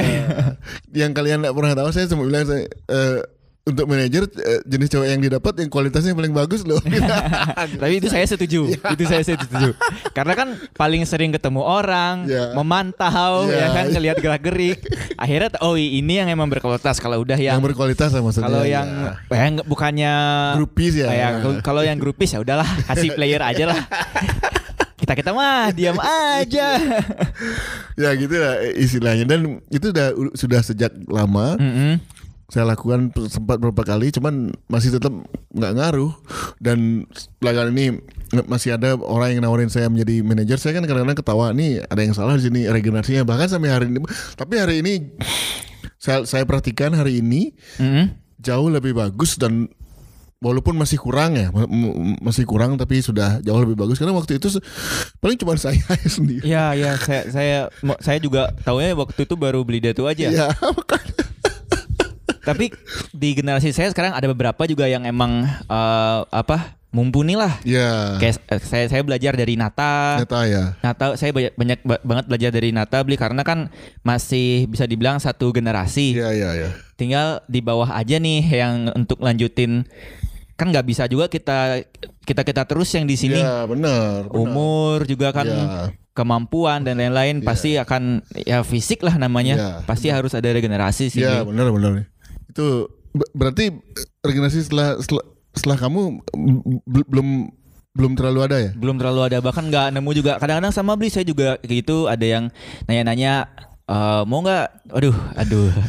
yang 1.04 1.12
kalian 1.12 1.44
nggak 1.44 1.52
pernah 1.52 1.72
tahu 1.74 1.88
saya 1.90 2.08
cuma 2.08 2.24
bilang 2.24 2.44
saya 2.44 2.64
eh, 2.66 3.18
untuk 3.66 3.82
manajer 3.84 4.30
eh, 4.30 4.62
jenis 4.62 4.88
cewek 4.88 5.08
yang 5.10 5.18
didapat 5.18 5.58
yang 5.58 5.66
kualitasnya 5.66 6.14
paling 6.14 6.30
bagus 6.30 6.62
loh. 6.62 6.78
Tapi 7.82 7.98
itu 7.98 8.06
saya 8.06 8.22
setuju. 8.22 8.70
itu 8.70 9.04
saya 9.04 9.20
setuju. 9.20 9.74
Karena 10.14 10.32
kan 10.32 10.48
paling 10.72 11.02
sering 11.02 11.34
ketemu 11.34 11.60
orang, 11.60 12.30
Ya. 12.30 12.54
memantau 12.54 13.50
Ya. 13.50 13.66
ya 13.66 13.74
kan 13.74 13.84
ngelihat 13.90 14.16
gerak-gerik. 14.18 14.78
Akhirnya 15.16 15.50
oh 15.60 15.74
ini 15.74 16.14
yang 16.16 16.30
emang 16.30 16.46
berkualitas. 16.46 16.96
Kalau 16.96 17.18
udah 17.18 17.34
yang, 17.34 17.58
yang 17.58 17.64
berkualitas 17.64 18.14
lah 18.14 18.22
maksudnya. 18.22 18.46
kalau 18.46 18.62
ya. 18.62 18.80
yang 18.80 18.86
eh, 19.26 19.50
nggak- 19.50 19.66
bukannya 19.66 20.14
Grupis 20.56 20.92
ya. 20.94 21.06
Eh, 21.10 21.30
kalau- 21.60 21.82
yang 21.82 21.98
grupis 21.98 22.30
ya 22.30 22.38
udahlah 22.38 22.66
kasih 22.86 23.18
player 23.18 23.42
aja 23.42 23.66
lah. 23.66 23.82
kita 24.96 25.12
kita 25.12 25.30
mah 25.30 25.70
diam 25.70 25.98
aja. 25.98 26.78
ya 27.94 28.10
gitu 28.14 28.34
lah 28.36 28.62
eh, 28.62 28.78
istilahnya 28.78 29.24
dan 29.26 29.58
itu 29.68 29.90
udah 29.90 30.06
sudah 30.34 30.60
sejak 30.62 30.94
lama 31.06 31.58
Mm-mm. 31.58 31.98
Saya 32.56 32.72
lakukan 32.72 33.12
sempat 33.28 33.60
beberapa 33.60 33.84
kali 33.84 34.08
cuman 34.16 34.48
masih 34.72 34.96
tetap 34.96 35.12
nggak 35.52 35.72
ngaruh. 35.76 36.08
Dan 36.56 37.04
belakangan 37.36 37.68
ini 37.76 38.00
masih 38.48 38.80
ada 38.80 38.96
orang 38.96 39.36
yang 39.36 39.44
nawarin 39.44 39.68
saya 39.68 39.92
menjadi 39.92 40.24
manajer. 40.24 40.56
Saya 40.56 40.72
kan 40.80 40.88
kadang-kadang 40.88 41.20
ketawa 41.20 41.52
nih 41.52 41.84
ada 41.84 42.00
yang 42.00 42.16
salah 42.16 42.40
di 42.40 42.48
sini 42.48 42.64
regenerasinya. 42.64 43.28
Bahkan 43.28 43.52
sampai 43.52 43.68
hari 43.68 43.92
ini 43.92 44.00
tapi 44.40 44.54
hari 44.56 44.80
ini 44.80 44.94
saya 46.00 46.24
saya 46.24 46.48
perhatikan 46.48 46.96
hari 46.96 47.20
ini 47.20 47.52
Mm-mm. 47.76 48.16
jauh 48.40 48.72
lebih 48.72 48.96
bagus 48.96 49.36
dan 49.36 49.68
walaupun 50.40 50.76
masih 50.76 51.00
kurang 51.00 51.32
ya 51.34 51.48
masih 52.20 52.44
kurang 52.44 52.76
tapi 52.76 53.04
sudah 53.04 53.44
jauh 53.44 53.60
lebih 53.60 53.76
bagus. 53.76 54.00
Karena 54.00 54.16
waktu 54.16 54.40
itu 54.40 54.48
paling 55.20 55.36
cuma 55.36 55.60
saya 55.60 55.76
sendiri. 56.08 56.40
Ya 56.40 56.72
ya 56.72 56.96
saya 56.96 57.28
saya 57.28 57.58
saya 58.00 58.16
juga 58.16 58.48
taunya 58.64 58.96
waktu 58.96 59.28
itu 59.28 59.36
baru 59.36 59.60
beli 59.60 59.84
datu 59.84 60.08
aja. 60.08 60.32
ya 60.32 60.48
makanya 60.76 61.15
Tapi 62.46 62.70
di 63.10 63.34
generasi 63.34 63.70
saya 63.70 63.90
sekarang 63.90 64.14
ada 64.14 64.24
beberapa 64.24 64.62
juga 64.64 64.86
yang 64.86 65.02
emang 65.02 65.42
eh, 65.44 66.20
apa 66.24 66.72
mumpuni 66.88 67.34
lah. 67.34 67.60
ya 67.60 68.16
Kayak 68.16 68.40
eh, 68.46 68.60
saya 68.62 68.84
saya 68.86 69.02
belajar 69.02 69.34
dari 69.34 69.52
Nata. 69.54 70.16
ternyata 70.16 70.40
ya 70.46 70.64
Nata 70.80 71.06
saya 71.14 71.28
banyak, 71.30 71.52
banyak 71.52 71.78
ba- 71.82 72.00
banget 72.00 72.24
belajar 72.26 72.50
dari 72.50 72.70
Nata 72.70 73.02
beli 73.02 73.16
karena 73.16 73.42
kan 73.42 73.68
masih 74.00 74.64
bisa 74.64 74.86
dibilang 74.86 75.18
satu 75.18 75.50
generasi. 75.50 76.14
ya 76.14 76.30
ya 76.30 76.54
ya 76.54 76.70
Tinggal 76.94 77.44
di 77.44 77.60
bawah 77.60 77.90
aja 77.90 78.16
nih 78.16 78.40
yang 78.46 78.74
untuk 78.94 79.20
lanjutin 79.20 79.84
kan 80.56 80.72
nggak 80.72 80.86
bisa 80.86 81.04
juga 81.04 81.28
kita 81.28 81.84
kita 82.22 82.40
kita 82.40 82.64
terus 82.64 82.88
yang 82.90 83.04
di 83.04 83.12
sini 83.12 83.36
ya 83.36 83.68
benar 83.68 84.24
benar. 84.24 84.32
umur 84.32 85.04
juga 85.04 85.28
kan 85.30 85.44
Ya. 85.44 85.92
kemampuan 86.16 86.80
dan 86.80 86.96
lain-lain 86.96 87.44
pasti 87.44 87.76
akan 87.76 88.24
ya 88.34 88.64
fisik 88.64 89.04
lah 89.04 89.20
namanya 89.20 89.54
Ya, 89.54 89.70
pasti 89.84 90.08
harus 90.08 90.32
ada 90.32 90.48
regenerasi 90.48 91.12
sih. 91.12 91.20
Bli. 91.20 91.44
benar 91.44 91.68
benar 91.68 92.08
itu 92.56 92.68
be- 93.12 93.30
berarti 93.30 93.64
regenerasi 94.20 94.64
setelah 94.64 94.96
setelah, 94.96 95.24
setelah 95.52 95.76
kamu 95.78 96.00
belum 97.04 97.28
belum 97.92 98.12
terlalu 98.12 98.40
ada 98.42 98.56
ya? 98.58 98.70
Belum 98.72 98.96
terlalu 98.96 99.20
ada. 99.24 99.38
Bahkan 99.38 99.64
nggak 99.66 99.86
nemu 99.90 100.10
juga. 100.12 100.32
Kadang-kadang 100.36 100.68
sama 100.70 100.92
beli 100.94 101.08
saya 101.08 101.24
juga 101.24 101.56
kayak 101.58 101.76
gitu. 101.80 102.04
Ada 102.04 102.26
yang 102.26 102.44
nanya-nanya 102.84 103.48
"Eh, 103.86 104.22
mau 104.24 104.40
nggak? 104.40 104.66
Aduh 104.90 105.16
aduh. 105.32 105.68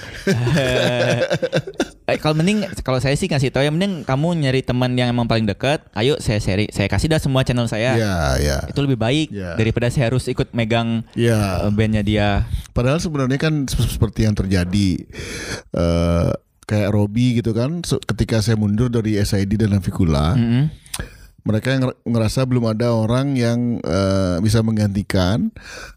Eh, 2.08 2.16
kalau 2.16 2.40
mending 2.40 2.64
kalau 2.80 3.04
saya 3.04 3.12
sih 3.14 3.28
ngasih 3.28 3.52
tahu 3.52 3.60
ya 3.60 3.68
mending 3.68 4.08
kamu 4.08 4.40
nyari 4.40 4.64
teman 4.64 4.96
yang 4.96 5.12
emang 5.12 5.28
paling 5.28 5.44
dekat. 5.44 5.84
Ayo 5.92 6.16
saya 6.18 6.40
seri 6.40 6.72
saya 6.72 6.88
kasih 6.88 7.12
dah 7.12 7.20
semua 7.20 7.44
channel 7.44 7.68
saya. 7.68 8.00
Ya 8.00 8.16
ya 8.40 8.58
itu 8.64 8.80
lebih 8.80 8.96
baik 8.96 9.28
Ya. 9.30 9.60
daripada 9.60 9.92
saya 9.92 10.08
harus 10.08 10.24
ikut 10.26 10.48
megang 10.54 11.04
ya 11.12 11.68
eh, 11.68 11.72
bandnya 11.76 12.00
dia. 12.02 12.48
Padahal 12.72 13.04
sebenarnya 13.04 13.36
kan 13.36 13.68
sep- 13.68 13.92
seperti 13.92 14.24
yang 14.24 14.32
terjadi 14.32 15.04
eh 15.74 16.32
kayak 16.68 16.92
Robi 16.92 17.40
gitu 17.40 17.56
kan 17.56 17.80
ketika 17.82 18.44
saya 18.44 18.60
mundur 18.60 18.92
dari 18.92 19.16
SID 19.16 19.56
dan 19.56 19.72
Navikula 19.72 20.36
Mm-mm. 20.36 20.68
mereka 21.48 21.72
yang 21.72 21.88
nger- 21.88 22.00
ngerasa 22.04 22.44
belum 22.44 22.68
ada 22.68 22.92
orang 22.92 23.40
yang 23.40 23.80
eh, 23.80 24.38
bisa 24.44 24.60
menggantikan 24.60 25.48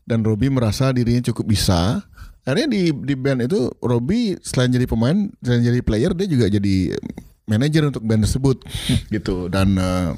dan 0.07 0.23
Robi 0.23 0.47
merasa 0.47 0.95
dirinya 0.95 1.27
cukup 1.27 1.51
bisa 1.51 2.07
akhirnya 2.47 2.71
di 2.71 2.95
di 2.95 3.15
band 3.19 3.45
itu 3.45 3.69
Robi 3.83 4.39
selain 4.41 4.71
jadi 4.71 4.87
pemain 4.87 5.29
selain 5.43 5.67
jadi 5.67 5.83
player 5.83 6.15
dia 6.15 6.31
juga 6.31 6.47
jadi 6.47 6.95
manajer 7.51 7.91
untuk 7.91 8.07
band 8.07 8.23
tersebut 8.25 8.63
gitu 9.15 9.51
dan 9.51 9.75
eh, 9.75 10.15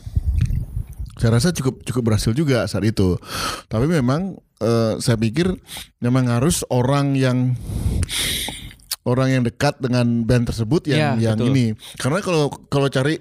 saya 1.16 1.38
rasa 1.38 1.54
cukup 1.54 1.80
cukup 1.86 2.02
berhasil 2.12 2.34
juga 2.34 2.66
saat 2.66 2.82
itu. 2.82 3.14
Tapi 3.70 3.86
memang 3.86 4.36
eh, 4.58 4.98
saya 4.98 5.14
pikir 5.14 5.54
memang 6.02 6.26
harus 6.26 6.66
orang 6.66 7.14
yang 7.14 7.54
orang 9.02 9.28
yang 9.30 9.42
dekat 9.42 9.78
dengan 9.78 10.22
band 10.22 10.46
tersebut 10.46 10.86
yang 10.86 11.18
Ya, 11.18 11.30
yang 11.30 11.36
betul. 11.36 11.50
ini. 11.50 11.66
Karena 11.96 12.18
kalau 12.18 12.46
kalau 12.66 12.86
cari 12.86 13.18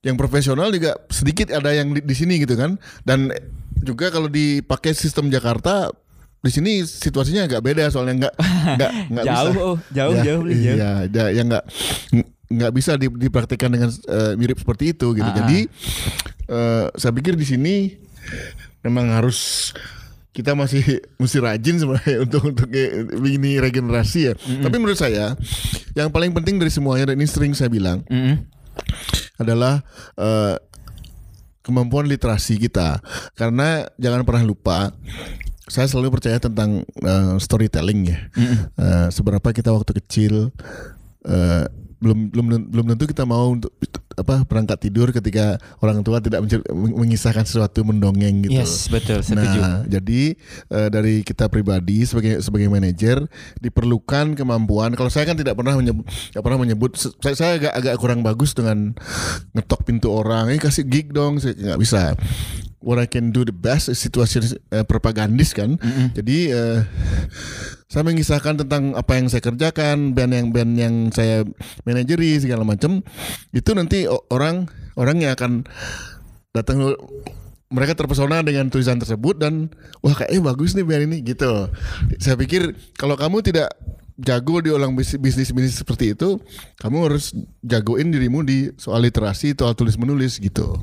yang 0.00 0.14
profesional 0.14 0.68
juga 0.68 1.00
sedikit 1.08 1.48
ada 1.48 1.72
yang 1.72 1.90
di, 1.90 2.04
di 2.04 2.14
sini 2.14 2.36
gitu 2.36 2.54
kan. 2.54 2.76
Dan 3.02 3.32
juga 3.80 4.08
kalau 4.08 4.28
dipakai 4.28 4.92
sistem 4.92 5.28
Jakarta 5.28 5.88
di 6.38 6.52
sini 6.52 6.84
situasinya 6.84 7.48
agak 7.48 7.64
beda 7.64 7.88
soalnya 7.88 8.28
nggak 8.28 8.34
nggak 8.76 8.90
nggak 9.10 9.24
Jauh, 9.24 9.48
bisa. 9.48 9.60
oh, 9.62 9.76
jauh, 9.90 10.12
Ya, 10.12 10.22
jauh, 10.22 10.40
Bli, 10.44 10.52
jauh. 10.54 10.76
Iya, 10.76 10.92
ya, 11.08 11.24
yang 11.32 11.46
nggak 11.48 11.64
nggak 12.44 12.72
bisa 12.72 12.92
di- 12.94 13.08
dipraktikkan 13.10 13.72
dengan 13.72 13.88
eh, 13.88 14.32
mirip 14.36 14.60
seperti 14.60 14.92
itu 14.92 15.16
gitu. 15.16 15.24
Ah, 15.24 15.32
ah. 15.32 15.38
Jadi 15.40 15.58
eh, 16.46 16.84
saya 16.92 17.12
pikir 17.12 17.32
di 17.34 17.48
sini 17.48 17.74
memang 18.80 19.08
harus 19.10 19.72
kita 20.34 20.58
masih 20.58 20.82
mesti 21.22 21.38
rajin 21.38 21.78
sebenarnya 21.78 22.26
untuk 22.26 22.42
untuk 22.50 22.68
ini 23.22 23.62
regenerasi 23.62 24.20
ya. 24.28 24.34
Tapi 24.34 24.76
menurut 24.82 24.98
saya 24.98 25.38
yang 25.94 26.10
paling 26.10 26.34
penting 26.34 26.58
dari 26.58 26.74
semuanya 26.74 27.14
dan 27.14 27.22
ini 27.22 27.30
sering 27.30 27.54
saya 27.54 27.70
bilang 27.70 28.02
Mm-mm. 28.10 28.42
adalah 29.38 29.86
eh, 30.18 30.58
kemampuan 31.62 32.10
literasi 32.10 32.58
kita. 32.58 32.98
Karena 33.38 33.86
jangan 33.96 34.26
pernah 34.26 34.42
lupa 34.44 34.90
saya 35.64 35.88
selalu 35.88 36.20
percaya 36.20 36.36
tentang 36.42 36.84
eh, 36.84 37.34
storytelling 37.38 38.00
ya. 38.10 38.18
Eh, 38.76 39.08
seberapa 39.14 39.54
kita 39.54 39.70
waktu 39.72 39.96
kecil 40.02 40.50
eh, 41.24 41.64
belum 42.04 42.18
belum 42.28 42.46
belum 42.68 42.84
tentu 42.92 43.08
kita 43.08 43.24
mau 43.24 43.56
untuk 43.56 43.72
apa 44.14 44.46
berangkat 44.46 44.78
tidur 44.86 45.10
ketika 45.10 45.58
orang 45.82 46.04
tua 46.06 46.22
tidak 46.22 46.46
mengisahkan 46.70 47.42
sesuatu 47.48 47.82
mendongeng 47.82 48.46
gitu. 48.46 48.60
Yes, 48.62 48.86
betul, 48.86 49.24
setuju. 49.24 49.58
Nah, 49.58 49.82
jadi 49.88 50.38
eh, 50.70 50.88
dari 50.92 51.26
kita 51.26 51.50
pribadi 51.50 52.06
sebagai 52.06 52.38
sebagai 52.44 52.70
manajer 52.70 53.26
diperlukan 53.58 54.38
kemampuan. 54.38 54.94
Kalau 54.94 55.10
saya 55.10 55.26
kan 55.26 55.34
tidak 55.34 55.58
pernah 55.58 55.74
menyebut, 55.74 56.06
tidak 56.06 56.42
pernah 56.46 56.58
menyebut. 56.60 56.90
Saya, 56.94 57.34
saya 57.34 57.52
agak 57.58 57.72
agak 57.74 57.94
kurang 57.98 58.20
bagus 58.22 58.54
dengan 58.54 58.94
ngetok 59.56 59.80
pintu 59.82 60.14
orang. 60.14 60.52
Ini 60.54 60.60
kasih 60.62 60.86
gig 60.86 61.10
dong, 61.10 61.42
saya 61.42 61.56
nggak 61.58 61.80
bisa. 61.80 62.14
What 62.84 63.00
I 63.00 63.08
can 63.08 63.32
do 63.32 63.48
the 63.48 63.56
best 63.56 63.88
is 63.88 63.96
situasi 63.96 64.44
eh, 64.68 64.84
propagandis 64.84 65.56
kan. 65.56 65.80
Jadi 66.12 66.52
eh, 66.52 66.84
saya 67.88 68.04
mengisahkan 68.04 68.60
tentang 68.60 68.92
apa 68.92 69.16
yang 69.16 69.32
saya 69.32 69.40
kerjakan, 69.40 70.12
band 70.12 70.32
yang 70.36 70.46
band 70.52 70.72
yang 70.76 70.94
saya 71.08 71.48
manajeri 71.88 72.36
segala 72.36 72.60
macam. 72.60 73.00
Itu 73.56 73.72
nanti 73.72 74.04
orang 74.28 74.68
orang 75.00 75.16
yang 75.24 75.32
akan 75.32 75.64
datang 76.52 76.92
mereka 77.72 77.96
terpesona 77.96 78.44
dengan 78.44 78.68
tulisan 78.68 79.00
tersebut 79.00 79.40
dan 79.40 79.72
wah 80.04 80.14
kayaknya 80.14 80.44
bagus 80.44 80.76
nih 80.76 80.84
band 80.84 81.02
ini 81.08 81.16
gitu. 81.24 81.72
Saya 82.20 82.36
pikir 82.36 82.76
kalau 83.00 83.16
kamu 83.16 83.40
tidak 83.40 83.72
jago 84.14 84.62
di 84.62 84.70
ulang 84.70 84.94
bis- 84.94 85.18
bisnis-bisnis 85.18 85.82
seperti 85.82 86.14
itu, 86.14 86.38
kamu 86.78 87.10
harus 87.10 87.34
jagoin 87.66 88.14
dirimu 88.14 88.46
di 88.46 88.70
soal 88.78 89.02
literasi, 89.02 89.58
soal 89.58 89.74
tulis 89.74 89.98
menulis 89.98 90.38
gitu. 90.38 90.78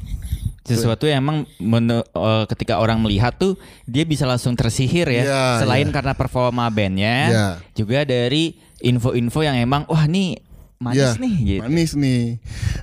Sesuatu 0.61 1.09
yang 1.09 1.25
emang 1.25 1.37
menu- 1.57 2.05
eh, 2.05 2.45
ketika 2.45 2.77
orang 2.77 3.01
melihat 3.01 3.33
tuh 3.33 3.57
dia 3.83 4.05
bisa 4.05 4.29
langsung 4.29 4.53
tersihir 4.53 5.09
ya. 5.09 5.23
Iya, 5.25 5.43
Selain 5.65 5.87
iya. 5.89 5.93
karena 5.93 6.13
performa 6.13 6.69
bandnya, 6.69 7.17
Iya. 7.27 7.47
juga 7.73 8.05
dari 8.05 8.53
info-info 8.77 9.41
yang 9.41 9.57
emang 9.57 9.89
wah 9.89 10.05
nih 10.05 10.37
manis 10.77 10.97
Ya, 10.97 11.21
nih 11.21 11.35
gitu. 11.45 11.61
Manis 11.61 11.91
nih. 11.93 12.21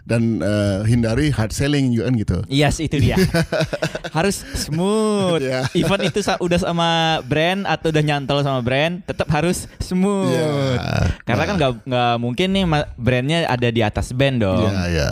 Dan 0.02 0.38
eh, 0.38 0.78
hindari 0.86 1.30
hard 1.30 1.50
selling 1.50 1.90
juga 1.90 2.10
gitu. 2.14 2.38
Yes 2.46 2.78
itu 2.78 2.94
dia 2.94 3.18
harus 4.16 4.42
smooth. 4.54 5.42
Iya. 5.42 5.66
Even 5.74 6.06
itu 6.06 6.18
udah 6.22 6.58
sama 6.58 6.88
brand 7.26 7.62
atau 7.62 7.90
udah 7.90 8.02
nyantol 8.02 8.42
sama 8.42 8.62
brand, 8.62 9.02
tetap 9.02 9.26
harus 9.30 9.66
smooth. 9.78 10.30
Iya. 10.30 10.50
Karena 11.26 11.42
kan 11.42 11.54
nggak 11.58 11.72
nggak 11.86 12.14
mungkin 12.18 12.48
nih 12.54 12.64
brandnya 12.94 13.38
ada 13.46 13.68
di 13.70 13.82
atas 13.82 14.14
band 14.14 14.42
dong. 14.42 14.66
Iya, 14.66 14.82
iya. 14.90 15.08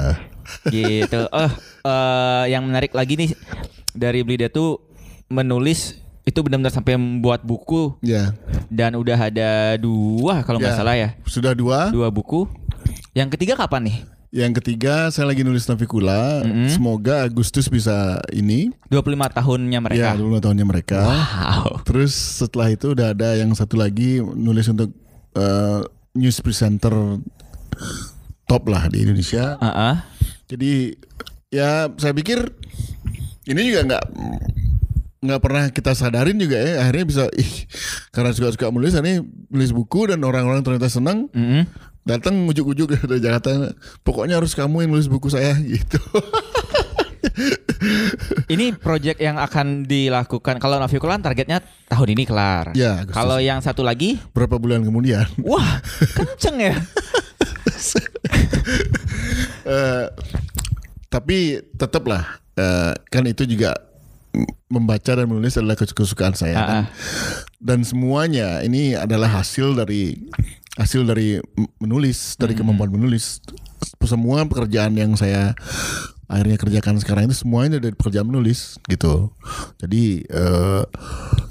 Gitu. 0.67 1.21
Oh, 1.31 1.51
eh, 1.83 2.45
yang 2.51 2.65
menarik 2.65 2.93
lagi 2.93 3.15
nih 3.15 3.31
dari 3.93 4.21
Blida 4.21 4.47
tuh 4.47 4.83
menulis 5.27 5.99
itu 6.23 6.39
benar-benar 6.43 6.75
sampai 6.75 6.99
membuat 6.99 7.47
buku 7.47 7.95
Ya. 8.03 8.35
dan 8.67 8.99
udah 8.99 9.15
ada 9.15 9.79
dua 9.79 10.43
kalau 10.43 10.59
nggak 10.59 10.75
Ya. 10.75 10.79
salah 10.79 10.97
ya. 10.99 11.09
Sudah 11.23 11.55
dua. 11.55 11.95
Dua 11.95 12.11
buku. 12.11 12.51
Yang 13.15 13.39
ketiga 13.39 13.55
kapan 13.55 13.91
nih? 13.91 13.99
Yang 14.35 14.59
ketiga 14.61 15.09
saya 15.09 15.31
lagi 15.31 15.47
nulis 15.47 15.65
Navikula. 15.65 16.43
Mm-hmm. 16.43 16.69
Semoga 16.69 17.25
Agustus 17.25 17.71
bisa 17.71 18.19
ini. 18.35 18.75
25 18.91 19.33
tahunnya 19.33 19.79
mereka. 19.81 20.03
Ya, 20.03 20.19
dulu 20.19 20.43
tahunnya 20.43 20.67
mereka. 20.67 20.99
Wow. 21.07 21.81
Terus 21.87 22.13
setelah 22.43 22.69
itu 22.69 22.93
udah 22.93 23.15
ada 23.15 23.39
yang 23.39 23.55
satu 23.55 23.79
lagi 23.79 24.19
nulis 24.21 24.67
untuk 24.67 24.91
eh, 25.33 25.81
news 26.13 26.43
presenter 26.43 26.93
top 28.45 28.63
lah 28.67 28.91
di 28.91 29.07
Indonesia. 29.07 29.57
Heeh. 29.57 29.95
Jadi 30.47 30.95
ya 31.51 31.91
saya 31.99 32.13
pikir 32.15 32.39
ini 33.47 33.71
juga 33.71 33.81
nggak 33.87 34.05
nggak 35.27 35.41
pernah 35.43 35.65
kita 35.75 35.93
sadarin 35.97 36.39
juga 36.39 36.59
ya 36.59 36.87
akhirnya 36.87 37.05
bisa 37.07 37.23
ih 37.35 37.67
karena 38.15 38.31
suka-suka 38.31 38.71
menulis 38.71 38.95
ini 38.95 39.23
nulis 39.51 39.73
buku 39.75 40.13
dan 40.13 40.23
orang-orang 40.23 40.63
ternyata 40.63 40.87
senang 40.87 41.27
Mm-mm. 41.35 41.67
datang 42.07 42.47
ujuk-ujuk 42.47 42.95
dari 42.95 43.19
Jakarta 43.19 43.75
pokoknya 44.07 44.39
harus 44.39 44.55
kamu 44.55 44.87
yang 44.87 44.91
nulis 44.95 45.11
buku 45.11 45.33
saya 45.33 45.59
gitu 45.67 45.99
Ini 48.47 48.79
project 48.79 49.19
yang 49.21 49.37
akan 49.37 49.85
dilakukan 49.85 50.63
kalau 50.63 50.79
Navikulan 50.79 51.21
targetnya 51.21 51.61
tahun 51.91 52.09
ini 52.17 52.25
kelar. 52.25 52.73
Ya, 52.73 53.03
Agustus. 53.03 53.19
Kalau 53.19 53.37
yang 53.43 53.61
satu 53.61 53.83
lagi, 53.83 54.17
berapa 54.33 54.57
bulan 54.57 54.87
kemudian 54.87 55.27
wah 55.43 55.83
kenceng 56.15 56.73
ya. 56.73 56.75
Eh, 59.67 60.07
tapi 61.11 61.59
tetaplah 61.75 62.39
eh, 62.55 62.95
kan 63.11 63.25
itu 63.27 63.45
juga 63.51 63.75
membaca 64.69 65.13
dan 65.17 65.27
menulis 65.27 65.57
adalah 65.57 65.79
kesukaan 65.79 66.37
saya 66.37 66.55
kan. 66.55 66.67
Ah, 66.67 66.77
ah. 66.83 66.87
dan 67.63 67.81
semuanya 67.87 68.61
ini 68.61 68.93
adalah 68.93 69.33
hasil 69.41 69.73
dari 69.73 70.29
hasil 70.77 71.09
dari 71.09 71.41
menulis 71.81 72.37
dari 72.37 72.53
kemampuan 72.53 72.93
menulis 72.93 73.41
semua 74.05 74.45
pekerjaan 74.45 74.93
yang 74.93 75.17
saya 75.17 75.57
akhirnya 76.27 76.59
kerjakan 76.59 77.01
sekarang 77.01 77.31
itu 77.31 77.47
semuanya 77.47 77.79
dari 77.81 77.95
pekerjaan 77.97 78.29
menulis 78.29 78.77
gitu 78.91 79.33
jadi 79.81 80.05
eh, 80.27 80.83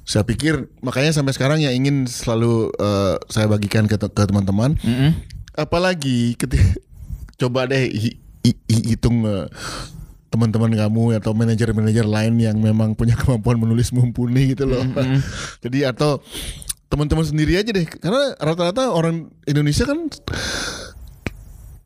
saya 0.06 0.24
pikir 0.28 0.70
makanya 0.86 1.16
sampai 1.16 1.34
sekarang 1.34 1.64
yang 1.64 1.74
ingin 1.74 2.06
selalu 2.06 2.70
eh, 2.78 3.16
saya 3.32 3.50
bagikan 3.50 3.90
ke, 3.90 3.98
ke 3.98 4.24
teman-teman 4.30 4.78
Mm-mm. 4.84 5.16
apalagi 5.58 6.38
ketika 6.38 6.76
coba 7.36 7.68
deh 7.68 7.92
hi- 7.92 8.20
hi- 8.44 8.64
hi- 8.68 8.86
hitung 8.96 9.24
eh, 9.26 9.48
teman-teman 10.32 10.76
kamu 10.76 11.16
atau 11.24 11.32
manajer-manajer 11.32 12.04
lain 12.04 12.36
yang 12.40 12.58
memang 12.60 12.92
punya 12.94 13.16
kemampuan 13.22 13.56
menulis 13.56 13.96
mumpuni 13.96 14.52
gitu 14.56 14.68
loh. 14.68 14.84
Jadi 15.64 15.88
atau 15.88 16.20
teman-teman 16.92 17.26
sendiri 17.26 17.60
aja 17.60 17.72
deh 17.72 17.88
karena 17.88 18.36
rata-rata 18.38 18.92
orang 18.94 19.32
Indonesia 19.48 19.84
kan 19.88 20.08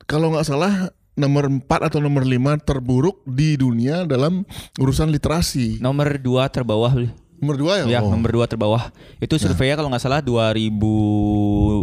kalau 0.09 0.33
nggak 0.33 0.45
salah 0.45 0.89
nomor 1.19 1.51
4 1.51 1.67
atau 1.91 1.99
nomor 1.99 2.23
5 2.23 2.63
terburuk 2.65 3.21
di 3.27 3.59
dunia 3.59 4.07
dalam 4.07 4.47
urusan 4.79 5.11
literasi. 5.11 5.77
Nomor 5.83 6.17
dua 6.17 6.47
terbawah. 6.47 6.95
Nomor 7.39 7.55
2 7.55 7.87
Ya, 7.87 7.99
ya? 7.99 7.99
Oh, 8.03 8.11
nomor 8.11 8.31
dua 8.35 8.45
terbawah. 8.51 8.91
Itu 9.23 9.39
surveinya 9.39 9.79
kalau 9.79 9.87
nggak 9.87 10.03
salah 10.03 10.19
2017 10.19 11.81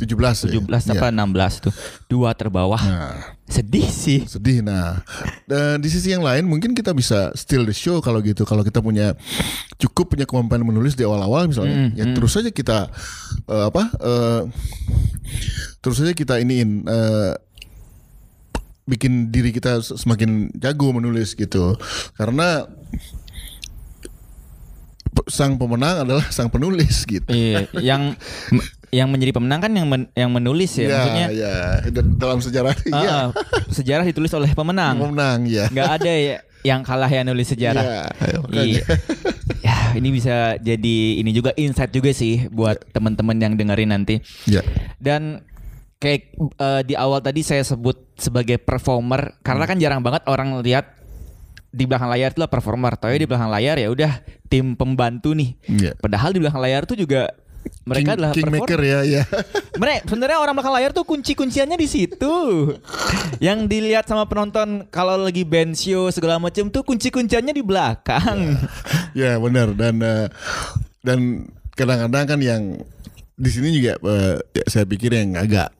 17 0.00 0.64
ya. 0.64 0.92
apa 0.96 1.06
16 1.12 1.64
tuh. 1.68 1.72
Dua 2.08 2.32
terbawah. 2.32 2.80
Nah. 2.80 3.36
Sedih 3.44 3.84
sih. 3.84 4.24
sedih 4.24 4.64
nah 4.64 5.04
dan 5.44 5.76
di 5.76 5.92
sisi 5.92 6.08
yang 6.08 6.24
lain 6.24 6.48
mungkin 6.48 6.72
kita 6.72 6.96
bisa 6.96 7.28
steal 7.36 7.68
the 7.68 7.76
show 7.76 8.00
kalau 8.00 8.24
gitu 8.24 8.48
kalau 8.48 8.64
kita 8.64 8.80
punya 8.80 9.12
cukup 9.76 10.16
punya 10.16 10.24
kemampuan 10.24 10.64
menulis 10.64 10.96
di 10.96 11.04
awal-awal 11.04 11.44
misalnya 11.44 11.76
Mm, 11.76 11.90
ya 11.92 12.04
terus 12.16 12.32
saja 12.32 12.48
kita 12.48 12.88
eh, 13.44 13.64
apa 13.68 13.92
eh, 14.00 14.40
terus 15.84 16.00
saja 16.00 16.16
kita 16.16 16.40
iniin 16.40 16.88
eh, 16.88 17.32
bikin 18.88 19.28
diri 19.28 19.52
kita 19.52 19.84
semakin 19.84 20.48
jago 20.56 20.96
menulis 20.96 21.36
gitu 21.36 21.76
karena 22.16 22.64
sang 25.26 25.54
pemenang 25.54 26.02
adalah 26.02 26.24
sang 26.28 26.46
penulis 26.46 27.04
gitu 27.04 27.24
Iya, 27.26 27.66
yang 27.76 28.02
yang 28.88 29.08
menjadi 29.08 29.32
pemenang 29.32 29.58
kan 29.58 29.70
yang 29.70 29.84
men- 29.84 30.10
yang 30.12 30.30
menulis 30.30 30.70
ya, 30.74 30.86
maksudnya. 30.86 31.26
ya 31.28 31.54
Dan 31.88 32.14
dalam 32.14 32.38
sejarah 32.38 32.74
ah, 32.88 33.00
ya 33.00 33.10
ah, 33.10 33.26
sejarah 33.68 34.04
ditulis 34.04 34.30
oleh 34.30 34.52
pemenang. 34.52 34.94
pemenang 34.96 35.44
ya 35.44 35.66
nggak 35.66 35.90
ada 35.96 36.12
ya 36.12 36.36
yang 36.62 36.80
kalah 36.80 37.06
yang 37.06 37.26
nulis 37.26 37.44
sejarah. 37.46 38.08
Iya, 38.16 38.36
makanya. 38.40 38.64
Iya. 38.64 38.84
ya, 39.60 39.76
ini 39.94 40.08
bisa 40.08 40.36
jadi 40.56 40.96
ini 41.18 41.28
juga 41.28 41.52
insight 41.54 41.92
juga 41.92 42.08
sih 42.10 42.48
buat 42.48 42.80
teman-teman 42.88 43.36
yang 43.36 43.52
dengerin 43.52 43.92
nanti. 43.92 44.24
ya 44.44 44.64
Dan 44.96 45.44
kayak 45.96 46.32
eh, 46.38 46.82
di 46.82 46.94
awal 46.94 47.20
tadi 47.20 47.40
saya 47.40 47.60
sebut 47.60 48.16
sebagai 48.16 48.56
performer 48.56 49.36
karena 49.40 49.64
kan 49.64 49.76
jarang 49.76 50.00
banget 50.00 50.24
orang 50.24 50.56
lihat 50.60 51.03
di 51.74 51.84
belakang 51.90 52.06
layar 52.06 52.30
itu 52.30 52.38
lah 52.38 52.50
performer. 52.50 52.94
Tapi 52.94 53.18
di 53.18 53.26
belakang 53.26 53.50
layar 53.50 53.76
ya 53.82 53.90
udah 53.90 54.12
tim 54.46 54.78
pembantu 54.78 55.34
nih. 55.34 55.58
Iya. 55.66 55.90
Padahal 55.98 56.30
di 56.30 56.38
belakang 56.38 56.62
layar 56.62 56.86
tuh 56.86 56.94
juga 56.94 57.34
mereka 57.84 58.12
King, 58.12 58.16
adalah 58.16 58.30
kingmaker 58.32 58.78
performer. 58.80 59.04
ya 59.04 59.12
ya 59.20 59.22
Mereka 59.80 60.00
sebenarnya 60.08 60.38
orang 60.40 60.54
belakang 60.56 60.74
layar 60.76 60.90
tuh 60.94 61.04
kunci-kunciannya 61.04 61.76
di 61.80 61.88
situ. 61.88 62.34
Yang 63.46 63.58
dilihat 63.68 64.04
sama 64.06 64.24
penonton 64.28 64.86
kalau 64.88 65.18
lagi 65.18 65.42
band 65.42 65.74
show 65.74 66.08
segala 66.14 66.38
macam 66.38 66.70
tuh 66.70 66.84
kunci-kunciannya 66.86 67.52
di 67.52 67.64
belakang. 67.64 68.56
ya 69.16 69.36
benar 69.44 69.72
dan 69.74 69.94
eh, 70.00 70.26
dan 71.04 71.48
kadang-kadang 71.74 72.24
kan 72.24 72.40
yang 72.40 72.62
di 73.34 73.50
sini 73.50 73.74
juga 73.74 73.98
eh, 73.98 74.36
ya, 74.54 74.64
saya 74.70 74.84
pikir 74.86 75.10
yang 75.10 75.34
agak 75.34 75.74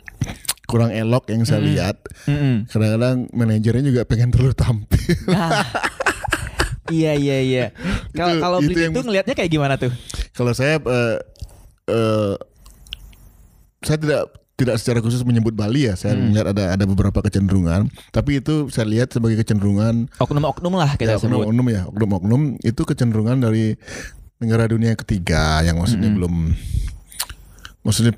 kurang 0.74 0.90
elok 0.90 1.30
yang 1.30 1.46
saya 1.46 1.62
lihat 1.62 2.02
Mm-mm. 2.26 2.66
kadang-kadang 2.66 3.30
manajernya 3.30 3.86
juga 3.86 4.02
pengen 4.02 4.30
terlalu 4.34 4.58
tampil 4.58 5.14
Nah. 5.30 5.62
iya 6.90 7.14
iya 7.14 7.38
iya. 7.40 7.66
Kalau 8.12 8.34
kalau 8.42 8.58
itu 8.58 8.90
itu 8.90 9.00
ngelihatnya 9.00 9.38
kayak 9.38 9.50
gimana 9.54 9.78
tuh? 9.78 9.94
kalau 10.34 10.50
saya 10.50 10.82
eh, 10.82 11.16
eh, 11.86 12.34
saya 13.86 13.98
tidak 14.02 14.22
tidak 14.54 14.76
secara 14.78 14.98
khusus 15.02 15.22
menyebut 15.26 15.54
Bali 15.54 15.90
ya 15.90 15.94
saya 15.98 16.14
melihat 16.14 16.54
ada 16.54 16.74
ada 16.78 16.84
beberapa 16.86 17.22
kecenderungan 17.22 17.90
tapi 18.14 18.38
itu 18.38 18.70
saya 18.70 18.86
lihat 18.86 19.10
sebagai 19.10 19.38
kecenderungan 19.42 20.06
Oknum-oknum 20.18 20.74
lah 20.78 20.94
kita 20.94 21.14
ya, 21.14 21.18
sebut. 21.18 21.42
oknum-oknum 21.42 21.66
ya 21.74 21.82
oknum-oknum 21.90 22.40
itu 22.62 22.82
kecenderungan 22.86 23.42
dari 23.42 23.74
negara 24.38 24.70
dunia 24.70 24.94
ketiga 24.94 25.58
yang 25.66 25.82
maksudnya 25.82 26.10
belum 26.10 26.54
maksudnya 27.82 28.14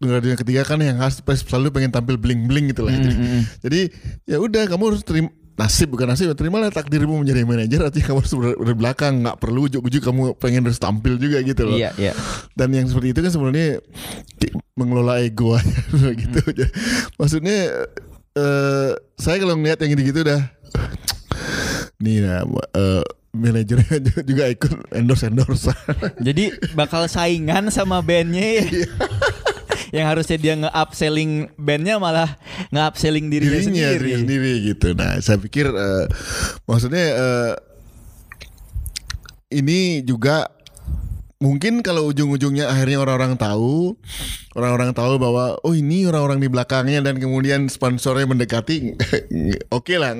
dunia 0.00 0.32
ketiga 0.34 0.64
kan 0.64 0.80
yang 0.80 0.96
khas 0.96 1.20
selalu 1.20 1.68
pengen 1.70 1.92
tampil 1.92 2.16
bling 2.16 2.48
bling 2.48 2.72
gitu 2.72 2.88
lah. 2.88 2.96
Jadi, 2.96 3.12
jadi 3.60 3.80
ya 4.24 4.36
udah 4.40 4.64
kamu 4.64 4.96
harus 4.96 5.04
terima 5.04 5.28
nasib 5.60 5.92
bukan 5.92 6.08
nasib 6.08 6.32
terimalah 6.32 6.72
takdirmu 6.72 7.20
menjadi 7.20 7.44
manajer 7.44 7.84
artinya 7.84 8.06
kamu 8.08 8.18
harus 8.24 8.32
dari 8.32 8.72
belakang 8.72 9.20
nggak 9.20 9.36
perlu 9.36 9.68
ujuk-ujuk 9.68 10.00
kamu 10.00 10.32
pengen 10.40 10.64
harus 10.64 10.80
tampil 10.80 11.20
juga 11.20 11.44
gitu 11.44 11.68
loh. 11.68 11.76
Iya 11.76 11.92
iya. 12.00 12.12
dan 12.56 12.72
yang 12.72 12.88
seperti 12.88 13.12
itu 13.12 13.20
kan 13.20 13.28
sebenarnya 13.28 13.84
mengelola 14.72 15.20
ego 15.20 15.52
aja 15.60 16.08
gitu. 16.16 16.40
Jadi, 16.48 16.72
maksudnya 17.20 17.58
eh 18.32 18.90
saya 19.20 19.36
kalau 19.36 19.60
ngeliat 19.60 19.84
yang 19.84 19.92
gitu-gitu 19.92 20.24
udah 20.24 20.48
nih 22.00 22.24
nah, 22.24 22.40
eh, 22.72 23.04
manajernya 23.30 23.96
juga- 24.06 24.24
juga 24.24 24.44
ikut 24.48 24.72
endorse 24.96 25.28
endorse 25.28 25.70
Jadi 26.24 26.56
bakal 26.72 27.04
saingan 27.04 27.68
sama 27.68 28.00
bandnya 28.00 28.64
ya. 28.64 28.66
Yang 29.90 30.06
harusnya 30.06 30.36
dia 30.38 30.54
nge-upselling 30.54 31.30
bandnya 31.58 31.98
malah 31.98 32.38
nge-upselling 32.70 33.26
dirinya, 33.28 33.58
dirinya 33.58 33.66
sendiri. 33.66 33.98
dirinya 33.98 34.18
sendiri 34.22 34.52
gitu 34.74 34.88
nah 34.94 35.12
saya 35.18 35.38
pikir 35.42 35.66
eh, 35.66 36.06
maksudnya 36.66 37.04
eh, 37.10 37.52
ini 39.50 40.06
juga 40.06 40.46
mungkin 41.40 41.80
kalau 41.80 42.12
ujung-ujungnya 42.12 42.68
akhirnya 42.68 43.00
orang-orang 43.00 43.40
tahu, 43.40 43.96
orang-orang 44.52 44.92
tahu 44.92 45.16
bahwa 45.16 45.56
oh 45.64 45.72
ini 45.72 46.04
orang-orang 46.04 46.36
di 46.36 46.52
belakangnya 46.52 47.00
dan 47.00 47.16
kemudian 47.16 47.64
sponsornya 47.64 48.28
mendekati, 48.28 48.92
oke 49.76 49.94
lah, 49.96 50.12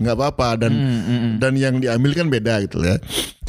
nggak 0.00 0.16
apa-apa 0.16 0.64
dan 0.64 0.72
dan 1.36 1.52
yang 1.60 1.76
diambil 1.76 2.16
kan 2.16 2.32
beda 2.32 2.64
gitu 2.64 2.80
ya. 2.80 2.96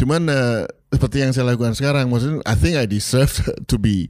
Cuman 0.02 0.26
eh, 0.26 0.66
seperti 0.92 1.22
yang 1.22 1.30
saya 1.32 1.54
lakukan 1.54 1.78
sekarang, 1.78 2.10
maksudnya 2.10 2.42
I 2.42 2.56
think 2.58 2.74
I 2.76 2.90
deserve 2.90 3.30
to 3.70 3.78
be 3.78 4.10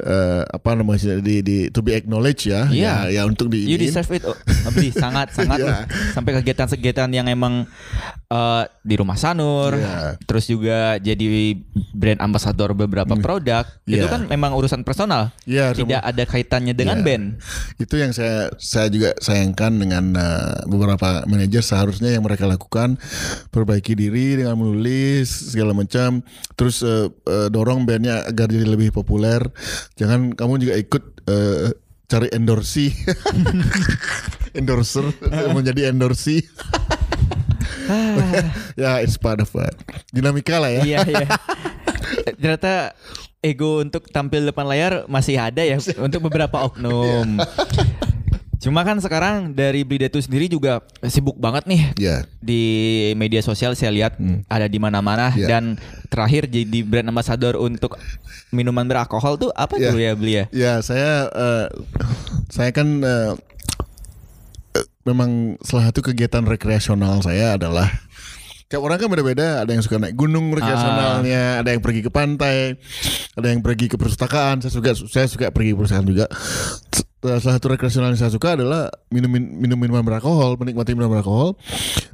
eh, 0.00 0.42
apa 0.48 0.72
namanya 0.72 1.20
di, 1.20 1.44
di 1.44 1.56
to 1.68 1.84
be 1.84 1.92
acknowledged 1.92 2.48
ya, 2.48 2.66
Iya. 2.72 3.12
ya, 3.12 3.20
ya 3.20 3.28
untuk 3.28 3.52
di 3.52 3.68
You 3.68 3.76
deserve 3.76 4.08
it, 4.16 4.24
oh, 4.24 4.34
Abdi. 4.66 4.88
sangat 5.04 5.36
sangat 5.36 5.60
lah. 5.60 5.84
Sampai 6.10 6.32
kegiatan-kegiatan 6.40 7.12
yang 7.12 7.28
emang 7.28 7.68
eh, 8.26 8.62
di 8.82 8.94
rumah 8.96 9.20
Sanur, 9.20 9.76
Iya. 9.76 10.16
terus 10.24 10.48
juga 10.48 10.96
jadi 10.96 11.54
brand 11.92 12.24
ambassador 12.24 12.72
beberapa 12.72 13.12
produk. 13.14 13.68
Itu 13.84 14.02
Iya. 14.02 14.10
kan 14.10 14.26
memang 14.26 14.56
urusan 14.56 14.82
personal, 14.82 15.30
Iya, 15.44 15.76
tidak 15.76 16.02
ada 16.02 16.24
kaitannya 16.24 16.72
dengan 16.72 16.98
Iya. 16.98 17.06
band. 17.06 17.24
Itu 17.78 17.94
yang 18.00 18.10
saya 18.10 18.48
saya 18.56 18.88
juga 18.88 19.12
sayangkan 19.20 19.76
dengan 19.76 20.04
uh, 20.16 20.66
beberapa 20.66 21.22
manajer 21.28 21.62
seharusnya 21.62 22.10
yang 22.10 22.24
mereka 22.24 22.48
lakukan 22.48 22.96
perbaiki 23.54 23.94
diri 23.94 24.40
dengan 24.40 24.56
menulis 24.58 25.01
segala 25.26 25.72
macam, 25.72 26.20
terus 26.54 26.80
uh, 26.82 27.08
uh, 27.28 27.48
dorong 27.48 27.84
bandnya 27.86 28.26
agar 28.26 28.50
jadi 28.50 28.66
lebih 28.66 28.90
populer. 28.90 29.40
Jangan 29.98 30.34
kamu 30.34 30.62
juga 30.62 30.74
ikut 30.78 31.04
uh, 31.28 31.70
cari 32.06 32.28
endorsi, 32.34 32.92
endorser 34.58 35.06
menjadi 35.52 35.88
endorsi. 35.88 36.44
ya, 38.82 39.00
it's 39.00 39.16
part 39.16 39.40
of 39.40 39.50
uh, 39.56 39.68
dinamika 40.12 40.60
lah 40.60 40.70
ya. 40.70 40.82
Iya 40.84 40.98
iya. 41.08 41.28
Ternyata 42.36 42.92
ego 43.42 43.82
untuk 43.82 44.06
tampil 44.12 44.46
depan 44.46 44.68
layar 44.70 45.08
masih 45.10 45.34
ada 45.34 45.66
ya 45.66 45.80
untuk 45.98 46.30
beberapa 46.30 46.62
oknum. 46.62 47.42
Cuma 48.62 48.86
kan 48.86 48.94
sekarang 48.96 49.50
dari 49.52 49.82
Blida 49.82 50.06
itu 50.06 50.22
sendiri 50.22 50.46
juga 50.46 50.86
sibuk 51.02 51.34
banget 51.34 51.66
nih 51.66 51.82
Ya, 51.98 52.22
di 52.38 52.62
media 53.18 53.42
sosial 53.42 53.74
saya 53.74 53.90
lihat 53.90 54.14
ada 54.46 54.70
di 54.70 54.78
mana-mana 54.78 55.34
Iya. 55.34 55.50
dan 55.50 55.82
terakhir 56.06 56.46
jadi 56.46 56.86
brand 56.86 57.10
ambassador 57.10 57.58
untuk 57.58 57.98
minuman 58.54 58.86
beralkohol 58.86 59.34
tuh 59.34 59.50
apa 59.52 59.74
Iya. 59.76 59.90
tuh 59.90 59.98
ya 59.98 60.12
beli 60.14 60.32
ya? 60.38 60.44
Ya 60.54 60.72
saya 60.78 61.26
eh, 61.26 61.66
saya 62.48 62.70
kan 62.70 63.02
eh, 63.02 63.34
memang 65.02 65.58
salah 65.66 65.90
satu 65.90 65.98
kegiatan 66.00 66.46
rekreasional 66.46 67.18
saya 67.18 67.58
adalah 67.58 67.90
Tiap 68.72 68.80
orang 68.80 68.96
kan 68.96 69.12
beda-beda, 69.12 69.60
ada 69.60 69.68
yang 69.68 69.84
suka 69.84 70.00
naik 70.00 70.16
gunung 70.16 70.48
rekreasionalnya, 70.56 71.60
ada 71.60 71.76
yang 71.76 71.84
pergi 71.84 72.00
ke 72.00 72.08
pantai, 72.08 72.80
ada 73.36 73.52
yang 73.52 73.60
pergi 73.60 73.84
ke 73.84 74.00
perpustakaan. 74.00 74.64
Saya 74.64 74.72
suka 74.72 74.96
saya 74.96 75.28
suka 75.28 75.52
pergi 75.52 75.76
ke 75.76 75.76
perpustakaan 75.76 76.08
juga. 76.08 76.24
Eh, 77.22 77.38
Salah 77.38 77.54
satu 77.56 77.70
rekreasional 77.70 78.10
yang 78.10 78.18
saya 78.18 78.34
suka 78.34 78.58
adalah 78.58 78.90
minum 79.14 79.30
minum 79.30 79.78
minuman 79.78 80.02
beralkohol, 80.02 80.58
menikmati 80.58 80.90
minuman 80.98 81.18
beralkohol. 81.18 81.54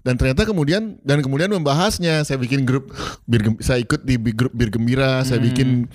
Dan 0.05 0.21
ternyata 0.21 0.45
kemudian 0.45 1.01
dan 1.01 1.25
kemudian 1.25 1.49
membahasnya. 1.49 2.21
Saya 2.29 2.37
bikin 2.37 2.69
grup 2.69 2.93
bir 3.25 3.57
saya 3.65 3.81
ikut 3.81 4.05
di 4.05 4.21
grup 4.37 4.53
bir 4.53 4.69
gembira, 4.69 5.25
saya 5.25 5.41
bikin 5.41 5.89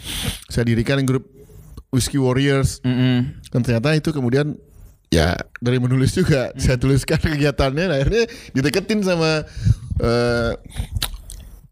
saya 0.49 0.65
dirikan 0.65 1.05
grup 1.05 1.29
Whiskey 1.93 2.17
Warriors 2.17 2.81
Mm-mm. 2.81 3.37
dan 3.53 3.61
ternyata 3.61 3.93
itu 3.93 4.09
kemudian 4.09 4.57
ya 5.13 5.37
dari 5.61 5.77
menulis 5.77 6.09
juga 6.17 6.49
saya 6.57 6.81
tuliskan 6.81 7.21
kegiatannya 7.37 7.85
dan 7.85 7.93
akhirnya 8.01 8.25
dideketin 8.57 9.05
sama 9.05 9.45
eh, 10.01 10.51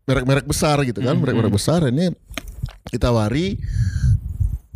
merek-merek 0.06 0.46
besar 0.46 0.78
gitu 0.86 1.02
kan 1.02 1.18
merek-merek 1.18 1.50
besar 1.50 1.89
ini 1.89 2.14
ditawari 2.94 3.58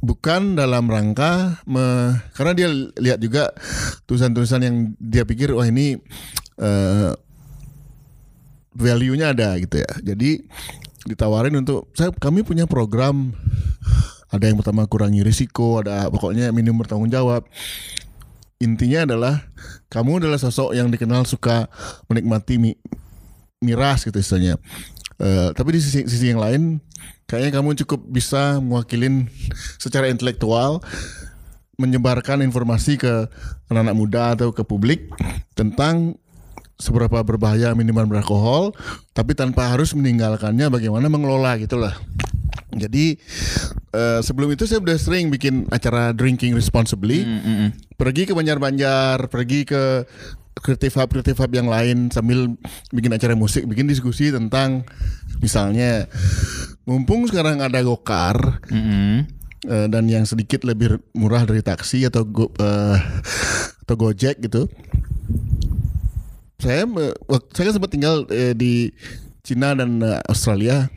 bukan 0.05 0.53
dalam 0.53 0.85
rangka 0.85 1.65
me- 1.65 2.21
karena 2.37 2.53
dia 2.53 2.67
lihat 3.01 3.17
juga 3.17 3.49
tulisan-tulisan 4.05 4.61
yang 4.61 4.75
dia 5.01 5.25
pikir 5.25 5.49
wah 5.49 5.65
ini 5.65 5.97
eh, 6.61 7.11
value-nya 8.77 9.33
ada 9.33 9.57
gitu 9.57 9.81
ya. 9.81 9.91
Jadi 10.05 10.45
ditawarin 11.09 11.57
untuk 11.57 11.89
saya 11.97 12.13
kami 12.13 12.45
punya 12.45 12.69
program 12.69 13.33
ada 14.29 14.45
yang 14.45 14.57
pertama 14.59 14.85
kurangi 14.85 15.23
risiko, 15.23 15.81
ada 15.81 16.11
pokoknya 16.11 16.51
minim 16.53 16.75
bertanggung 16.77 17.09
jawab. 17.09 17.47
Intinya 18.61 19.03
adalah 19.09 19.35
kamu 19.89 20.23
adalah 20.23 20.39
sosok 20.39 20.75
yang 20.75 20.91
dikenal 20.91 21.25
suka 21.25 21.71
menikmati 22.11 22.55
mi- 22.61 22.79
miras 23.63 24.03
gitu 24.05 24.19
istilahnya. 24.19 24.59
Eh, 25.15 25.49
tapi 25.55 25.75
di 25.75 25.79
sisi, 25.79 26.03
sisi 26.03 26.27
yang 26.27 26.43
lain 26.43 26.83
kayaknya 27.23 27.63
kamu 27.63 27.79
cukup 27.85 28.03
bisa 28.03 28.59
mewakilin 28.59 29.31
secara 29.79 30.11
intelektual 30.11 30.83
menyebarkan 31.79 32.43
informasi 32.43 32.99
ke 32.99 33.31
anak-anak 33.71 33.95
muda 33.95 34.21
atau 34.35 34.51
ke 34.51 34.67
publik 34.67 35.07
tentang 35.55 36.19
seberapa 36.75 37.23
berbahaya 37.23 37.71
minuman 37.71 38.11
beralkohol 38.11 38.75
tapi 39.15 39.31
tanpa 39.31 39.71
harus 39.71 39.95
meninggalkannya 39.95 40.67
bagaimana 40.67 41.07
mengelola 41.07 41.55
gitulah. 41.63 41.95
Jadi 42.75 43.15
eh, 43.95 44.19
sebelum 44.19 44.51
itu 44.51 44.67
saya 44.67 44.83
udah 44.83 44.99
sering 44.99 45.31
bikin 45.31 45.71
acara 45.71 46.11
drinking 46.11 46.51
responsibly. 46.51 47.23
Mm-mm. 47.23 47.71
Pergi 47.95 48.27
ke 48.27 48.35
Banjar-Banjar, 48.35 49.31
pergi 49.31 49.63
ke 49.63 50.03
kreatif 50.55 50.95
hub 50.95 51.11
kreatif 51.11 51.35
hub 51.35 51.51
yang 51.51 51.67
lain 51.67 52.09
sambil 52.09 52.55
bikin 52.95 53.11
acara 53.11 53.35
musik, 53.35 53.67
bikin 53.67 53.85
diskusi 53.85 54.31
tentang 54.31 54.87
misalnya 55.43 56.07
mumpung 56.87 57.27
sekarang 57.27 57.59
ada 57.59 57.83
gokar 57.83 58.63
Mm-mm. 58.71 59.27
eh, 59.67 59.87
dan 59.91 60.07
yang 60.07 60.23
sedikit 60.23 60.63
lebih 60.63 61.01
murah 61.11 61.43
dari 61.43 61.59
taksi 61.59 62.07
atau 62.07 62.23
go, 62.23 62.49
eh, 62.55 62.97
atau 63.83 63.95
gojek 63.99 64.39
gitu. 64.41 64.71
Saya 66.55 66.87
saya 67.51 67.69
sempat 67.75 67.91
tinggal 67.91 68.25
eh, 68.31 68.55
di 68.55 68.89
Cina 69.45 69.77
dan 69.77 70.01
Australia, 70.25 70.89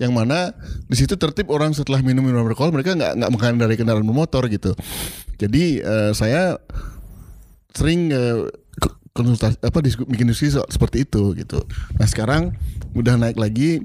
yang 0.00 0.16
mana 0.16 0.56
di 0.88 0.96
situ 0.96 1.20
tertib 1.20 1.52
orang 1.52 1.76
setelah 1.76 2.00
minum 2.00 2.24
minuman 2.24 2.48
beralkohol 2.48 2.72
mereka 2.72 2.96
nggak 2.96 3.20
nggak 3.20 3.32
makan 3.36 3.60
dari 3.60 3.74
kendaraan 3.76 4.08
bermotor 4.08 4.48
gitu. 4.48 4.72
Jadi 5.36 5.84
eh, 5.84 6.10
saya 6.16 6.56
sering 7.76 8.08
k- 8.08 8.48
konsultasi 9.18 9.58
apa 9.58 9.78
disku, 9.82 10.06
bikin 10.06 10.30
diskusi 10.30 10.54
seperti 10.54 11.02
itu 11.02 11.34
gitu. 11.34 11.58
Nah 11.98 12.06
sekarang 12.06 12.54
udah 12.94 13.18
naik 13.18 13.34
lagi 13.34 13.82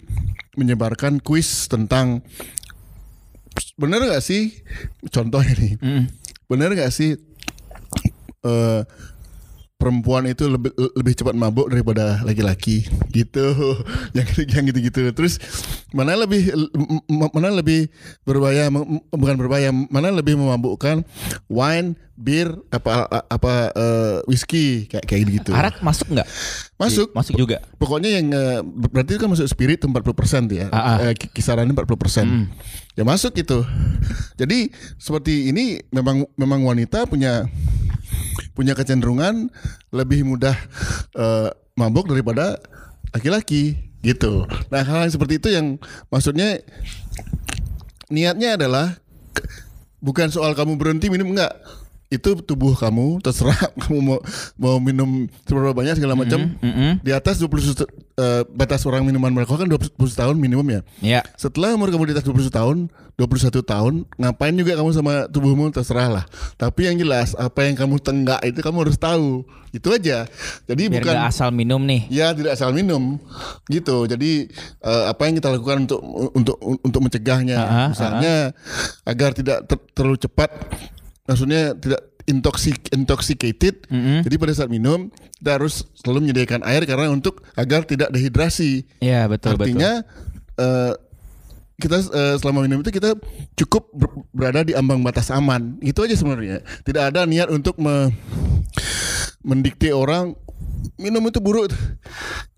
menyebarkan 0.53 1.17
kuis 1.17 1.65
tentang 1.65 2.21
bener 3.73 4.05
nggak 4.05 4.21
sih 4.21 4.53
contohnya 5.09 5.53
nih 5.57 5.73
Mm. 5.81 6.05
bener 6.45 6.69
nggak 6.77 6.93
sih 6.93 7.17
eh 8.45 8.81
perempuan 9.84 10.23
itu 10.31 10.47
lebih 10.47 10.71
lebih 10.95 11.11
cepat 11.11 11.36
mabuk 11.36 11.67
daripada 11.67 12.23
laki-laki 12.23 12.88
gitu 13.11 13.51
yang 14.15 14.23
gitu 14.31 14.47
yang 14.47 14.65
gitu-gitu 14.71 15.11
terus 15.11 15.43
mana 15.91 16.15
lebih 16.15 16.55
mana 17.36 17.51
lebih 17.51 17.91
berbahaya 18.23 18.71
bukan 19.11 19.36
berbahaya 19.36 19.75
mana 19.91 20.07
lebih 20.07 20.39
memabukkan 20.39 21.03
wine 21.51 21.99
bir 22.15 22.55
apa 22.71 23.09
apa 23.27 23.53
eh, 23.73 24.17
whisky 24.23 24.88
kayak 24.88 25.03
kayak 25.03 25.21
gitu 25.34 25.51
Arak 25.51 25.81
masuk 25.81 26.13
nggak? 26.13 26.29
Masuk. 26.77 27.09
Masuk 27.11 27.34
juga. 27.36 27.57
Pokoknya 27.81 28.21
yang 28.21 28.29
eh, 28.29 28.61
berarti 28.61 29.17
kan 29.17 29.34
masuk 29.34 29.49
spirit 29.49 29.81
itu 29.81 29.89
40% 29.89 30.45
tuh 30.45 30.57
ya. 30.61 30.67
Ki- 31.17 31.34
kisarannya 31.34 31.73
40%. 31.73 31.89
Ya 32.93 33.03
masuk 33.03 33.34
gitu. 33.34 33.65
Jadi 34.38 34.69
seperti 34.95 35.49
ini 35.49 35.81
memang 35.89 36.29
memang 36.38 36.61
wanita 36.61 37.09
punya 37.09 37.49
punya 38.54 38.78
kecenderungan 38.78 39.49
lebih 39.89 40.26
mudah 40.26 40.56
eh, 41.18 41.49
mabuk 41.78 42.10
daripada 42.10 42.58
laki-laki 43.14 43.78
gitu. 44.06 44.45
Nah, 44.70 44.82
hal 44.84 45.08
yang 45.08 45.14
seperti 45.14 45.34
itu 45.41 45.49
yang 45.54 45.78
maksudnya 46.10 46.62
niatnya 48.14 48.60
adalah 48.60 48.97
bukan 50.04 50.28
soal 50.30 50.54
kamu 50.54 50.76
berhenti 50.76 51.08
minum 51.08 51.32
enggak 51.32 51.56
itu 52.14 52.38
tubuh 52.38 52.74
kamu 52.74 53.18
terserah 53.20 53.57
kamu 53.82 53.97
mau 53.99 54.20
mau 54.55 54.76
minum 54.78 55.26
seberapa 55.43 55.74
banyak 55.74 55.97
segala 55.97 56.14
macam 56.14 56.53
Mm-mm. 56.55 57.01
di 57.01 57.09
atas 57.09 57.38
20 57.38 57.49
juta- 57.66 57.89
eh, 58.14 58.45
batas 58.47 58.86
orang 58.86 59.01
minuman 59.01 59.34
beralkohol 59.34 59.66
kan 59.66 59.70
20 59.70 59.89
tahun 60.14 60.36
minimum 60.38 60.68
ya. 60.70 60.82
Ya. 61.01 61.22
Setelah 61.34 61.74
umur 61.74 61.89
kamu 61.89 62.05
di 62.05 62.14
atas 62.14 62.24
20 62.24 62.47
tahun, 62.47 62.78
21 63.16 63.61
tahun, 63.64 63.93
ngapain 64.16 64.53
juga 64.53 64.74
kamu 64.74 64.89
sama 64.91 65.14
tubuhmu 65.28 65.70
terserah 65.70 66.09
lah. 66.11 66.26
Tapi 66.55 66.86
yang 66.86 66.97
jelas 66.97 67.34
apa 67.34 67.66
yang 67.66 67.74
kamu 67.74 67.97
tenggak 67.97 68.41
itu 68.43 68.59
kamu 68.59 68.86
harus 68.86 68.95
tahu. 68.95 69.41
Itu 69.70 69.89
aja. 69.89 70.30
Jadi 70.64 70.86
Biar 70.86 71.01
bukan 71.01 71.18
asal 71.26 71.49
minum 71.49 71.82
nih. 71.82 72.05
Ya 72.07 72.30
tidak 72.30 72.53
asal 72.53 72.70
minum 72.70 73.18
gitu. 73.68 74.05
Jadi 74.05 74.45
eh, 74.80 75.03
apa 75.07 75.26
yang 75.26 75.36
kita 75.36 75.49
lakukan 75.49 75.89
untuk 75.89 76.01
untuk 76.32 76.57
untuk 76.61 77.01
mencegahnya, 77.01 77.57
Ah, 77.57 77.66
ah, 77.66 77.88
misalnya 77.89 78.36
agar 79.03 79.34
tidak 79.34 79.66
ter- 79.66 79.82
terlalu 79.91 80.18
cepat, 80.20 80.49
maksudnya 81.24 81.76
tidak 81.76 82.01
intoxic 82.24 82.88
intoxicated. 82.95 83.84
Mm-mm. 83.91 84.24
Jadi 84.24 84.36
pada 84.39 84.53
saat 84.55 84.69
minum 84.71 85.11
kita 85.39 85.59
harus 85.59 85.84
selalu 85.99 86.30
menyediakan 86.30 86.63
air 86.63 86.88
karena 86.88 87.11
untuk 87.11 87.43
agar 87.55 87.84
tidak 87.84 88.09
dehidrasi. 88.11 88.88
Iya 89.03 89.28
betul 89.28 89.59
Artinya 89.59 90.07
eh, 90.55 90.93
kita 91.76 91.99
eh, 91.99 92.36
selama 92.39 92.63
minum 92.63 92.80
itu 92.80 92.95
kita 92.95 93.17
cukup 93.59 93.91
ber- 93.91 94.24
berada 94.32 94.63
di 94.63 94.71
ambang 94.71 95.03
batas 95.03 95.28
aman. 95.34 95.76
Itu 95.84 96.05
aja 96.07 96.15
sebenarnya. 96.15 96.63
Tidak 96.88 97.03
ada 97.11 97.28
niat 97.28 97.51
untuk 97.51 97.76
me- 97.76 98.13
mendikte 99.44 99.91
orang 99.91 100.34
minum 100.96 101.24
itu 101.24 101.39
buruk. 101.39 101.72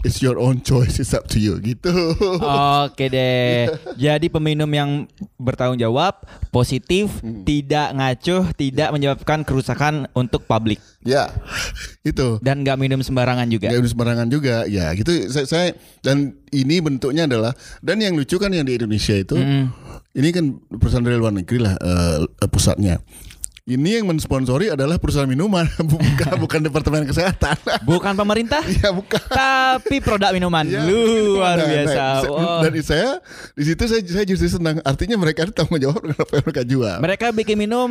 It's 0.02 0.22
your 0.22 0.38
own 0.38 0.62
choice, 0.62 1.02
it's 1.02 1.18
up 1.18 1.26
to 1.34 1.42
you 1.42 1.58
gitu. 1.58 1.90
Oke 2.86 3.10
deh. 3.10 3.74
Jadi 3.98 4.30
peminum 4.30 4.70
yang 4.70 5.10
bertanggung 5.36 5.82
jawab, 5.82 6.22
positif, 6.50 7.10
Hmm. 7.22 7.42
tidak 7.42 7.90
ngacuh, 7.92 8.54
tidak 8.54 8.94
menyebabkan 8.94 9.42
kerusakan 9.42 10.06
untuk 10.14 10.46
publik 10.46 10.78
ya, 11.02 11.34
itu. 12.02 12.38
dan 12.42 12.62
nggak 12.62 12.78
minum 12.78 13.02
sembarangan 13.02 13.50
juga. 13.50 13.74
Gak 13.74 13.82
sembarangan 13.90 14.28
juga, 14.30 14.70
ya 14.70 14.94
gitu. 14.94 15.10
Saya, 15.26 15.46
saya 15.50 15.68
dan 16.02 16.38
ini 16.54 16.78
bentuknya 16.82 17.26
adalah 17.26 17.58
dan 17.82 17.98
yang 17.98 18.14
lucu 18.14 18.38
kan 18.38 18.54
yang 18.54 18.66
di 18.66 18.78
Indonesia 18.78 19.18
itu, 19.18 19.34
Mm. 19.34 19.66
ini 20.14 20.30
kan 20.30 20.46
perusahaan 20.70 21.02
dari 21.02 21.18
luar 21.18 21.34
negeri 21.34 21.66
lah 21.66 21.74
eh, 21.82 22.18
pusatnya. 22.46 23.02
Ini 23.66 23.98
yang 23.98 24.06
mensponsori 24.06 24.70
adalah 24.70 25.02
perusahaan 25.02 25.26
minuman, 25.26 25.66
bukan 25.90 26.38
bukan 26.46 26.60
departemen 26.70 27.02
kesehatan. 27.10 27.58
Bukan 27.82 28.14
pemerintah, 28.14 28.62
ya 28.78 28.94
bukan. 28.94 29.18
tapi 29.26 29.98
produk 30.06 30.30
minuman. 30.38 30.70
Ya, 30.70 30.86
Luar 30.86 31.58
nah, 31.58 31.66
biasa. 31.66 31.98
nah, 31.98 32.22
Wow. 32.30 32.62
Dan 32.62 32.72
saya 32.86 33.10
di 33.58 33.66
situ 33.66 33.90
saya 33.90 34.06
saya 34.06 34.26
justru 34.30 34.54
senang. 34.54 34.86
Artinya 34.86 35.18
mereka 35.18 35.50
ada 35.50 35.54
tanggung 35.58 35.82
jawab 35.82 35.98
dengan 35.98 36.14
apa 36.22 36.34
yang 36.38 36.46
mereka 36.46 36.62
jual. 36.62 36.96
Mereka 37.02 37.26
bikin 37.34 37.58
minum, 37.58 37.90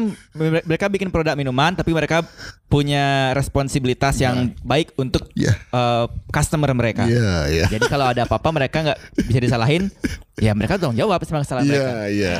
mereka 0.62 0.86
bikin 0.86 1.10
produk 1.10 1.34
minuman, 1.34 1.74
tapi 1.74 1.90
mereka 1.90 2.22
punya 2.70 3.34
responsibilitas 3.34 4.14
yang 4.22 4.54
baik 4.62 4.94
untuk 4.94 5.26
Ya. 5.34 5.58
eh, 5.58 6.06
customer 6.30 6.70
mereka. 6.70 7.02
Iya, 7.10 7.50
iya. 7.50 7.66
Jadi 7.66 7.90
kalau 7.90 8.06
ada 8.06 8.22
apa-apa 8.22 8.46
mereka 8.54 8.78
nggak 8.78 8.98
bisa 9.26 9.42
disalahin, 9.42 9.90
ya 10.38 10.52
mereka 10.52 10.76
tanggung 10.76 10.98
jawab 10.98 11.22
sama 11.24 11.42
kesalahan 11.42 11.66
mereka. 11.66 11.90
Iya, 11.90 12.02
iya. 12.10 12.34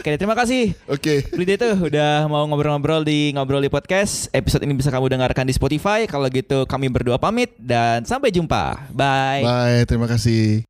Oke, 0.00 0.16
terima 0.16 0.34
kasih. 0.36 0.72
Oke. 0.88 1.24
Lide 1.36 1.54
tuh 1.60 1.74
udah 1.88 2.26
mau 2.26 2.44
ngobrol-ngobrol 2.48 3.06
di 3.06 3.30
ngobrol 3.36 3.62
di 3.62 3.70
podcast. 3.70 4.32
Episode 4.34 4.66
ini 4.66 4.74
bisa 4.74 4.90
kamu 4.90 5.06
dengarkan 5.12 5.46
di 5.46 5.54
Spotify. 5.54 6.04
Kalau 6.10 6.26
gitu 6.32 6.66
kami 6.66 6.90
berdua 6.90 7.20
pamit 7.20 7.54
dan 7.60 8.02
sampai 8.02 8.34
jumpa. 8.34 8.90
Bye. 8.90 9.44
Bye, 9.44 9.82
terima 9.86 10.10
kasih. 10.10 10.65